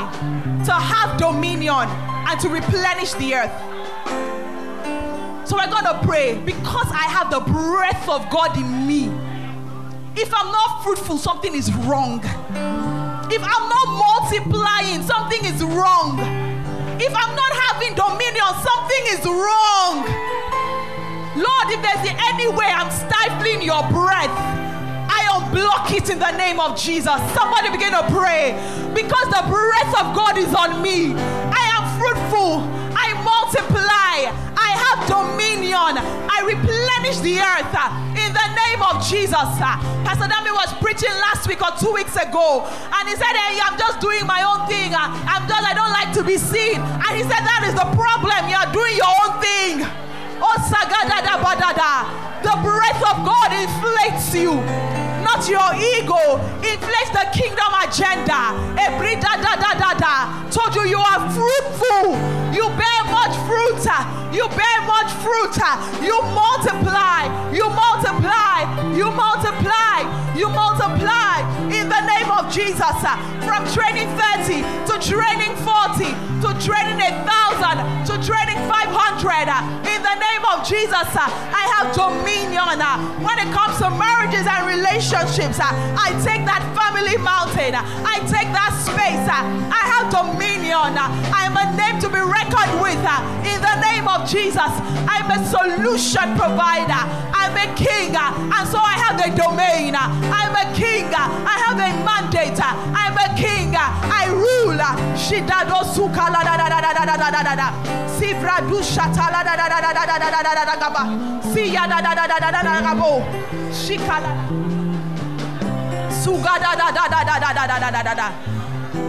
to 0.65 0.73
have 0.73 1.17
dominion, 1.17 1.89
and 2.27 2.39
to 2.39 2.49
replenish 2.49 3.13
the 3.13 3.35
earth. 3.35 3.51
So 5.47 5.57
we're 5.57 5.69
going 5.69 5.83
to 5.83 5.99
pray 6.03 6.37
because 6.37 6.87
I 6.91 7.05
have 7.11 7.29
the 7.29 7.41
breath 7.41 8.07
of 8.07 8.29
God 8.29 8.57
in 8.57 8.87
me. 8.87 9.11
If 10.15 10.33
I'm 10.33 10.51
not 10.51 10.83
fruitful, 10.83 11.17
something 11.17 11.53
is 11.53 11.73
wrong. 11.85 12.21
If 13.29 13.41
I'm 13.43 13.69
not 13.69 13.87
multiplying, 13.87 15.01
something 15.03 15.43
is 15.43 15.63
wrong. 15.63 16.19
If 17.01 17.13
I'm 17.13 17.35
not 17.35 17.53
having 17.67 17.95
dominion, 17.95 18.45
something 18.61 19.03
is 19.09 19.25
wrong. 19.25 20.05
Lord, 21.35 21.67
if 21.73 21.81
there's 21.81 22.07
any 22.31 22.47
way 22.47 22.67
I'm 22.69 22.91
stifling 22.91 23.61
your 23.63 23.83
breath, 23.89 24.29
I 25.53 25.85
unblock 25.85 25.95
it 25.95 26.09
in 26.09 26.19
the 26.19 26.31
name 26.31 26.59
of 26.59 26.77
Jesus. 26.77 27.13
Somebody 27.33 27.69
begin 27.69 27.91
to 27.93 28.03
pray. 28.09 28.57
Because 28.93 29.27
the 29.29 29.45
breath 29.45 29.93
of 30.01 30.15
God 30.15 30.37
is 30.37 30.53
on 30.53 30.81
me. 30.81 31.13
I 31.13 31.63
am 31.77 31.85
fruitful. 31.97 32.65
I 32.97 33.13
multiply. 33.21 34.33
I 34.57 34.69
have 34.73 34.99
dominion. 35.05 35.97
I 36.29 36.41
replenish 36.45 37.21
the 37.21 37.37
earth 37.37 37.73
uh, 37.73 37.93
in 38.17 38.33
the 38.33 38.47
name 38.65 38.81
of 38.81 39.05
Jesus. 39.05 39.33
Uh, 39.61 39.77
Pastor 40.05 40.25
Dami 40.25 40.53
was 40.53 40.73
preaching 40.81 41.13
last 41.21 41.47
week 41.47 41.61
or 41.61 41.73
two 41.77 41.93
weeks 41.93 42.15
ago, 42.15 42.65
and 42.65 43.03
he 43.09 43.15
said, 43.15 43.33
Hey, 43.33 43.59
I'm 43.61 43.77
just 43.77 43.99
doing 44.01 44.25
my 44.25 44.41
own 44.41 44.65
thing. 44.67 44.93
Uh, 44.93 45.09
I'm 45.29 45.45
just, 45.47 45.63
I 45.65 45.73
don't 45.73 45.93
like 45.93 46.13
to 46.17 46.23
be 46.23 46.37
seen. 46.37 46.81
And 46.81 47.13
he 47.13 47.23
said, 47.23 47.41
That 47.41 47.65
is 47.69 47.75
the 47.77 47.87
problem. 47.93 48.49
You 48.49 48.57
are 48.57 48.71
doing 48.73 48.95
your 48.97 49.09
own 49.09 49.37
thing. 49.41 49.85
Oh, 50.41 50.57
sagadada 50.65 51.37
badada. 51.41 52.33
The 52.41 52.55
breath 52.59 53.01
of 53.07 53.25
God 53.25 53.49
inflates 53.53 54.35
you 54.35 54.92
not 55.23 55.47
your 55.47 55.71
ego. 55.73 56.39
Inflates 56.61 57.11
the 57.15 57.25
kingdom 57.33 57.71
agenda. 57.81 58.53
Ebrida 58.77 59.33
da 59.41 59.55
da 59.55 59.71
da 59.73 59.91
da. 59.97 60.15
Told 60.51 60.75
you 60.75 60.85
you 60.85 60.99
are 60.99 61.21
fruitful. 61.31 62.15
You 62.53 62.67
bear 62.77 63.01
much 63.09 63.35
fruit. 63.47 63.83
You 64.31 64.47
bear 64.49 64.79
much 64.85 65.11
fruit. 65.23 65.57
You 66.03 66.21
multiply. 66.35 67.27
You 67.51 67.69
multiply. 67.69 68.67
You 68.95 69.09
multiply. 69.11 70.05
You 70.35 70.49
multiply 70.49 71.41
in 71.69 71.89
the 71.89 72.01
name 72.05 72.29
of 72.31 72.51
Jesus. 72.51 72.97
From 73.45 73.61
training 73.73 74.09
30 74.17 74.61
to 74.89 74.95
training 74.99 75.53
40 75.61 76.33
to 76.43 76.49
training 76.59 76.99
a 76.99 77.11
thousand 77.23 77.77
to 78.05 78.13
training 78.25 78.57
500. 78.67 79.47
In 79.87 80.01
the 80.01 80.15
name 80.19 80.43
of 80.51 80.67
Jesus, 80.67 81.07
I 81.15 81.63
have 81.77 81.93
dominion. 81.95 82.81
When 83.23 83.37
it 83.39 83.49
comes 83.53 83.77
to 83.79 83.89
marriages 83.91 84.47
and 84.47 84.65
relationships, 84.67 85.12
I 85.13 86.09
take 86.25 86.41
that 86.49 86.65
family 86.73 87.17
mountain. 87.21 87.77
I 87.77 88.17
take 88.25 88.49
that 88.49 88.73
space. 88.81 89.21
I 89.29 89.83
have 89.93 90.09
dominion. 90.09 90.97
I 90.97 91.45
am 91.45 91.53
a 91.53 91.69
name 91.77 92.01
to 92.01 92.09
be 92.09 92.17
reckoned 92.17 92.81
with. 92.81 92.97
In 93.45 93.61
the 93.61 93.75
name 93.85 94.09
of 94.09 94.25
Jesus, 94.25 94.73
I'm 95.05 95.29
a 95.29 95.37
solution 95.45 96.33
provider. 96.33 96.97
I'm 97.29 97.53
a 97.53 97.69
king, 97.77 98.17
and 98.17 98.65
so 98.65 98.81
I 98.81 98.97
have 99.05 99.21
the 99.21 99.29
domain. 99.37 99.93
I'm 99.93 100.53
a 100.57 100.65
king. 100.73 101.05
I 101.13 101.61
have 101.61 101.77
a 101.77 101.93
mandate. 102.01 102.57
I'm 102.57 103.13
a 103.13 103.29
king. 103.37 103.69
I 103.77 104.33
rule. 104.33 104.81
Shidado 105.13 105.85
suka 105.93 106.25
la 106.33 106.41
da 106.41 106.57
da 106.57 106.67
da 106.73 106.81
da 106.81 107.05
da 107.05 107.05
da 107.05 107.29
da 107.29 107.41
da 107.45 107.53
da. 107.53 107.67
Sivra 108.17 108.65
du 108.65 108.81
shata 108.81 109.29
la 109.29 109.45
da 109.45 109.53
da 109.61 109.69
da 109.69 109.77
da 109.77 109.93
da 109.93 110.05
da 110.09 110.17
da 110.17 110.41
da 110.41 110.53
da 110.57 110.63
da 110.65 110.75
gaba. 110.81 111.03
Siya 111.53 111.85
da 111.85 112.01
da 112.01 112.17
da 112.17 112.25
da 112.25 112.39
da 112.41 112.49
da 112.49 112.61
da 112.65 112.81
da 112.81 112.93
da 112.97 114.72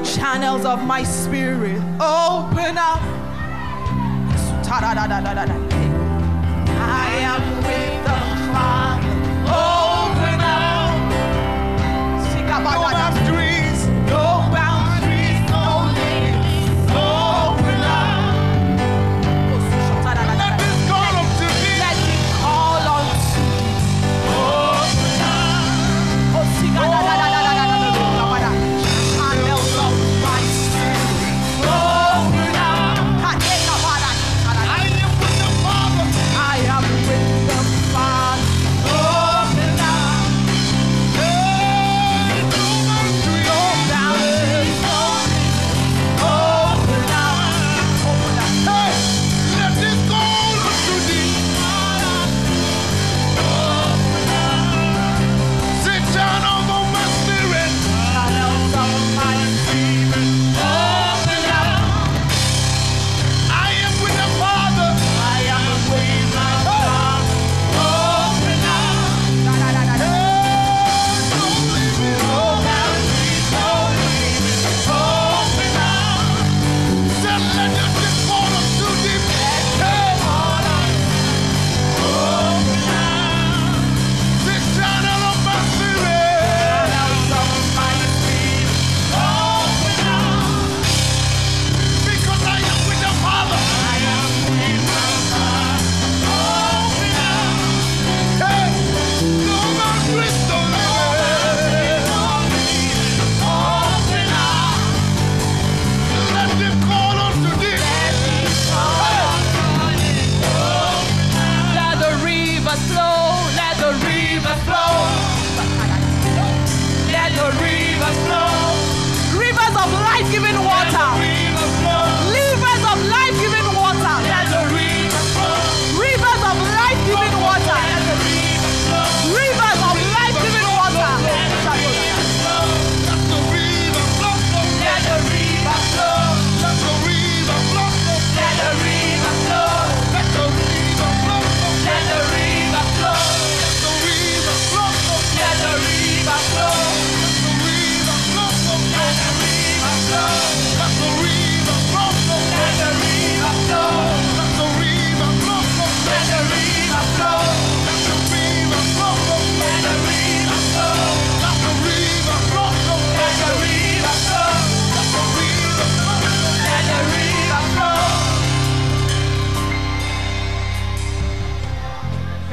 Channels 0.04 0.64
of 0.64 0.82
my 0.84 1.04
spirit 1.04 1.80
open 2.00 2.76
up. 2.76 3.00
I 6.66 7.08
am 7.32 7.42
with 7.66 8.04
the 8.08 8.18
Father. 8.52 9.14
Open 9.46 10.40
up. 10.40 10.94
No 13.26 13.43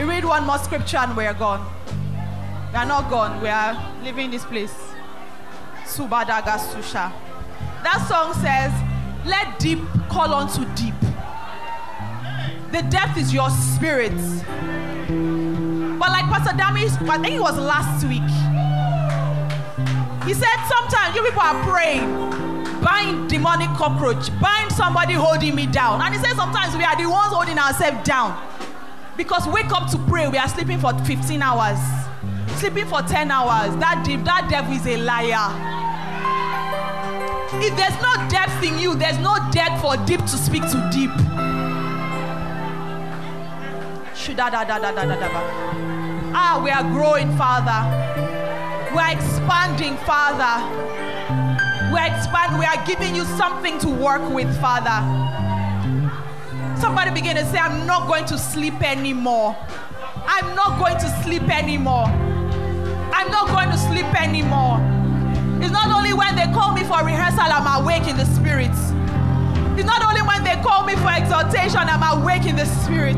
one 0.06 0.45
more 0.45 0.58
scripture 0.60 0.97
and 0.97 1.16
we're 1.18 1.34
gone. 1.34 1.62
We 2.72 2.78
are 2.78 2.86
not 2.86 3.10
gone. 3.10 3.41
We 3.41 3.49
are 3.49 3.76
leaving 4.02 4.32
this 4.32 4.45
place. 4.45 4.74
Subadaga 5.84 6.58
Susha. 6.58 7.12
That 7.84 8.06
song 8.08 8.34
says, 8.36 8.72
Let 9.30 9.60
deep 9.60 9.80
call 10.10 10.34
unto 10.34 10.64
deep. 10.76 10.95
The 12.72 12.82
depth 12.89 13.18
is 13.18 13.34
your 13.34 13.49
spirit. 13.49 14.16
But 15.99 16.10
like 16.12 16.26
Pastor 16.32 16.56
Damis, 16.56 16.95
I 17.10 17.18
think 17.18 17.36
it 17.36 17.41
was 17.41 17.58
last 17.58 18.06
week. 18.08 18.22
He 20.26 20.34
said 20.34 20.56
sometimes 20.70 21.14
you 21.14 21.24
people 21.24 21.41
are 21.41 21.62
praying, 21.70 22.10
bind 22.82 23.30
demonic 23.30 23.70
cockroach, 23.72 24.30
bind 24.39 24.72
somebody 24.72 25.14
holding 25.14 25.56
me 25.56 25.68
down. 25.68 26.02
And 26.02 26.16
he 26.16 26.22
said 26.22 26.38
sometimes 26.38 26.78
we 26.78 26.86
are 26.86 26.95
the 26.95 27.10
ones 27.10 27.34
holding 27.34 27.60
ourselves 27.60 28.08
down. 28.08 28.39
Because 29.22 29.47
wake 29.49 29.72
up 29.72 29.88
to 29.91 29.99
pray, 30.09 30.28
we 30.28 30.39
are 30.39 30.49
sleeping 30.49 30.80
for 30.80 30.97
15 31.05 31.43
hours, 31.43 31.78
sleeping 32.57 32.88
for 32.88 33.03
10 33.03 33.30
hours. 33.30 33.69
That 33.78 34.03
deep, 34.03 34.24
that 34.24 34.47
devil 34.49 34.74
is 34.74 34.88
a 34.88 34.97
liar. 34.97 35.45
If 37.61 37.78
there's 37.78 38.01
no 38.01 38.30
depth 38.30 38.63
in 38.63 38.80
you, 38.80 38.95
there's 38.95 39.19
no 39.19 39.38
depth 39.51 39.80
for 39.80 39.95
deep 40.07 40.22
to 40.22 40.38
speak 40.38 40.63
to 40.63 40.89
deep. 40.91 41.11
Ah, 46.34 46.59
we 46.63 46.72
are 46.72 46.82
growing, 46.82 47.30
Father. 47.38 47.86
We 48.91 48.97
are 48.97 49.11
expanding, 49.11 49.97
Father. 49.97 50.65
We 51.93 51.99
are 51.99 52.07
expanding. 52.07 52.57
We 52.57 52.65
are 52.65 52.84
giving 52.88 53.15
you 53.15 53.26
something 53.38 53.78
to 53.82 53.88
work 53.88 54.28
with, 54.34 54.49
Father. 54.59 55.31
Somebody 56.82 57.12
begin 57.12 57.36
to 57.36 57.46
say, 57.46 57.60
I'm 57.60 57.86
not 57.86 58.08
going 58.08 58.26
to 58.26 58.40
sleep 58.40 58.82
anymore. 58.82 59.56
I'm 60.26 60.56
not 60.56 60.80
going 60.80 60.98
to 60.98 61.22
sleep 61.22 61.44
anymore. 61.44 62.06
I'm 63.14 63.30
not 63.30 63.50
going 63.50 63.70
to 63.70 63.78
sleep 63.78 64.10
anymore. 64.20 64.82
It's 65.62 65.72
not 65.72 65.92
only 65.96 66.14
when 66.14 66.36
they 66.36 66.52
call 66.52 66.74
me 66.74 66.84
for 66.84 67.06
rehearsal, 67.06 67.46
I'm 67.46 67.84
awake 67.84 68.08
in 68.08 68.18
the 68.18 68.26
spirit. 68.26 68.72
It's 69.78 69.86
not 69.86 70.04
only 70.04 70.24
when 70.24 70.44
they 70.44 70.60
call 70.64 70.84
me 70.84 70.96
for 70.96 71.12
exaltation, 71.14 71.82
I'm 71.86 72.02
awake 72.18 72.46
in 72.48 72.56
the 72.56 72.66
spirit. 72.66 73.16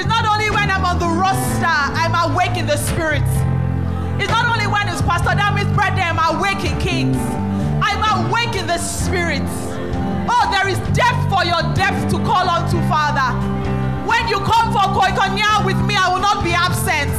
It's 0.00 0.08
not 0.08 0.24
only 0.24 0.48
when 0.48 0.70
I'm 0.70 0.86
on 0.86 0.98
the 0.98 1.06
roster, 1.20 1.66
I'm 1.68 2.32
awake 2.32 2.56
in 2.56 2.66
the 2.66 2.78
spirit. 2.78 3.28
It's 4.18 4.32
not 4.32 4.46
only 4.46 4.66
when 4.68 4.88
it's 4.88 5.02
Pastor 5.02 5.36
Damit's 5.36 5.68
birthday, 5.76 6.08
I'm 6.08 6.18
awake 6.34 6.64
in 6.64 6.80
Kings. 6.80 7.18
I'm 7.84 8.26
awake 8.26 8.56
in 8.56 8.66
the 8.66 8.78
spirit. 8.78 9.42
Oh, 10.28 10.44
there 10.50 10.68
is 10.68 10.78
depth 10.96 11.22
for 11.28 11.44
your 11.44 11.62
depth 11.74 12.10
to 12.12 12.18
call 12.24 12.48
on 12.48 12.68
to, 12.70 12.78
Father. 12.88 13.34
When 14.08 14.28
you 14.28 14.38
come 14.40 14.72
for 14.72 14.84
koinonia 14.92 15.64
with 15.64 15.80
me, 15.84 15.96
I 15.96 16.08
will 16.12 16.20
not 16.20 16.44
be 16.44 16.52
absent. 16.52 17.12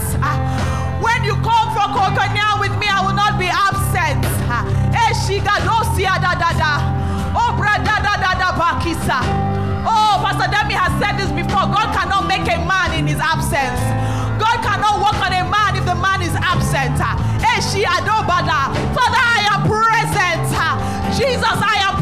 When 1.01 1.23
you 1.23 1.35
come 1.41 1.67
for 1.73 1.87
koinonia 1.93 2.59
with 2.61 2.73
me, 2.77 2.87
I 2.89 3.01
will 3.05 3.17
not 3.17 3.37
be 3.37 3.49
absent. 3.49 4.23
Eh, 4.93 5.11
shigadosia 5.25 6.17
da 6.21 6.33
da 6.37 6.51
da. 6.53 6.71
Oh, 7.35 7.53
da 7.57 7.99
da 8.01 8.49
bakisa. 8.57 9.19
Oh, 9.85 10.17
Pastor 10.23 10.49
Demi 10.49 10.73
has 10.73 10.93
said 10.97 11.17
this 11.19 11.29
before. 11.31 11.69
God 11.69 11.93
cannot 11.93 12.25
make 12.27 12.47
a 12.47 12.57
man 12.65 12.97
in 12.97 13.05
his 13.05 13.19
absence. 13.19 13.79
God 14.41 14.57
cannot 14.65 14.99
work 15.03 15.19
on 15.21 15.31
a 15.31 15.43
man 15.45 15.75
if 15.77 15.85
the 15.85 15.95
man 15.95 16.21
is 16.21 16.33
absent. 16.35 16.97
Eh. 16.99 17.59
Father, 18.95 19.21
I 19.21 19.39
am 19.51 19.61
present. 19.67 20.47
Jesus, 21.15 21.57
I 21.63 21.77
am 21.87 21.95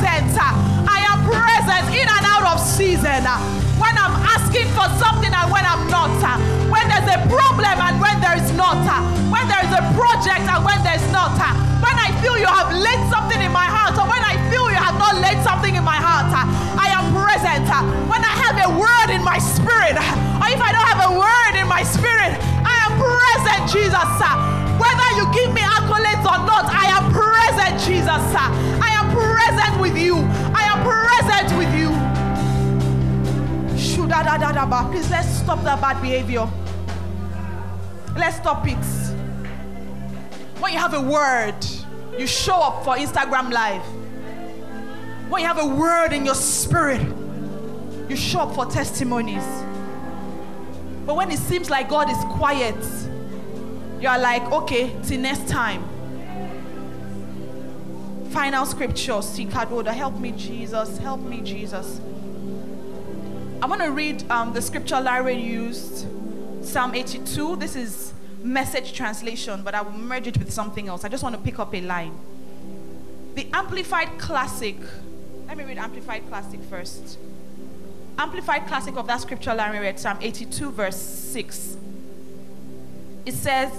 present. 0.00 0.36
Ah, 0.36 0.52
I 0.88 1.00
am 1.08 1.18
present 1.24 1.88
in 1.94 2.04
and 2.06 2.24
out 2.28 2.44
of 2.52 2.58
season. 2.60 3.24
Ah, 3.24 3.40
When 3.80 3.92
I'm 3.96 4.12
asking 4.36 4.68
for 4.76 4.86
something 5.00 5.32
and 5.32 5.48
when 5.52 5.64
I'm 5.64 5.88
not. 5.88 6.12
Ah, 6.20 6.36
When 6.68 6.84
there's 6.88 7.08
a 7.08 7.20
problem 7.28 7.76
and 7.80 7.96
when 8.00 8.16
there 8.20 8.36
is 8.36 8.50
not. 8.52 8.76
When 9.32 9.44
there 9.48 9.62
is 9.64 9.72
a 9.72 9.84
project 9.96 10.44
and 10.48 10.60
when 10.64 10.78
there's 10.84 11.04
not. 11.12 11.36
When 11.80 11.96
I 11.96 12.08
feel 12.20 12.36
you 12.36 12.48
have 12.48 12.72
laid 12.72 13.00
something 13.12 13.40
in 13.40 13.52
my 13.52 13.64
heart 13.68 13.96
or 13.96 14.06
when 14.08 14.20
I 14.24 14.36
feel 14.52 14.68
you 14.68 14.80
have 14.80 14.96
not 14.98 15.16
laid 15.20 15.38
something 15.44 15.74
in 15.76 15.84
my 15.84 15.96
heart. 15.96 16.28
I 16.76 16.88
am 16.92 17.12
present. 17.12 17.68
When 18.08 18.20
I 18.20 18.34
have 18.44 18.56
a 18.68 18.70
word 18.76 19.08
in 19.14 19.22
my 19.24 19.38
spirit 19.38 19.96
or 19.96 20.46
if 20.52 20.60
I 20.60 20.70
don't 20.72 20.88
have 20.92 21.02
a 21.08 21.12
word 21.16 21.54
in 21.60 21.68
my 21.68 21.82
spirit, 21.84 22.32
I 22.64 22.74
am 22.84 22.92
present, 23.00 23.62
Jesus. 23.72 24.10
Whether 24.76 25.08
you 25.16 25.24
give 25.32 25.50
me 25.56 25.62
accolades 25.64 26.24
or 26.24 26.40
not, 26.44 26.68
I 26.68 26.86
am 26.96 27.04
present, 27.12 27.80
Jesus. 27.80 28.24
Please 34.90 35.10
let's 35.10 35.28
stop 35.28 35.62
that 35.64 35.80
bad 35.80 36.00
behavior. 36.00 36.48
Let's 38.16 38.36
stop 38.36 38.66
it. 38.66 38.76
When 40.58 40.72
you 40.72 40.78
have 40.78 40.94
a 40.94 41.00
word, 41.00 41.56
you 42.18 42.26
show 42.26 42.56
up 42.56 42.82
for 42.82 42.96
Instagram 42.96 43.52
Live. 43.52 43.82
When 45.28 45.42
you 45.42 45.48
have 45.48 45.58
a 45.58 45.66
word 45.66 46.12
in 46.12 46.24
your 46.24 46.34
spirit, 46.34 47.02
you 48.08 48.16
show 48.16 48.40
up 48.40 48.54
for 48.54 48.64
testimonies. 48.64 49.44
But 51.04 51.16
when 51.16 51.30
it 51.30 51.38
seems 51.38 51.68
like 51.68 51.88
God 51.88 52.08
is 52.10 52.16
quiet, 52.36 52.76
you 54.00 54.08
are 54.08 54.18
like, 54.18 54.50
okay, 54.50 54.96
till 55.04 55.20
next 55.20 55.46
time. 55.48 55.82
Final 58.30 58.64
scripture, 58.66 59.12
Sikadoda. 59.20 59.92
Help 59.92 60.18
me, 60.18 60.32
Jesus. 60.32 60.98
Help 60.98 61.20
me, 61.20 61.42
Jesus. 61.42 62.00
I 63.62 63.66
want 63.66 63.80
to 63.80 63.90
read 63.90 64.30
um, 64.30 64.52
the 64.52 64.60
scripture 64.60 65.00
Larry 65.00 65.34
used, 65.34 66.06
Psalm 66.62 66.94
82. 66.94 67.56
This 67.56 67.74
is 67.74 68.12
message 68.42 68.92
translation, 68.92 69.62
but 69.62 69.74
I 69.74 69.80
will 69.80 69.92
merge 69.92 70.26
it 70.26 70.36
with 70.36 70.52
something 70.52 70.88
else. 70.88 71.04
I 71.04 71.08
just 71.08 71.22
want 71.22 71.36
to 71.36 71.40
pick 71.40 71.58
up 71.58 71.74
a 71.74 71.80
line. 71.80 72.14
The 73.34 73.48
Amplified 73.54 74.18
Classic. 74.18 74.76
Let 75.48 75.56
me 75.56 75.64
read 75.64 75.78
Amplified 75.78 76.28
Classic 76.28 76.60
first. 76.64 77.18
Amplified 78.18 78.66
Classic 78.66 78.94
of 78.94 79.06
that 79.06 79.22
scripture 79.22 79.54
Larry 79.54 79.78
read, 79.78 79.98
Psalm 79.98 80.18
82, 80.20 80.70
verse 80.72 80.96
6. 80.96 81.78
It 83.24 83.34
says, 83.34 83.72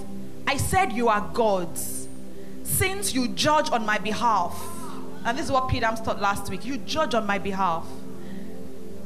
I 0.47 0.57
said 0.57 0.91
you 0.91 1.07
are 1.07 1.21
gods, 1.34 2.07
since 2.63 3.13
you 3.13 3.28
judge 3.28 3.69
on 3.69 3.86
my 3.86 3.99
behalf. 3.99 4.59
And 5.23 5.38
this 5.38 5.45
is 5.45 5.51
what 5.51 5.69
Peter 5.69 5.88
taught 6.03 6.19
last 6.19 6.49
week. 6.49 6.65
You 6.65 6.78
judge 6.78 7.13
on 7.13 7.28
my 7.28 7.38
behalf. 7.38 7.86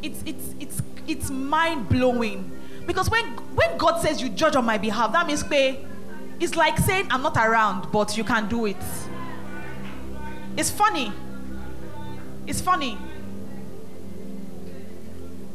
It's 0.01 0.23
it's 0.25 0.55
it's 0.59 0.81
it's 1.07 1.29
mind 1.29 1.89
blowing. 1.89 2.51
Because 2.85 3.09
when 3.09 3.25
when 3.55 3.77
God 3.77 3.99
says 4.01 4.21
you 4.21 4.29
judge 4.29 4.55
on 4.55 4.65
my 4.65 4.77
behalf, 4.77 5.11
that 5.13 5.27
means 5.27 5.43
pay. 5.43 5.85
It's 6.39 6.55
like 6.55 6.77
saying 6.79 7.07
I'm 7.11 7.21
not 7.21 7.37
around, 7.37 7.91
but 7.91 8.17
you 8.17 8.23
can 8.23 8.47
do 8.47 8.65
it. 8.65 8.77
It's 10.57 10.71
funny. 10.71 11.11
It's 12.47 12.61
funny. 12.61 12.97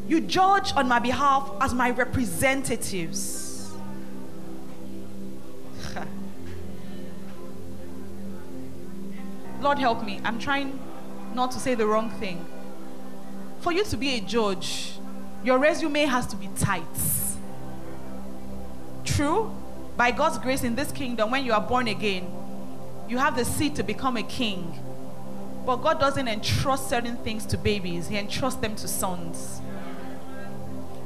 You 0.09 0.21
judge 0.21 0.73
on 0.77 0.87
my 0.87 1.01
behalf 1.01 1.51
as 1.61 1.75
my 1.75 1.91
representatives. 1.91 3.73
Lord 9.61 9.79
help 9.79 10.05
me. 10.05 10.21
I'm 10.25 10.39
trying 10.39 10.79
not 11.35 11.51
to 11.53 11.59
say 11.59 11.75
the 11.75 11.87
wrong 11.87 12.11
thing. 12.11 12.47
For 13.67 13.73
you 13.73 13.83
to 13.87 13.97
be 13.97 14.15
a 14.15 14.21
judge, 14.21 14.93
your 15.43 15.59
resume 15.59 16.05
has 16.05 16.25
to 16.29 16.37
be 16.37 16.49
tight. 16.57 16.85
True, 19.05 19.53
by 19.97 20.13
God's 20.13 20.39
grace 20.39 20.63
in 20.63 20.77
this 20.77 20.93
kingdom, 20.93 21.33
when 21.33 21.45
you 21.45 21.53
are 21.53 21.61
born 21.61 21.89
again, 21.89 22.31
you 23.09 23.19
have 23.19 23.35
the 23.35 23.45
seed 23.45 23.75
to 23.75 23.83
become 23.83 24.17
a 24.17 24.23
king. 24.23 24.79
But 25.67 25.79
God 25.79 25.99
doesn't 25.99 26.29
entrust 26.29 26.89
certain 26.89 27.17
things 27.17 27.45
to 27.47 27.59
babies, 27.59 28.07
He 28.07 28.17
entrusts 28.17 28.61
them 28.61 28.77
to 28.77 28.87
sons. 28.87 29.61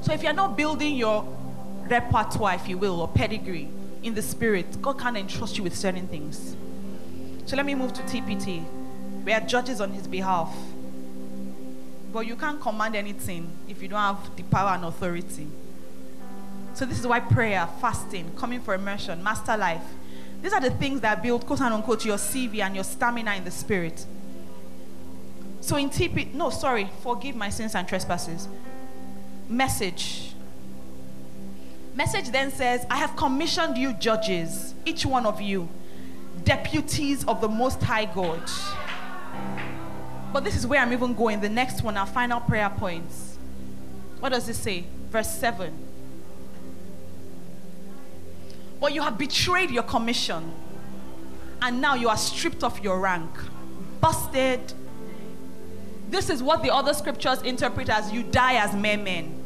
So 0.02 0.12
if 0.12 0.22
you're 0.22 0.34
not 0.34 0.54
building 0.54 0.96
your 0.96 1.26
repertoire, 1.88 2.56
if 2.56 2.68
you 2.68 2.76
will, 2.76 3.00
or 3.00 3.08
pedigree 3.08 3.70
in 4.02 4.12
the 4.12 4.20
spirit, 4.20 4.82
God 4.82 4.98
can't 4.98 5.16
entrust 5.16 5.56
you 5.56 5.64
with 5.64 5.74
certain 5.74 6.08
things. 6.08 6.54
So 7.46 7.56
let 7.56 7.64
me 7.64 7.74
move 7.74 7.94
to 7.94 8.02
TPT. 8.02 8.62
We 9.24 9.32
are 9.32 9.40
judges 9.40 9.80
on 9.80 9.92
his 9.92 10.06
behalf. 10.06 10.54
But 12.12 12.26
you 12.26 12.36
can't 12.36 12.60
command 12.60 12.96
anything 12.96 13.50
if 13.68 13.82
you 13.82 13.88
don't 13.88 14.00
have 14.00 14.36
the 14.36 14.42
power 14.44 14.70
and 14.70 14.84
authority. 14.84 15.46
So 16.74 16.84
this 16.84 16.98
is 16.98 17.06
why 17.06 17.20
prayer, 17.20 17.68
fasting, 17.80 18.32
coming 18.36 18.60
for 18.60 18.74
immersion, 18.74 19.22
master 19.22 19.56
life. 19.56 19.82
These 20.42 20.52
are 20.52 20.60
the 20.60 20.70
things 20.70 21.00
that 21.02 21.22
build, 21.22 21.46
quote 21.46 21.60
unquote, 21.60 22.04
your 22.04 22.16
CV 22.16 22.60
and 22.60 22.74
your 22.74 22.84
stamina 22.84 23.34
in 23.34 23.44
the 23.44 23.50
spirit. 23.50 24.04
So 25.60 25.76
in 25.76 25.90
TP, 25.90 26.32
no, 26.32 26.50
sorry, 26.50 26.88
forgive 27.02 27.36
my 27.36 27.50
sins 27.50 27.74
and 27.74 27.86
trespasses. 27.86 28.48
Message. 29.48 30.32
Message 31.94 32.30
then 32.30 32.50
says, 32.50 32.86
I 32.88 32.96
have 32.96 33.14
commissioned 33.16 33.76
you 33.76 33.92
judges, 33.92 34.74
each 34.86 35.04
one 35.04 35.26
of 35.26 35.40
you, 35.40 35.68
deputies 36.44 37.24
of 37.26 37.40
the 37.40 37.48
Most 37.48 37.82
High 37.82 38.06
God. 38.06 38.42
But 40.32 40.44
this 40.44 40.56
is 40.56 40.66
where 40.66 40.80
I'm 40.80 40.92
even 40.92 41.14
going. 41.14 41.40
The 41.40 41.48
next 41.48 41.82
one, 41.82 41.96
our 41.96 42.06
final 42.06 42.40
prayer 42.40 42.70
points. 42.70 43.36
What 44.20 44.30
does 44.30 44.48
it 44.48 44.54
say? 44.54 44.84
Verse 45.10 45.30
7. 45.30 45.72
But 48.80 48.94
you 48.94 49.02
have 49.02 49.18
betrayed 49.18 49.70
your 49.70 49.82
commission. 49.82 50.52
And 51.62 51.80
now 51.80 51.94
you 51.94 52.08
are 52.08 52.16
stripped 52.16 52.62
of 52.62 52.82
your 52.82 52.98
rank, 53.00 53.30
busted. 54.00 54.72
This 56.08 56.30
is 56.30 56.42
what 56.42 56.62
the 56.62 56.72
other 56.72 56.94
scriptures 56.94 57.42
interpret 57.42 57.90
as 57.90 58.12
you 58.12 58.22
die 58.22 58.54
as 58.54 58.74
mere 58.74 58.96
men. 58.96 59.36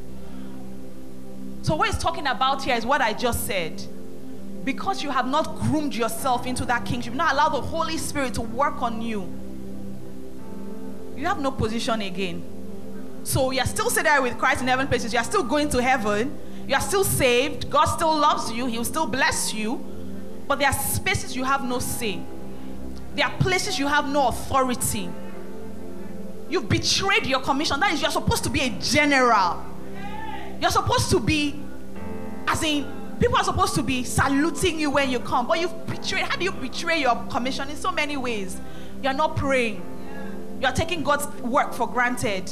So, 1.63 1.75
what 1.75 1.89
he's 1.89 1.99
talking 1.99 2.27
about 2.27 2.63
here 2.63 2.77
is 2.77 2.87
what 2.87 3.01
I 3.01 3.15
just 3.15 3.47
said. 3.47 3.83
Because 4.65 5.03
you 5.03 5.11
have 5.11 5.27
not 5.27 5.59
groomed 5.61 5.95
yourself 5.95 6.47
into 6.47 6.65
that 6.67 6.87
kingship, 6.87 7.15
not 7.15 7.33
allowed 7.33 7.51
the 7.51 7.61
Holy 7.61 7.99
Spirit 7.99 8.35
to 8.35 8.43
work 8.43 8.81
on 8.81 9.03
you, 9.03 9.23
you 11.17 11.27
have 11.27 11.41
no 11.41 11.51
position 11.51 12.01
again. 12.03 12.45
So 13.25 13.51
you're 13.51 13.65
still 13.65 13.89
sitting 13.89 14.05
there 14.05 14.21
with 14.21 14.39
Christ 14.39 14.61
in 14.61 14.69
heaven 14.69 14.87
places. 14.87 15.13
You're 15.13 15.25
still 15.25 15.45
going 15.45 15.69
to 15.71 15.83
heaven. 15.83 16.39
You're 16.67 16.81
still 16.81 17.05
saved. 17.05 17.71
God 17.71 17.87
still 17.87 18.15
loves 18.15 18.53
you. 18.53 18.67
He'll 18.67 18.85
still 18.85 19.07
bless 19.07 19.55
you. 19.55 19.85
But 20.47 20.59
there 20.59 20.69
are 20.69 20.75
spaces 20.75 21.35
you 21.35 21.45
have 21.45 21.65
no 21.65 21.79
say. 21.79 22.21
There 23.15 23.25
are 23.25 23.33
places 23.39 23.79
you 23.79 23.87
have 23.87 24.09
no 24.09 24.29
authority. 24.29 25.09
You've 26.51 26.69
betrayed 26.69 27.27
your 27.27 27.41
commission. 27.41 27.81
That 27.81 27.93
is, 27.93 28.03
you're 28.03 28.11
supposed 28.11 28.45
to 28.45 28.51
be 28.51 28.61
a 28.61 28.71
general. 28.71 29.65
You're 30.61 30.71
supposed 30.71 31.11
to 31.11 31.21
be, 31.21 31.61
as 32.47 32.63
in, 32.63 32.87
people 33.19 33.37
are 33.37 33.45
supposed 33.45 33.75
to 33.77 33.83
be 33.83 34.05
saluting 34.05 34.79
you 34.79 34.91
when 34.91 35.11
you 35.11 35.21
come. 35.21 35.47
But 35.47 35.61
you've 35.61 35.87
betrayed. 35.87 36.25
How 36.25 36.37
do 36.37 36.45
you 36.45 36.53
betray 36.53 37.01
your 37.01 37.17
commission? 37.31 37.71
In 37.71 37.77
so 37.77 37.91
many 37.91 38.17
ways. 38.17 38.61
You're 39.03 39.15
not 39.15 39.37
praying. 39.37 39.83
You're 40.61 40.73
taking 40.73 41.03
God's 41.03 41.27
work 41.43 41.73
for 41.73 41.87
granted. 41.87 42.51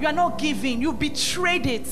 You 0.00 0.06
are 0.06 0.12
not 0.12 0.38
giving. 0.38 0.80
You 0.80 0.92
betrayed 0.92 1.66
it. 1.66 1.88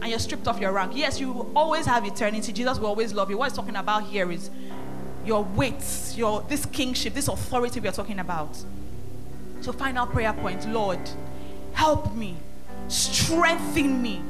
And 0.00 0.10
you're 0.10 0.18
stripped 0.18 0.48
of 0.48 0.60
your 0.60 0.72
rank. 0.72 0.92
Yes, 0.96 1.20
you 1.20 1.50
always 1.54 1.86
have 1.86 2.04
eternity. 2.04 2.52
Jesus 2.52 2.78
will 2.78 2.88
always 2.88 3.12
love 3.12 3.30
you. 3.30 3.38
What 3.38 3.50
he's 3.50 3.56
talking 3.56 3.76
about 3.76 4.04
here 4.04 4.32
is 4.32 4.50
your 5.24 5.44
weight, 5.44 5.84
your 6.16 6.42
this 6.42 6.66
kingship, 6.66 7.14
this 7.14 7.28
authority 7.28 7.78
we 7.78 7.88
are 7.88 7.92
talking 7.92 8.18
about. 8.18 8.56
So, 9.60 9.72
final 9.72 10.06
prayer 10.06 10.32
point 10.32 10.68
Lord, 10.68 10.98
help 11.72 12.14
me, 12.14 12.36
strengthen 12.88 14.02
me, 14.02 14.22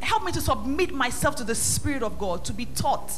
help 0.00 0.24
me 0.24 0.32
to 0.32 0.40
submit 0.40 0.92
myself 0.92 1.36
to 1.36 1.44
the 1.44 1.54
Spirit 1.54 2.02
of 2.02 2.18
God, 2.18 2.44
to 2.46 2.54
be 2.54 2.64
taught, 2.64 3.12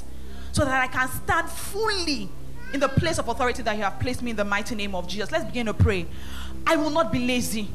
so 0.51 0.65
that 0.65 0.83
I 0.83 0.89
can 0.89 1.09
stand 1.09 1.49
fully 1.49 2.29
in 2.73 2.81
the 2.81 2.89
place 2.89 3.19
of 3.19 3.29
authority 3.29 3.63
that 3.63 3.77
you 3.77 3.83
have 3.83 3.99
placed 3.99 4.23
me 4.23 4.31
in 4.31 4.37
the 4.37 4.45
mighty 4.45 4.75
name 4.75 4.95
of 4.95 5.09
Jesus. 5.09 5.31
Let's 5.31 5.45
begin 5.45 5.67
to 5.67 5.75
pray. 5.75 6.07
I 6.67 6.77
will 6.77 6.91
not 6.91 7.13
be 7.13 7.27
lazy. 7.27 7.69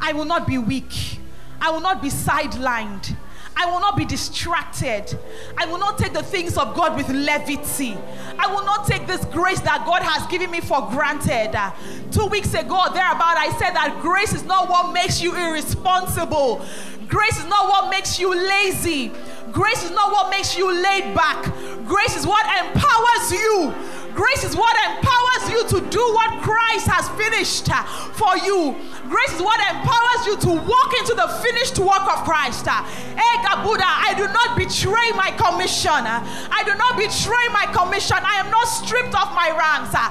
I 0.00 0.12
will 0.12 0.24
not 0.24 0.46
be 0.46 0.58
weak. 0.58 1.18
I 1.60 1.70
will 1.70 1.80
not 1.80 2.02
be 2.02 2.08
sidelined. 2.08 3.16
I 3.58 3.64
will 3.70 3.80
not 3.80 3.96
be 3.96 4.04
distracted. 4.04 5.18
I 5.56 5.64
will 5.64 5.78
not 5.78 5.96
take 5.96 6.12
the 6.12 6.22
things 6.22 6.58
of 6.58 6.74
God 6.74 6.94
with 6.94 7.08
levity. 7.08 7.96
I 8.38 8.52
will 8.52 8.64
not 8.66 8.86
take 8.86 9.06
this 9.06 9.24
grace 9.26 9.60
that 9.60 9.86
God 9.86 10.02
has 10.02 10.26
given 10.26 10.50
me 10.50 10.60
for 10.60 10.86
granted. 10.90 11.56
Uh, 11.56 11.72
two 12.10 12.26
weeks 12.26 12.52
ago, 12.52 12.84
thereabout, 12.92 13.38
I 13.38 13.56
said 13.58 13.70
that 13.72 13.98
grace 14.02 14.34
is 14.34 14.42
not 14.42 14.68
what 14.68 14.92
makes 14.92 15.22
you 15.22 15.34
irresponsible. 15.34 16.66
Grace 17.08 17.38
is 17.38 17.46
not 17.46 17.68
what 17.68 17.88
makes 17.88 18.18
you 18.18 18.34
lazy. 18.34 19.10
Grace 19.52 19.82
is 19.84 19.90
not 19.92 20.12
what 20.12 20.28
makes 20.28 20.58
you 20.58 20.70
laid 20.70 21.14
back. 21.14 21.42
Grace 21.86 22.14
is 22.14 22.26
what 22.26 22.44
empowers 22.62 23.32
you 23.32 23.72
Grace 24.16 24.44
is 24.44 24.56
what 24.56 24.74
empowers 24.88 25.44
you 25.52 25.60
to 25.76 25.78
do 25.92 26.00
what 26.16 26.40
Christ 26.40 26.88
has 26.88 27.04
finished 27.20 27.68
uh, 27.68 27.84
for 28.16 28.32
you. 28.40 28.72
Grace 29.12 29.34
is 29.36 29.42
what 29.44 29.60
empowers 29.68 30.22
you 30.24 30.36
to 30.40 30.52
walk 30.56 30.90
into 31.04 31.12
the 31.12 31.28
finished 31.44 31.76
work 31.78 32.00
of 32.08 32.24
Christ. 32.24 32.64
Uh. 32.64 32.80
Ega 33.12 33.60
Buddha, 33.60 33.84
I 33.84 34.16
do 34.16 34.24
not 34.32 34.56
betray 34.56 35.12
my 35.12 35.36
commission. 35.36 36.00
Uh. 36.08 36.24
I 36.48 36.64
do 36.64 36.72
not 36.80 36.96
betray 36.96 37.44
my 37.52 37.68
commission. 37.76 38.16
I 38.16 38.40
am 38.40 38.48
not 38.48 38.64
stripped 38.64 39.12
of 39.12 39.28
my 39.36 39.52
ranks. 39.52 39.92
Uh. 39.92 40.08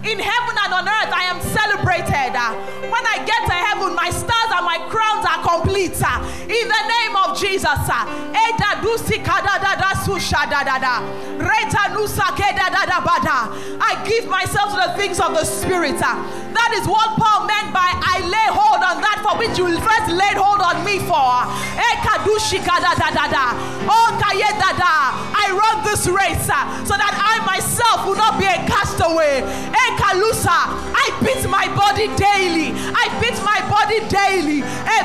In 0.00 0.18
heaven 0.18 0.54
and 0.64 0.72
on 0.72 0.88
earth, 0.88 1.12
I 1.12 1.28
am 1.28 1.40
celebrated. 1.44 2.32
Uh, 2.32 2.56
when 2.88 3.04
I 3.04 3.20
get 3.28 3.44
to 3.44 3.52
heaven, 3.52 3.94
my 3.94 4.08
stars 4.08 4.50
and 4.56 4.64
my 4.64 4.80
crowns 4.88 5.28
are 5.28 5.44
complete. 5.44 5.92
Uh, 6.00 6.24
in 6.48 6.66
the 6.68 6.82
name 6.88 7.14
of 7.16 7.38
Jesus. 7.38 7.80
I 13.80 14.04
give 14.08 14.28
myself 14.28 14.70
to 14.70 14.76
the 14.88 14.96
things 14.96 15.20
of 15.20 15.32
the 15.32 15.44
Spirit. 15.44 16.00
Uh, 16.02 16.16
That 16.50 16.70
is 16.78 16.86
what 16.86 17.14
Paul 17.18 17.46
meant 17.46 17.72
by 17.72 17.88
I 17.94 18.20
lay 18.26 18.48
hold 18.50 18.82
on 18.82 18.98
that 19.00 19.22
for 19.22 19.38
which 19.38 19.54
you 19.58 19.70
first 19.78 20.08
laid 20.10 20.36
hold 20.36 20.60
on 20.60 20.84
me 20.84 20.98
for. 21.06 21.46
Eh, 21.78 21.94
oh, 23.86 24.08
I 24.20 25.46
run 25.54 25.84
this 25.86 26.06
race 26.06 26.48
uh, 26.50 26.66
so 26.84 26.94
that 26.98 27.14
I 27.14 27.38
myself 27.46 28.06
will 28.06 28.18
not 28.18 28.38
be 28.38 28.46
a 28.46 28.58
castaway. 28.66 29.42
Eh, 29.46 29.90
I 30.10 31.06
beat 31.22 31.46
my 31.48 31.66
body 31.74 32.08
daily. 32.18 32.74
I 32.74 33.06
beat 33.22 33.38
my 33.46 33.58
body 33.70 34.02
daily. 34.10 34.62
Eh, 34.62 35.02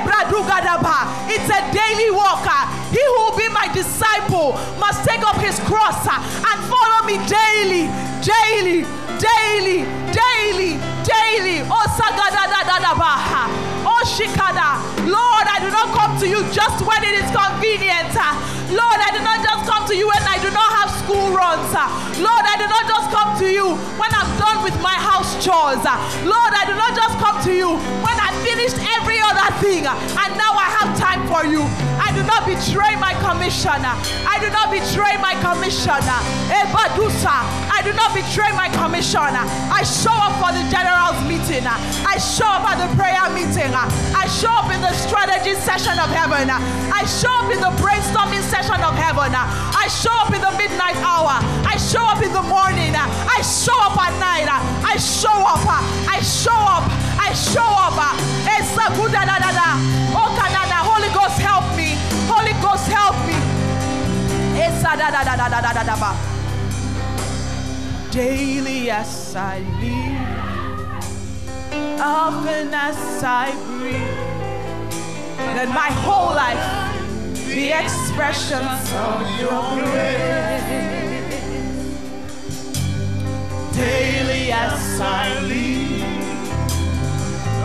it's 1.30 1.50
a 1.50 1.62
daily 1.72 2.12
walk. 2.12 2.46
Uh. 2.46 2.66
He 2.90 3.02
who 3.04 3.18
will 3.28 3.38
be 3.38 3.50
my 3.50 3.68
disciple 3.74 4.54
must 4.80 5.04
take 5.04 5.22
up 5.22 5.38
his 5.38 5.60
cross 5.68 6.08
uh, 6.08 6.16
and 6.16 6.58
follow 6.72 7.06
me 7.06 7.20
daily, 7.28 7.92
daily, 8.24 8.88
daily, 9.20 9.84
daily, 10.12 10.78
daily. 11.04 11.68
Oh, 11.70 11.86
shikada. 14.06 14.78
Lord, 15.10 15.46
I 15.50 15.58
do 15.60 15.70
not 15.74 15.90
come 15.98 16.14
to 16.22 16.28
you 16.30 16.46
just 16.54 16.86
when 16.86 17.02
it 17.04 17.18
is 17.18 17.30
convenient. 17.34 18.14
Lord, 18.70 19.00
I 19.02 19.10
do 19.14 19.22
not 19.22 19.42
just 19.42 19.62
come 19.70 19.84
to 19.90 19.96
you 19.98 20.08
when 20.08 20.24
I 20.26 20.38
do 20.42 20.50
not 20.50 20.70
have 20.78 20.90
school 21.04 21.34
runs. 21.34 21.70
Lord, 22.22 22.46
I 22.46 22.56
do 22.58 22.66
not 22.70 22.86
just 22.86 23.08
come 23.14 23.30
to 23.42 23.48
you 23.50 23.68
when 23.98 24.12
I'm 24.14 24.30
done 24.38 24.64
with 24.64 24.78
my 24.82 24.96
house 24.96 25.34
chores. 25.44 25.82
Lord, 26.26 26.54
I 26.54 26.64
do 26.66 26.74
not 26.74 26.94
just 26.96 27.16
come 27.22 27.38
to 27.46 27.54
you 27.54 27.78
when 28.06 28.18
I've 28.18 28.38
finished 28.46 28.78
every 28.98 29.20
other 29.22 29.50
thing 29.62 29.86
and 29.86 30.30
now 30.38 30.54
I 30.58 30.70
have 30.82 30.90
time 30.98 31.22
for 31.30 31.46
you. 31.46 31.62
I 32.02 32.14
do 32.14 32.24
not 32.26 32.46
betray 32.46 32.96
my 32.98 33.14
commissioner. 33.22 33.94
I 34.26 34.38
do 34.42 34.50
not 34.50 34.70
betray 34.74 35.18
my 35.22 35.34
commissioner. 35.42 36.18
Ebadusa. 36.50 37.34
Eh, 37.34 37.76
I 37.76 37.82
do 37.84 37.94
not 37.94 38.14
betray 38.14 38.50
my 38.54 38.70
commissioner. 38.74 39.46
I 39.70 39.84
show 39.84 40.14
up 40.14 40.34
for 40.42 40.52
the 40.54 40.64
general's 40.74 41.20
meeting. 41.28 41.66
I 41.68 42.18
show 42.18 42.48
up 42.48 42.66
at 42.66 42.82
the 42.82 42.90
prayer 42.98 43.26
meeting. 43.34 43.74
I 44.16 44.28
show 44.28 44.52
up 44.52 44.72
in 44.74 44.82
the 44.82 44.94
strategy 44.94 45.54
session 45.56 45.98
of 46.00 46.10
heaven. 46.10 46.50
I 46.50 47.04
show 47.06 47.32
up 47.42 47.52
in 47.52 47.60
the 47.60 47.72
brainstorming 47.82 48.42
session 48.42 48.82
of 48.82 48.96
heaven. 48.96 49.34
I 49.36 49.88
show 49.88 50.14
up 50.14 50.34
in 50.34 50.42
the 50.42 50.52
midnight 50.58 50.98
hour. 51.04 51.38
I 51.66 51.78
show 51.78 52.04
up 52.04 52.22
in 52.22 52.32
the 52.34 52.42
morning. 52.42 52.96
I 52.96 53.42
show 53.42 53.78
up 53.82 53.98
at 53.98 54.14
night. 54.20 54.48
I 54.50 54.98
show 54.98 55.30
up. 55.30 55.62
I 56.10 56.20
show 56.22 56.52
up. 56.52 56.86
I 57.20 57.34
show 57.34 57.62
up. 57.64 57.98
Oh, 60.18 60.30
Canada, 60.40 60.78
Holy 60.90 61.10
Ghost, 61.14 61.40
help 61.40 61.66
me. 61.76 61.96
Holy 62.28 62.54
Ghost, 62.62 62.88
help 62.88 63.16
me. 63.28 63.36
Daily 68.12 68.90
as 68.90 69.36
I 69.36 69.60
live, 69.82 70.15
often 72.00 72.74
as 72.74 73.24
I 73.24 73.52
breathe, 73.66 74.20
let 75.56 75.70
my 75.70 75.90
whole 76.06 76.34
life 76.36 76.66
be 77.48 77.72
expressions 77.72 78.82
of 78.94 79.22
your 79.40 79.64
grace. 79.84 80.86
Daily 83.76 84.52
as 84.52 85.02
I 85.02 85.40
live, 85.42 86.04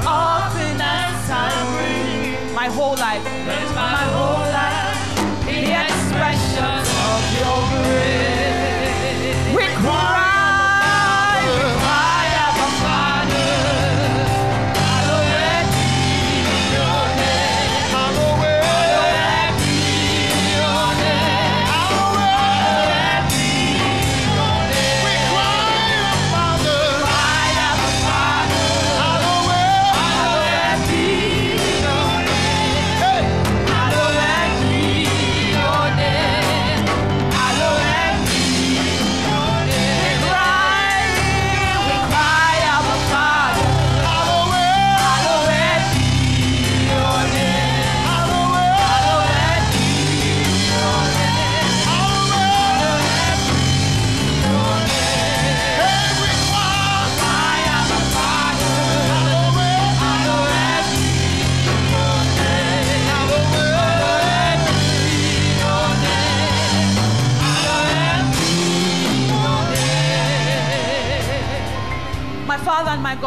often 0.07 0.81
as 0.81 1.31
I 1.31 1.51
breathe, 1.73 2.55
my 2.55 2.69
whole 2.69 2.97
life, 2.97 3.25
let 3.25 3.69
my 3.75 4.03
whole 4.17 4.47
life 4.61 4.99
be 5.47 5.59
expressions 5.87 6.89
of 7.11 7.21
your 7.39 7.61
grace. 7.75 8.41
We 9.57 9.67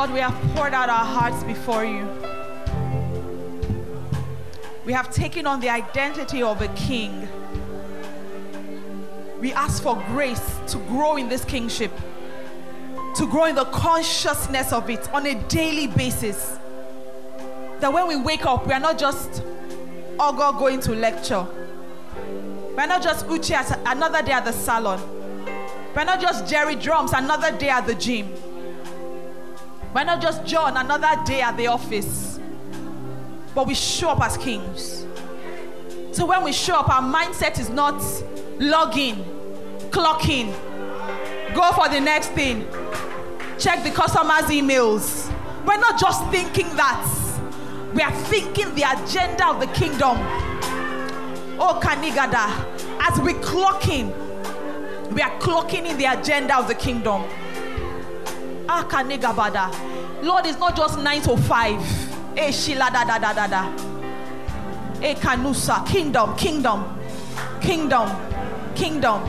God, 0.03 0.13
we 0.13 0.19
have 0.19 0.37
poured 0.53 0.73
out 0.73 0.89
our 0.89 1.05
hearts 1.05 1.45
before 1.45 1.85
you. 1.85 2.05
We 4.83 4.91
have 4.91 5.13
taken 5.13 5.47
on 5.47 5.61
the 5.61 5.69
identity 5.69 6.43
of 6.43 6.61
a 6.61 6.67
king. 6.75 7.25
We 9.39 9.53
ask 9.53 9.81
for 9.81 9.95
grace 10.07 10.59
to 10.67 10.77
grow 10.89 11.15
in 11.15 11.29
this 11.29 11.45
kingship, 11.45 11.89
to 13.15 13.25
grow 13.25 13.45
in 13.45 13.55
the 13.55 13.63
consciousness 13.63 14.73
of 14.73 14.89
it 14.89 15.07
on 15.13 15.25
a 15.25 15.35
daily 15.47 15.87
basis. 15.87 16.57
That 17.79 17.93
when 17.93 18.05
we 18.09 18.17
wake 18.17 18.45
up, 18.45 18.67
we 18.67 18.73
are 18.73 18.81
not 18.81 18.97
just 18.97 19.41
oh 20.19 20.33
Ogo 20.33 20.59
going 20.59 20.81
to 20.81 20.91
lecture. 20.91 21.47
We're 22.75 22.87
not 22.87 23.01
just 23.01 23.25
Uchi 23.27 23.53
at 23.53 23.79
another 23.85 24.21
day 24.21 24.33
at 24.33 24.43
the 24.43 24.51
salon. 24.51 24.99
We're 25.95 26.03
not 26.03 26.19
just 26.19 26.45
Jerry 26.45 26.75
Drums 26.75 27.13
another 27.13 27.57
day 27.57 27.69
at 27.69 27.87
the 27.87 27.95
gym. 27.95 28.33
We're 29.93 30.03
not 30.05 30.21
just 30.21 30.43
John 30.45 30.75
another 30.75 31.23
day 31.23 31.41
at 31.41 31.55
the 31.55 31.67
office. 31.67 32.39
But 33.53 33.67
we 33.67 33.75
show 33.75 34.09
up 34.09 34.21
as 34.21 34.37
kings. 34.37 35.05
So 36.11 36.25
when 36.25 36.43
we 36.43 36.51
show 36.51 36.75
up, 36.75 36.89
our 36.89 37.01
mindset 37.01 37.59
is 37.59 37.69
not 37.69 38.01
log 38.59 38.97
in, 38.97 39.23
clock 39.91 40.27
in, 40.27 40.47
go 41.53 41.71
for 41.73 41.89
the 41.89 41.99
next 41.99 42.29
thing, 42.29 42.67
check 43.59 43.83
the 43.83 43.91
customer's 43.91 44.49
emails. 44.49 45.31
We're 45.65 45.79
not 45.79 45.99
just 45.99 46.25
thinking 46.29 46.67
that. 46.75 47.09
We 47.93 48.01
are 48.01 48.11
thinking 48.11 48.73
the 48.73 48.83
agenda 48.83 49.47
of 49.47 49.59
the 49.59 49.67
kingdom. 49.67 50.17
Oh, 51.59 51.79
Kanigada. 51.81 52.65
As 52.99 53.19
we 53.19 53.33
clock 53.35 53.87
in, 53.87 54.07
we 55.13 55.21
are 55.21 55.39
clocking 55.39 55.85
in 55.85 55.97
the 55.97 56.05
agenda 56.05 56.57
of 56.57 56.67
the 56.67 56.75
kingdom. 56.75 57.23
Lord, 60.23 60.45
it's 60.45 60.59
not 60.59 60.75
just 60.75 60.99
9 60.99 61.21
to 61.23 61.37
5. 61.37 62.37
Eh, 62.37 62.51
Shila 62.51 62.89
da 62.91 63.03
da 63.05 63.19
da 63.19 63.47
da. 63.47 63.69
Eh, 65.01 65.13
Kanusa. 65.15 65.85
Kingdom, 65.85 66.35
kingdom, 66.35 66.99
kingdom, 67.61 68.09
kingdom. 68.75 69.21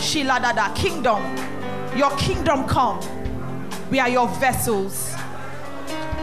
Shila 0.00 0.40
da. 0.40 0.72
Kingdom. 0.74 1.22
Your 1.96 2.10
kingdom 2.16 2.66
come. 2.66 3.00
We 3.90 4.00
are 4.00 4.08
your 4.08 4.28
vessels 4.28 5.14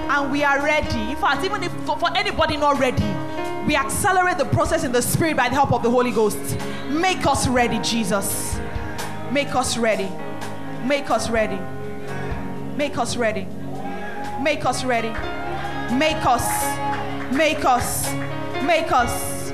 and 0.10 0.32
we 0.32 0.44
are 0.44 0.62
ready. 0.64 1.12
In 1.12 1.16
fact, 1.18 1.44
even 1.44 1.64
if 1.64 1.72
for 1.86 2.00
anybody 2.16 2.58
not 2.58 2.80
ready, 2.80 3.04
we 3.66 3.76
accelerate 3.76 4.38
the 4.38 4.46
process 4.46 4.84
in 4.84 4.92
the 4.92 5.02
spirit 5.02 5.38
by 5.38 5.50
the 5.50 5.56
help 5.56 5.72
of 5.72 5.82
the 5.84 5.90
Holy 5.90 6.12
Ghost. 6.12 6.38
Make 6.90 7.26
us 7.26 7.48
ready, 7.48 7.80
Jesus. 7.80 8.60
Make 9.32 9.56
us 9.56 9.78
ready. 9.78 10.12
Make 10.86 11.10
us 11.10 11.30
ready. 11.30 11.60
Make 12.76 12.98
us 12.98 13.16
ready. 13.16 13.48
Make 14.42 14.66
us 14.66 14.84
ready. 14.84 15.10
Make 15.96 16.26
us. 16.26 16.48
Make 17.32 17.64
us. 17.64 18.12
Make 18.64 18.92
us. 18.92 19.52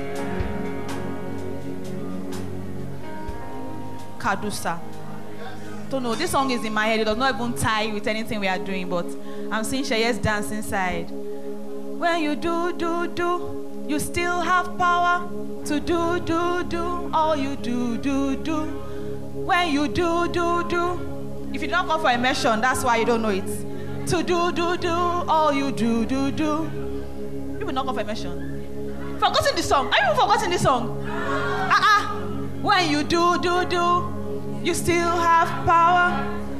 Kadusa. 4.18 4.80
Don't 5.90 6.02
know. 6.02 6.14
This 6.14 6.30
song 6.30 6.50
is 6.50 6.64
in 6.64 6.72
my 6.72 6.86
head. 6.86 7.00
It 7.00 7.04
does 7.04 7.18
not 7.18 7.34
even 7.34 7.54
tie 7.54 7.92
with 7.92 8.06
anything 8.06 8.40
we 8.40 8.48
are 8.48 8.58
doing, 8.58 8.88
but 8.88 9.06
I'm 9.50 9.64
seeing 9.64 9.84
Shaye's 9.84 10.18
dance 10.18 10.50
inside. 10.50 11.10
When 11.10 12.22
you 12.22 12.36
do, 12.36 12.72
do, 12.72 13.08
do, 13.08 13.84
you 13.86 13.98
still 13.98 14.40
have 14.40 14.78
power 14.78 15.28
to 15.66 15.80
do, 15.80 16.20
do, 16.20 16.64
do, 16.64 17.10
all 17.12 17.36
you 17.36 17.56
do, 17.56 17.98
do, 17.98 18.36
do. 18.36 18.62
When 19.34 19.72
you 19.72 19.88
do, 19.88 20.28
do, 20.28 20.64
do, 20.68 21.19
if 21.52 21.62
you 21.62 21.68
don't 21.68 21.86
come 21.86 22.00
for 22.00 22.10
immersion, 22.10 22.60
that's 22.60 22.84
why 22.84 22.96
you 22.98 23.04
don't 23.04 23.22
know 23.22 23.30
it. 23.30 23.46
To 24.08 24.22
do, 24.22 24.52
do, 24.52 24.76
do, 24.76 24.90
all 24.90 25.52
you 25.52 25.72
do, 25.72 26.04
do, 26.04 26.30
do. 26.30 26.70
You 27.58 27.66
will 27.66 27.72
not 27.72 27.86
come 27.86 27.94
for 27.96 28.00
immersion. 28.00 29.16
Forgotten 29.18 29.56
the 29.56 29.62
song. 29.62 29.92
Are 29.92 30.08
you 30.08 30.20
forgotten 30.20 30.50
the 30.50 30.58
song? 30.58 31.04
Ah, 31.08 32.14
uh-uh. 32.14 32.16
When 32.62 32.90
you 32.90 33.02
do, 33.02 33.38
do, 33.40 33.64
do, 33.66 34.14
you 34.62 34.74
still 34.74 35.16
have 35.16 35.48
power 35.66 36.10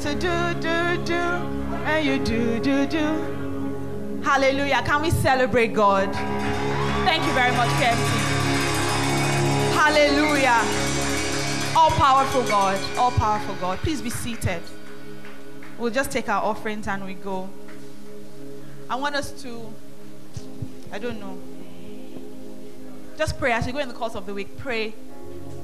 to 0.01 0.14
do, 0.14 0.55
do, 0.61 1.05
do, 1.05 1.20
and 1.84 2.07
you 2.07 2.18
do, 2.18 2.59
do, 2.61 2.86
do. 2.86 4.20
Hallelujah. 4.22 4.82
Can 4.84 5.03
we 5.03 5.11
celebrate 5.11 5.72
God? 5.74 6.12
Thank 7.05 7.24
you 7.24 7.32
very 7.32 7.55
much, 7.57 7.68
KMT. 7.80 8.30
Hallelujah. 9.72 10.61
All 11.76 11.91
powerful 11.91 12.43
God. 12.45 12.78
All 12.99 13.11
powerful 13.12 13.55
God. 13.57 13.78
Please 13.78 14.03
be 14.03 14.11
seated. 14.11 14.61
We'll 15.81 15.91
just 15.91 16.11
take 16.11 16.28
our 16.28 16.43
offerings 16.43 16.87
and 16.87 17.07
we 17.07 17.14
go. 17.14 17.49
I 18.91 18.97
want 18.97 19.14
us 19.14 19.33
to, 19.41 19.72
I 20.93 20.99
don't 20.99 21.18
know, 21.18 21.39
just 23.16 23.39
pray 23.39 23.53
as 23.53 23.66
you 23.66 23.72
go 23.72 23.78
in 23.78 23.89
the 23.89 23.95
course 23.95 24.14
of 24.14 24.26
the 24.26 24.35
week. 24.35 24.59
Pray, 24.59 24.93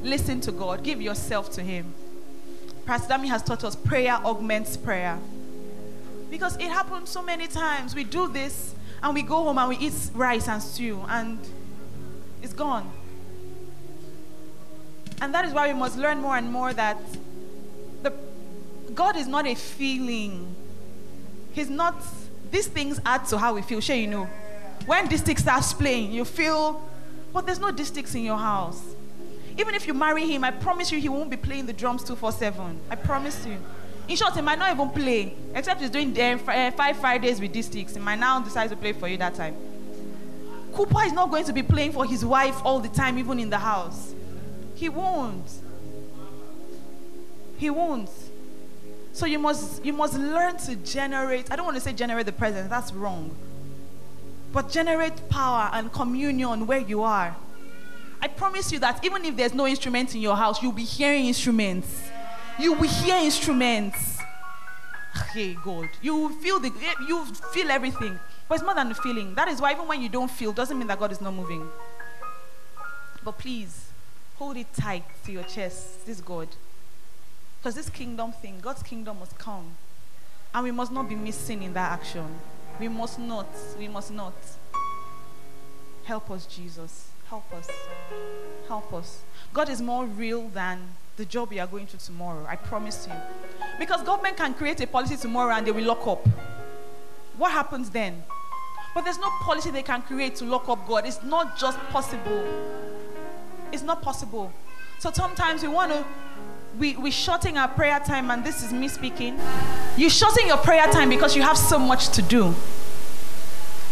listen 0.02 0.40
to 0.40 0.52
God, 0.52 0.82
give 0.82 1.02
yourself 1.02 1.50
to 1.52 1.62
Him. 1.62 1.92
Pastor 2.86 3.12
Dami 3.12 3.26
has 3.28 3.42
taught 3.42 3.62
us 3.62 3.76
prayer 3.76 4.14
augments 4.24 4.78
prayer. 4.78 5.18
Because 6.30 6.56
it 6.56 6.70
happens 6.70 7.10
so 7.10 7.20
many 7.20 7.46
times. 7.46 7.94
We 7.94 8.04
do 8.04 8.26
this 8.26 8.74
and 9.02 9.12
we 9.12 9.20
go 9.20 9.44
home 9.44 9.58
and 9.58 9.68
we 9.68 9.76
eat 9.76 9.92
rice 10.14 10.48
and 10.48 10.62
stew 10.62 11.04
and 11.08 11.38
it's 12.42 12.54
gone. 12.54 12.90
And 15.20 15.34
that 15.34 15.44
is 15.44 15.52
why 15.52 15.70
we 15.70 15.78
must 15.78 15.98
learn 15.98 16.22
more 16.22 16.38
and 16.38 16.50
more 16.50 16.72
that 16.72 16.96
God 18.96 19.16
is 19.16 19.28
not 19.28 19.46
a 19.46 19.54
feeling. 19.54 20.56
He's 21.52 21.70
not, 21.70 21.94
these 22.50 22.66
things 22.66 22.98
add 23.04 23.26
to 23.26 23.38
how 23.38 23.54
we 23.54 23.62
feel. 23.62 23.80
Sure, 23.80 23.94
you 23.94 24.08
know. 24.08 24.28
When 24.86 25.14
stick 25.16 25.38
starts 25.38 25.72
playing, 25.72 26.12
you 26.12 26.24
feel, 26.24 26.82
but 27.32 27.46
there's 27.46 27.60
no 27.60 27.74
sticks 27.76 28.14
in 28.14 28.22
your 28.22 28.38
house. 28.38 28.82
Even 29.58 29.74
if 29.74 29.86
you 29.86 29.94
marry 29.94 30.26
him, 30.26 30.44
I 30.44 30.50
promise 30.50 30.90
you 30.90 30.98
he 30.98 31.08
won't 31.08 31.30
be 31.30 31.36
playing 31.36 31.66
the 31.66 31.72
drums 31.72 32.02
247. 32.02 32.80
I 32.90 32.94
promise 32.94 33.46
you. 33.46 33.56
In 34.08 34.16
short, 34.16 34.34
he 34.34 34.40
might 34.40 34.58
not 34.58 34.72
even 34.72 34.88
play, 34.90 35.34
except 35.54 35.80
he's 35.80 35.90
doing 35.90 36.18
uh, 36.18 36.70
five 36.70 36.96
Fridays 36.98 37.40
with 37.40 37.64
sticks. 37.64 37.94
He 37.94 38.00
might 38.00 38.18
now 38.18 38.40
decide 38.40 38.70
to 38.70 38.76
play 38.76 38.92
for 38.92 39.08
you 39.08 39.16
that 39.18 39.34
time. 39.34 39.56
Cooper 40.72 41.04
is 41.04 41.12
not 41.12 41.30
going 41.30 41.44
to 41.44 41.52
be 41.52 41.62
playing 41.62 41.92
for 41.92 42.04
his 42.04 42.24
wife 42.24 42.64
all 42.64 42.78
the 42.78 42.88
time, 42.88 43.18
even 43.18 43.40
in 43.40 43.50
the 43.50 43.58
house. 43.58 44.14
He 44.74 44.88
won't. 44.88 45.50
He 47.58 47.70
won't. 47.70 48.10
So 49.16 49.24
you 49.24 49.38
must 49.38 49.82
you 49.82 49.94
must 49.94 50.12
learn 50.12 50.58
to 50.58 50.76
generate. 50.76 51.50
I 51.50 51.56
don't 51.56 51.64
want 51.64 51.78
to 51.78 51.80
say 51.80 51.94
generate 51.94 52.26
the 52.26 52.32
presence. 52.32 52.68
That's 52.68 52.92
wrong. 52.92 53.34
But 54.52 54.70
generate 54.70 55.30
power 55.30 55.70
and 55.72 55.90
communion 55.90 56.66
where 56.66 56.80
you 56.80 57.02
are. 57.02 57.34
I 58.20 58.28
promise 58.28 58.70
you 58.72 58.78
that 58.80 59.02
even 59.02 59.24
if 59.24 59.34
there's 59.34 59.54
no 59.54 59.66
instrument 59.66 60.14
in 60.14 60.20
your 60.20 60.36
house, 60.36 60.62
you'll 60.62 60.70
be 60.70 60.84
hearing 60.84 61.24
instruments. 61.24 61.88
You 62.58 62.74
will 62.74 62.90
hear 62.90 63.16
instruments. 63.16 64.18
Hey 65.32 65.56
God, 65.64 65.88
you 66.02 66.14
will 66.14 66.28
feel 66.28 66.60
the 66.60 66.68
eh, 66.68 67.04
you 67.08 67.24
feel 67.54 67.70
everything. 67.70 68.20
But 68.46 68.56
it's 68.56 68.64
more 68.64 68.74
than 68.74 68.90
a 68.90 68.94
feeling. 68.94 69.34
That 69.34 69.48
is 69.48 69.62
why 69.62 69.72
even 69.72 69.88
when 69.88 70.02
you 70.02 70.10
don't 70.10 70.30
feel, 70.30 70.52
doesn't 70.52 70.78
mean 70.78 70.88
that 70.88 70.98
God 70.98 71.10
is 71.10 71.22
not 71.22 71.32
moving. 71.32 71.66
But 73.24 73.38
please, 73.38 73.88
hold 74.34 74.58
it 74.58 74.66
tight 74.74 75.04
to 75.24 75.32
your 75.32 75.44
chest. 75.44 76.04
This 76.04 76.20
God. 76.20 76.48
Because 77.66 77.74
this 77.74 77.90
kingdom 77.90 78.30
thing, 78.30 78.60
God's 78.62 78.84
kingdom 78.84 79.18
must 79.18 79.36
come. 79.38 79.72
And 80.54 80.62
we 80.62 80.70
must 80.70 80.92
not 80.92 81.08
be 81.08 81.16
missing 81.16 81.64
in 81.64 81.72
that 81.72 81.90
action. 81.90 82.24
We 82.78 82.86
must 82.86 83.18
not. 83.18 83.48
We 83.76 83.88
must 83.88 84.12
not. 84.12 84.34
Help 86.04 86.30
us, 86.30 86.46
Jesus. 86.46 87.08
Help 87.28 87.52
us. 87.52 87.68
Help 88.68 88.92
us. 88.94 89.18
God 89.52 89.68
is 89.68 89.82
more 89.82 90.06
real 90.06 90.46
than 90.50 90.78
the 91.16 91.24
job 91.24 91.52
you 91.52 91.60
are 91.60 91.66
going 91.66 91.88
to 91.88 91.98
tomorrow. 91.98 92.46
I 92.48 92.54
promise 92.54 93.08
you. 93.08 93.14
Because 93.80 94.00
government 94.04 94.36
can 94.36 94.54
create 94.54 94.80
a 94.82 94.86
policy 94.86 95.16
tomorrow 95.16 95.52
and 95.52 95.66
they 95.66 95.72
will 95.72 95.86
lock 95.86 96.06
up. 96.06 96.24
What 97.36 97.50
happens 97.50 97.90
then? 97.90 98.22
But 98.94 99.02
there's 99.02 99.18
no 99.18 99.28
policy 99.40 99.72
they 99.72 99.82
can 99.82 100.02
create 100.02 100.36
to 100.36 100.44
lock 100.44 100.68
up 100.68 100.86
God. 100.86 101.04
It's 101.04 101.20
not 101.24 101.58
just 101.58 101.80
possible. 101.90 102.44
It's 103.72 103.82
not 103.82 104.02
possible. 104.02 104.52
So 105.00 105.10
sometimes 105.10 105.62
we 105.62 105.68
want 105.68 105.90
to, 105.90 106.04
we, 106.78 106.96
we 106.96 107.10
shorten 107.10 107.56
our 107.56 107.68
prayer 107.68 107.98
time, 108.00 108.30
and 108.30 108.44
this 108.44 108.62
is 108.62 108.72
me 108.72 108.88
speaking. 108.88 109.38
You 109.96 110.10
shorten 110.10 110.46
your 110.46 110.58
prayer 110.58 110.86
time 110.88 111.08
because 111.08 111.34
you 111.34 111.42
have 111.42 111.56
so 111.56 111.78
much 111.78 112.10
to 112.10 112.22
do. 112.22 112.54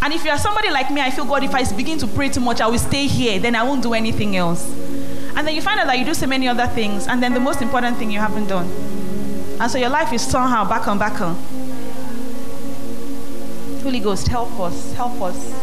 And 0.03 0.13
if 0.13 0.25
you 0.25 0.31
are 0.31 0.39
somebody 0.39 0.71
like 0.71 0.91
me, 0.91 1.01
I 1.01 1.11
feel 1.11 1.25
God, 1.25 1.43
if 1.45 1.55
I 1.55 1.65
begin 1.75 1.99
to 1.99 2.07
pray 2.07 2.29
too 2.29 2.41
much, 2.41 2.61
I 2.61 2.67
will 2.67 2.79
stay 2.79 3.07
here, 3.07 3.39
then 3.39 3.57
I 3.57 3.63
won't 3.63 3.83
do 3.83 3.95
anything 3.95 4.37
else. 4.37 4.71
And 5.37 5.47
then 5.47 5.55
you 5.55 5.63
find 5.63 5.81
out 5.81 5.87
that 5.87 5.99
you 5.99 6.05
do 6.05 6.13
so 6.13 6.27
many 6.27 6.47
other 6.47 6.67
things, 6.67 7.07
and 7.07 7.23
then 7.23 7.33
the 7.33 7.41
most 7.41 7.63
important 7.63 7.97
thing 7.97 8.11
you 8.11 8.19
haven't 8.19 8.49
done. 8.49 8.71
And 9.61 9.71
so 9.71 9.79
your 9.79 9.89
life 9.89 10.13
is 10.13 10.21
somehow 10.21 10.69
back 10.69 10.87
on, 10.87 10.99
back 10.99 11.21
on. 11.21 11.37
Holy 13.83 14.01
Ghost, 14.01 14.29
help 14.29 14.59
us, 14.61 14.93
help 14.95 15.21
us. 15.23 15.55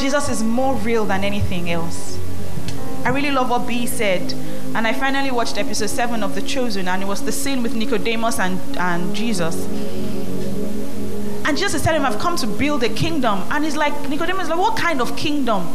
Jesus 0.00 0.28
is 0.28 0.42
more 0.42 0.74
real 0.76 1.04
than 1.04 1.22
anything 1.22 1.70
else. 1.70 2.18
I 3.04 3.08
really 3.10 3.30
love 3.30 3.50
what 3.50 3.66
B 3.66 3.86
said. 3.86 4.32
And 4.74 4.86
I 4.86 4.92
finally 4.92 5.30
watched 5.30 5.58
episode 5.58 5.90
7 5.90 6.22
of 6.22 6.34
The 6.34 6.42
Chosen, 6.42 6.86
and 6.86 7.02
it 7.02 7.06
was 7.06 7.22
the 7.22 7.32
scene 7.32 7.62
with 7.62 7.74
Nicodemus 7.74 8.38
and, 8.38 8.60
and 8.76 9.14
Jesus. 9.14 9.66
And 11.46 11.56
Jesus 11.56 11.74
is 11.74 11.82
telling 11.82 12.00
him, 12.00 12.06
I've 12.06 12.18
come 12.20 12.36
to 12.36 12.46
build 12.46 12.84
a 12.84 12.88
kingdom. 12.88 13.42
And 13.50 13.64
he's 13.64 13.76
like, 13.76 14.08
Nicodemus 14.08 14.48
like, 14.48 14.58
what 14.58 14.76
kind 14.76 15.00
of 15.00 15.16
kingdom? 15.16 15.66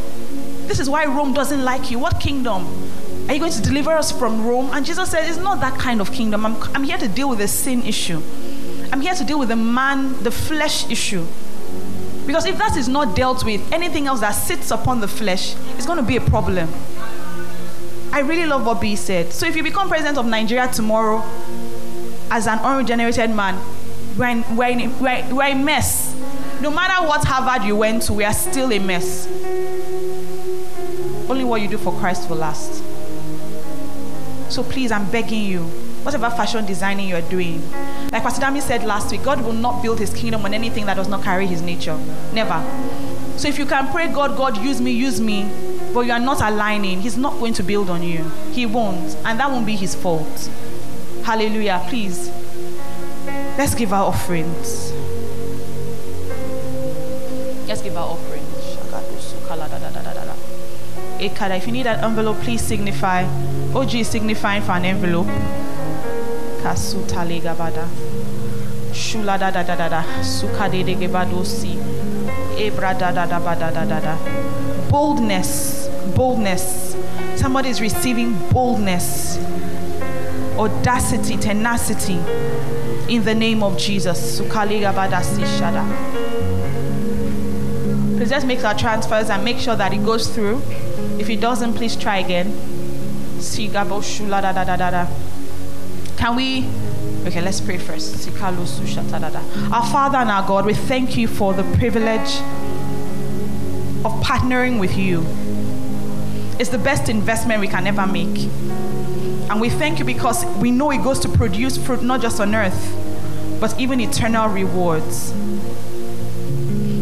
This 0.67 0.79
is 0.79 0.89
why 0.89 1.05
Rome 1.05 1.33
doesn't 1.33 1.63
like 1.63 1.91
you. 1.91 1.99
What 1.99 2.19
kingdom? 2.19 2.65
Are 3.27 3.33
you 3.33 3.39
going 3.39 3.51
to 3.51 3.61
deliver 3.61 3.91
us 3.91 4.11
from 4.11 4.45
Rome? 4.45 4.69
And 4.71 4.85
Jesus 4.85 5.09
said, 5.09 5.27
It's 5.27 5.37
not 5.37 5.59
that 5.61 5.79
kind 5.79 5.99
of 5.99 6.11
kingdom. 6.11 6.45
I'm, 6.45 6.55
I'm 6.75 6.83
here 6.83 6.97
to 6.97 7.07
deal 7.07 7.27
with 7.27 7.39
the 7.39 7.47
sin 7.47 7.83
issue. 7.83 8.21
I'm 8.91 9.01
here 9.01 9.15
to 9.15 9.23
deal 9.23 9.39
with 9.39 9.49
the 9.49 9.55
man, 9.55 10.21
the 10.23 10.31
flesh 10.31 10.89
issue. 10.89 11.25
Because 12.25 12.45
if 12.45 12.57
that 12.57 12.77
is 12.77 12.87
not 12.87 13.15
dealt 13.15 13.43
with, 13.43 13.71
anything 13.71 14.07
else 14.07 14.21
that 14.21 14.31
sits 14.31 14.71
upon 14.71 15.01
the 15.01 15.07
flesh 15.07 15.55
is 15.77 15.85
going 15.85 15.97
to 15.97 16.03
be 16.03 16.17
a 16.17 16.21
problem. 16.21 16.69
I 18.15 18.19
really 18.19 18.45
love 18.45 18.65
what 18.65 18.79
B 18.79 18.95
said. 18.95 19.33
So 19.33 19.45
if 19.45 19.57
you 19.57 19.61
become 19.61 19.89
president 19.89 20.17
of 20.17 20.25
Nigeria 20.25 20.69
tomorrow 20.71 21.21
as 22.31 22.47
an 22.47 22.59
unregenerated 22.59 23.29
man, 23.29 23.61
we're, 24.17 24.29
in, 24.29 24.55
we're, 24.55 24.69
in, 24.69 24.99
we're, 25.01 25.35
we're 25.35 25.51
a 25.51 25.53
mess. 25.53 26.15
No 26.61 26.71
matter 26.71 27.05
what 27.05 27.25
Harvard 27.25 27.67
you 27.67 27.75
went 27.75 28.03
to, 28.03 28.13
we 28.13 28.23
are 28.23 28.31
still 28.31 28.71
a 28.71 28.79
mess. 28.79 29.27
Only 31.29 31.43
what 31.43 31.59
you 31.61 31.67
do 31.67 31.77
for 31.77 31.91
Christ 31.99 32.29
will 32.29 32.37
last. 32.37 32.81
So 34.49 34.63
please, 34.63 34.93
I'm 34.93 35.11
begging 35.11 35.43
you, 35.43 35.63
whatever 36.03 36.29
fashion 36.29 36.65
designing 36.65 37.09
you're 37.09 37.19
doing, 37.19 37.69
like 38.13 38.23
Pastor 38.23 38.45
Dami 38.45 38.61
said 38.61 38.85
last 38.85 39.11
week, 39.11 39.23
God 39.23 39.43
will 39.43 39.51
not 39.51 39.83
build 39.83 39.99
his 39.99 40.13
kingdom 40.13 40.45
on 40.45 40.53
anything 40.53 40.85
that 40.85 40.93
does 40.93 41.09
not 41.09 41.21
carry 41.21 41.47
his 41.47 41.61
nature. 41.61 41.97
Never. 42.31 42.63
So 43.35 43.49
if 43.49 43.59
you 43.59 43.65
can 43.65 43.91
pray, 43.91 44.07
God, 44.07 44.37
God, 44.37 44.63
use 44.63 44.79
me, 44.79 44.91
use 44.91 45.19
me, 45.19 45.51
but 45.95 46.05
you 46.05 46.11
are 46.11 46.19
not 46.19 46.41
aligning, 46.41 46.99
he's 46.99 47.15
not 47.15 47.39
going 47.39 47.53
to 47.53 47.63
build 47.63 47.89
on 47.89 48.03
you. 48.03 48.29
He 48.51 48.65
won't. 48.65 49.15
And 49.23 49.39
that 49.39 49.49
won't 49.49 49.65
be 49.65 49.77
his 49.77 49.95
fault. 49.95 50.49
Hallelujah. 51.23 51.81
Please. 51.87 52.29
Let's 53.57 53.73
give 53.73 53.93
our 53.93 54.03
offerings. 54.03 54.91
Let's 57.65 57.81
give 57.81 57.95
our 57.95 58.09
offerings. 58.09 58.45
If 61.17 61.65
you 61.65 61.71
need 61.71 61.87
an 61.87 62.03
envelope, 62.03 62.37
please 62.41 62.61
signify. 62.61 63.23
OG 63.73 63.95
is 63.95 64.09
signifying 64.09 64.63
for 64.63 64.73
an 64.73 64.83
envelope. 64.83 65.27
Kasuta 66.61 67.23
legabada. 67.23 67.87
Shula 68.91 69.39
da 69.39 69.49
da 69.49 69.63
da 69.63 69.75
da 69.77 69.87
da. 69.87 70.03
Sukade 70.21 70.83
de 70.83 70.93
de 70.93 71.07
gebadosi. 71.07 71.77
Ebra 72.57 72.93
da 72.99 73.13
da 73.13 73.25
da 73.25 73.39
da 73.39 73.71
da 73.71 73.85
da 73.85 73.99
da. 74.01 74.17
Boldness. 74.89 75.74
Boldness. 76.13 76.95
Somebody 77.35 77.69
is 77.69 77.81
receiving 77.81 78.37
boldness, 78.49 79.37
audacity, 80.57 81.37
tenacity 81.37 82.19
in 83.07 83.23
the 83.23 83.35
name 83.35 83.61
of 83.63 83.77
Jesus. 83.77 84.39
Please 88.17 88.29
just 88.29 88.45
make 88.47 88.63
our 88.63 88.73
transfers 88.77 89.29
and 89.29 89.43
make 89.43 89.57
sure 89.57 89.75
that 89.75 89.93
it 89.93 90.03
goes 90.05 90.27
through. 90.33 90.61
If 91.19 91.29
it 91.29 91.41
doesn't, 91.41 91.73
please 91.73 91.95
try 91.95 92.17
again. 92.19 92.51
Can 96.17 96.35
we? 96.35 96.65
Okay, 97.27 97.41
let's 97.41 97.59
pray 97.59 97.77
first. 97.77 98.27
Our 98.39 99.85
Father 99.91 100.17
and 100.19 100.29
our 100.29 100.47
God, 100.47 100.65
we 100.65 100.73
thank 100.73 101.17
you 101.17 101.27
for 101.27 101.53
the 101.53 101.63
privilege 101.77 102.39
of 104.05 104.13
partnering 104.23 104.79
with 104.79 104.95
you. 104.97 105.25
It's 106.57 106.69
the 106.69 106.77
best 106.77 107.09
investment 107.09 107.59
we 107.59 107.67
can 107.67 107.85
ever 107.85 108.07
make. 108.07 108.49
And 109.49 109.59
we 109.59 109.69
thank 109.69 109.99
you 109.99 110.05
because 110.05 110.45
we 110.57 110.71
know 110.71 110.91
it 110.91 111.03
goes 111.03 111.19
to 111.19 111.29
produce 111.29 111.77
fruit 111.77 112.01
not 112.01 112.21
just 112.21 112.39
on 112.39 112.55
earth, 112.55 113.59
but 113.59 113.79
even 113.79 113.99
eternal 113.99 114.49
rewards. 114.49 115.33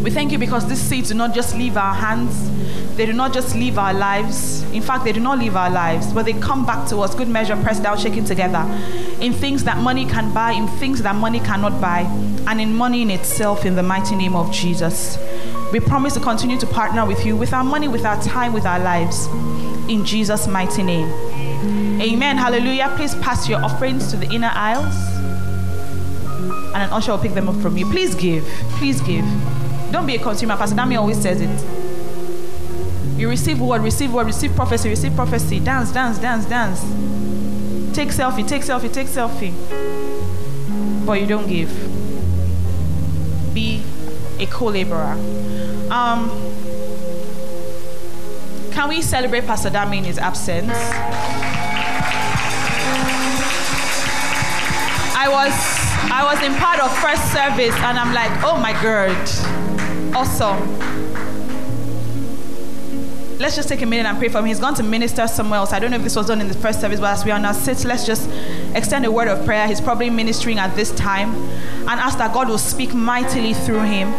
We 0.03 0.11
thank 0.11 0.31
you 0.31 0.37
because 0.37 0.67
these 0.67 0.81
seeds 0.81 1.09
do 1.09 1.15
not 1.15 1.33
just 1.33 1.55
leave 1.55 1.77
our 1.77 1.93
hands, 1.93 2.49
they 2.97 3.05
do 3.05 3.13
not 3.13 3.33
just 3.33 3.55
leave 3.55 3.77
our 3.77 3.93
lives. 3.93 4.61
In 4.73 4.81
fact, 4.81 5.03
they 5.05 5.13
do 5.13 5.19
not 5.19 5.39
leave 5.39 5.55
our 5.55 5.69
lives, 5.69 6.11
but 6.13 6.25
they 6.25 6.33
come 6.33 6.65
back 6.65 6.87
to 6.89 6.97
us, 6.97 7.15
good 7.15 7.29
measure, 7.29 7.55
pressed 7.55 7.83
down, 7.83 7.97
shaken 7.97 8.25
together, 8.25 8.63
in 9.21 9.33
things 9.33 9.63
that 9.63 9.77
money 9.77 10.05
can 10.05 10.33
buy, 10.33 10.51
in 10.51 10.67
things 10.67 11.01
that 11.03 11.15
money 11.15 11.39
cannot 11.39 11.79
buy, 11.79 12.01
and 12.47 12.59
in 12.59 12.75
money 12.75 13.01
in 13.01 13.09
itself, 13.09 13.65
in 13.65 13.75
the 13.75 13.83
mighty 13.83 14.15
name 14.15 14.35
of 14.35 14.51
Jesus. 14.51 15.17
We 15.73 15.79
promise 15.79 16.13
to 16.13 16.19
continue 16.19 16.59
to 16.59 16.67
partner 16.67 17.03
with 17.03 17.25
you 17.25 17.35
with 17.35 17.51
our 17.51 17.63
money, 17.63 17.87
with 17.87 18.05
our 18.05 18.21
time, 18.21 18.53
with 18.53 18.63
our 18.63 18.77
lives. 18.77 19.25
In 19.89 20.05
Jesus' 20.05 20.47
mighty 20.47 20.83
name. 20.83 21.09
Amen. 21.99 22.37
Hallelujah. 22.37 22.93
Please 22.95 23.15
pass 23.15 23.49
your 23.49 23.59
offerings 23.59 24.11
to 24.11 24.17
the 24.17 24.29
inner 24.29 24.51
aisles. 24.53 24.93
And 26.75 26.83
an 26.83 26.89
usher 26.91 27.13
will 27.13 27.17
pick 27.17 27.33
them 27.33 27.49
up 27.49 27.59
from 27.59 27.75
you. 27.75 27.87
Please 27.87 28.13
give. 28.13 28.43
Please 28.77 29.01
give. 29.01 29.25
Don't 29.91 30.05
be 30.05 30.15
a 30.15 30.19
consumer. 30.19 30.55
Pastor 30.57 30.75
Dami 30.75 30.95
always 30.95 31.19
says 31.19 31.41
it. 31.41 33.19
You 33.19 33.27
receive 33.27 33.59
word, 33.59 33.81
receive 33.81 34.13
word, 34.13 34.27
receive 34.27 34.55
prophecy, 34.55 34.89
receive 34.89 35.15
prophecy. 35.15 35.59
Dance, 35.59 35.91
dance, 35.91 36.19
dance, 36.19 36.45
dance. 36.45 36.81
Take 37.95 38.09
selfie, 38.09 38.47
take 38.47 38.61
selfie, 38.61 38.93
take 38.93 39.07
selfie. 39.07 39.53
But 41.03 41.19
you 41.19 41.25
don't 41.25 41.47
give. 41.47 41.71
Be 43.55 43.81
a 44.39 44.45
co-laborer. 44.47 45.13
Um, 45.91 46.29
can 48.71 48.89
we 48.89 49.01
celebrate 49.01 49.45
Pastor 49.45 49.69
Dami 49.69 49.97
in 49.97 50.03
his 50.03 50.17
absence? 50.17 50.71
I 55.15 55.29
was 55.29 55.53
I 56.11 56.23
was 56.23 56.43
in 56.43 56.53
part 56.55 56.79
of 56.79 56.91
first 56.97 57.31
service 57.31 57.75
and 57.75 57.97
I'm 57.97 58.13
like, 58.13 58.31
oh 58.43 58.59
my 58.59 58.73
god, 58.81 59.15
awesome. 60.15 60.59
Let's 63.39 63.55
just 63.55 63.67
take 63.69 63.81
a 63.81 63.85
minute 63.85 64.07
and 64.07 64.17
pray 64.17 64.29
for 64.29 64.39
him. 64.39 64.45
He's 64.45 64.59
gone 64.59 64.73
to 64.75 64.83
minister 64.83 65.27
somewhere 65.27 65.59
else. 65.59 65.73
I 65.73 65.79
don't 65.79 65.91
know 65.91 65.97
if 65.97 66.03
this 66.03 66.15
was 66.15 66.27
done 66.27 66.39
in 66.39 66.47
the 66.47 66.53
first 66.53 66.81
service, 66.81 66.99
but 66.99 67.11
as 67.11 67.25
we 67.25 67.31
are 67.31 67.39
now 67.39 67.51
sit, 67.51 67.83
let's 67.83 68.05
just 68.05 68.29
extend 68.75 69.05
a 69.05 69.11
word 69.11 69.27
of 69.27 69.45
prayer. 69.45 69.67
He's 69.67 69.81
probably 69.81 70.09
ministering 70.09 70.57
at 70.59 70.75
this 70.75 70.91
time 70.91 71.33
and 71.35 71.99
ask 71.99 72.17
that 72.17 72.33
God 72.33 72.49
will 72.49 72.57
speak 72.57 72.93
mightily 72.93 73.53
through 73.53 73.81
him. 73.81 74.11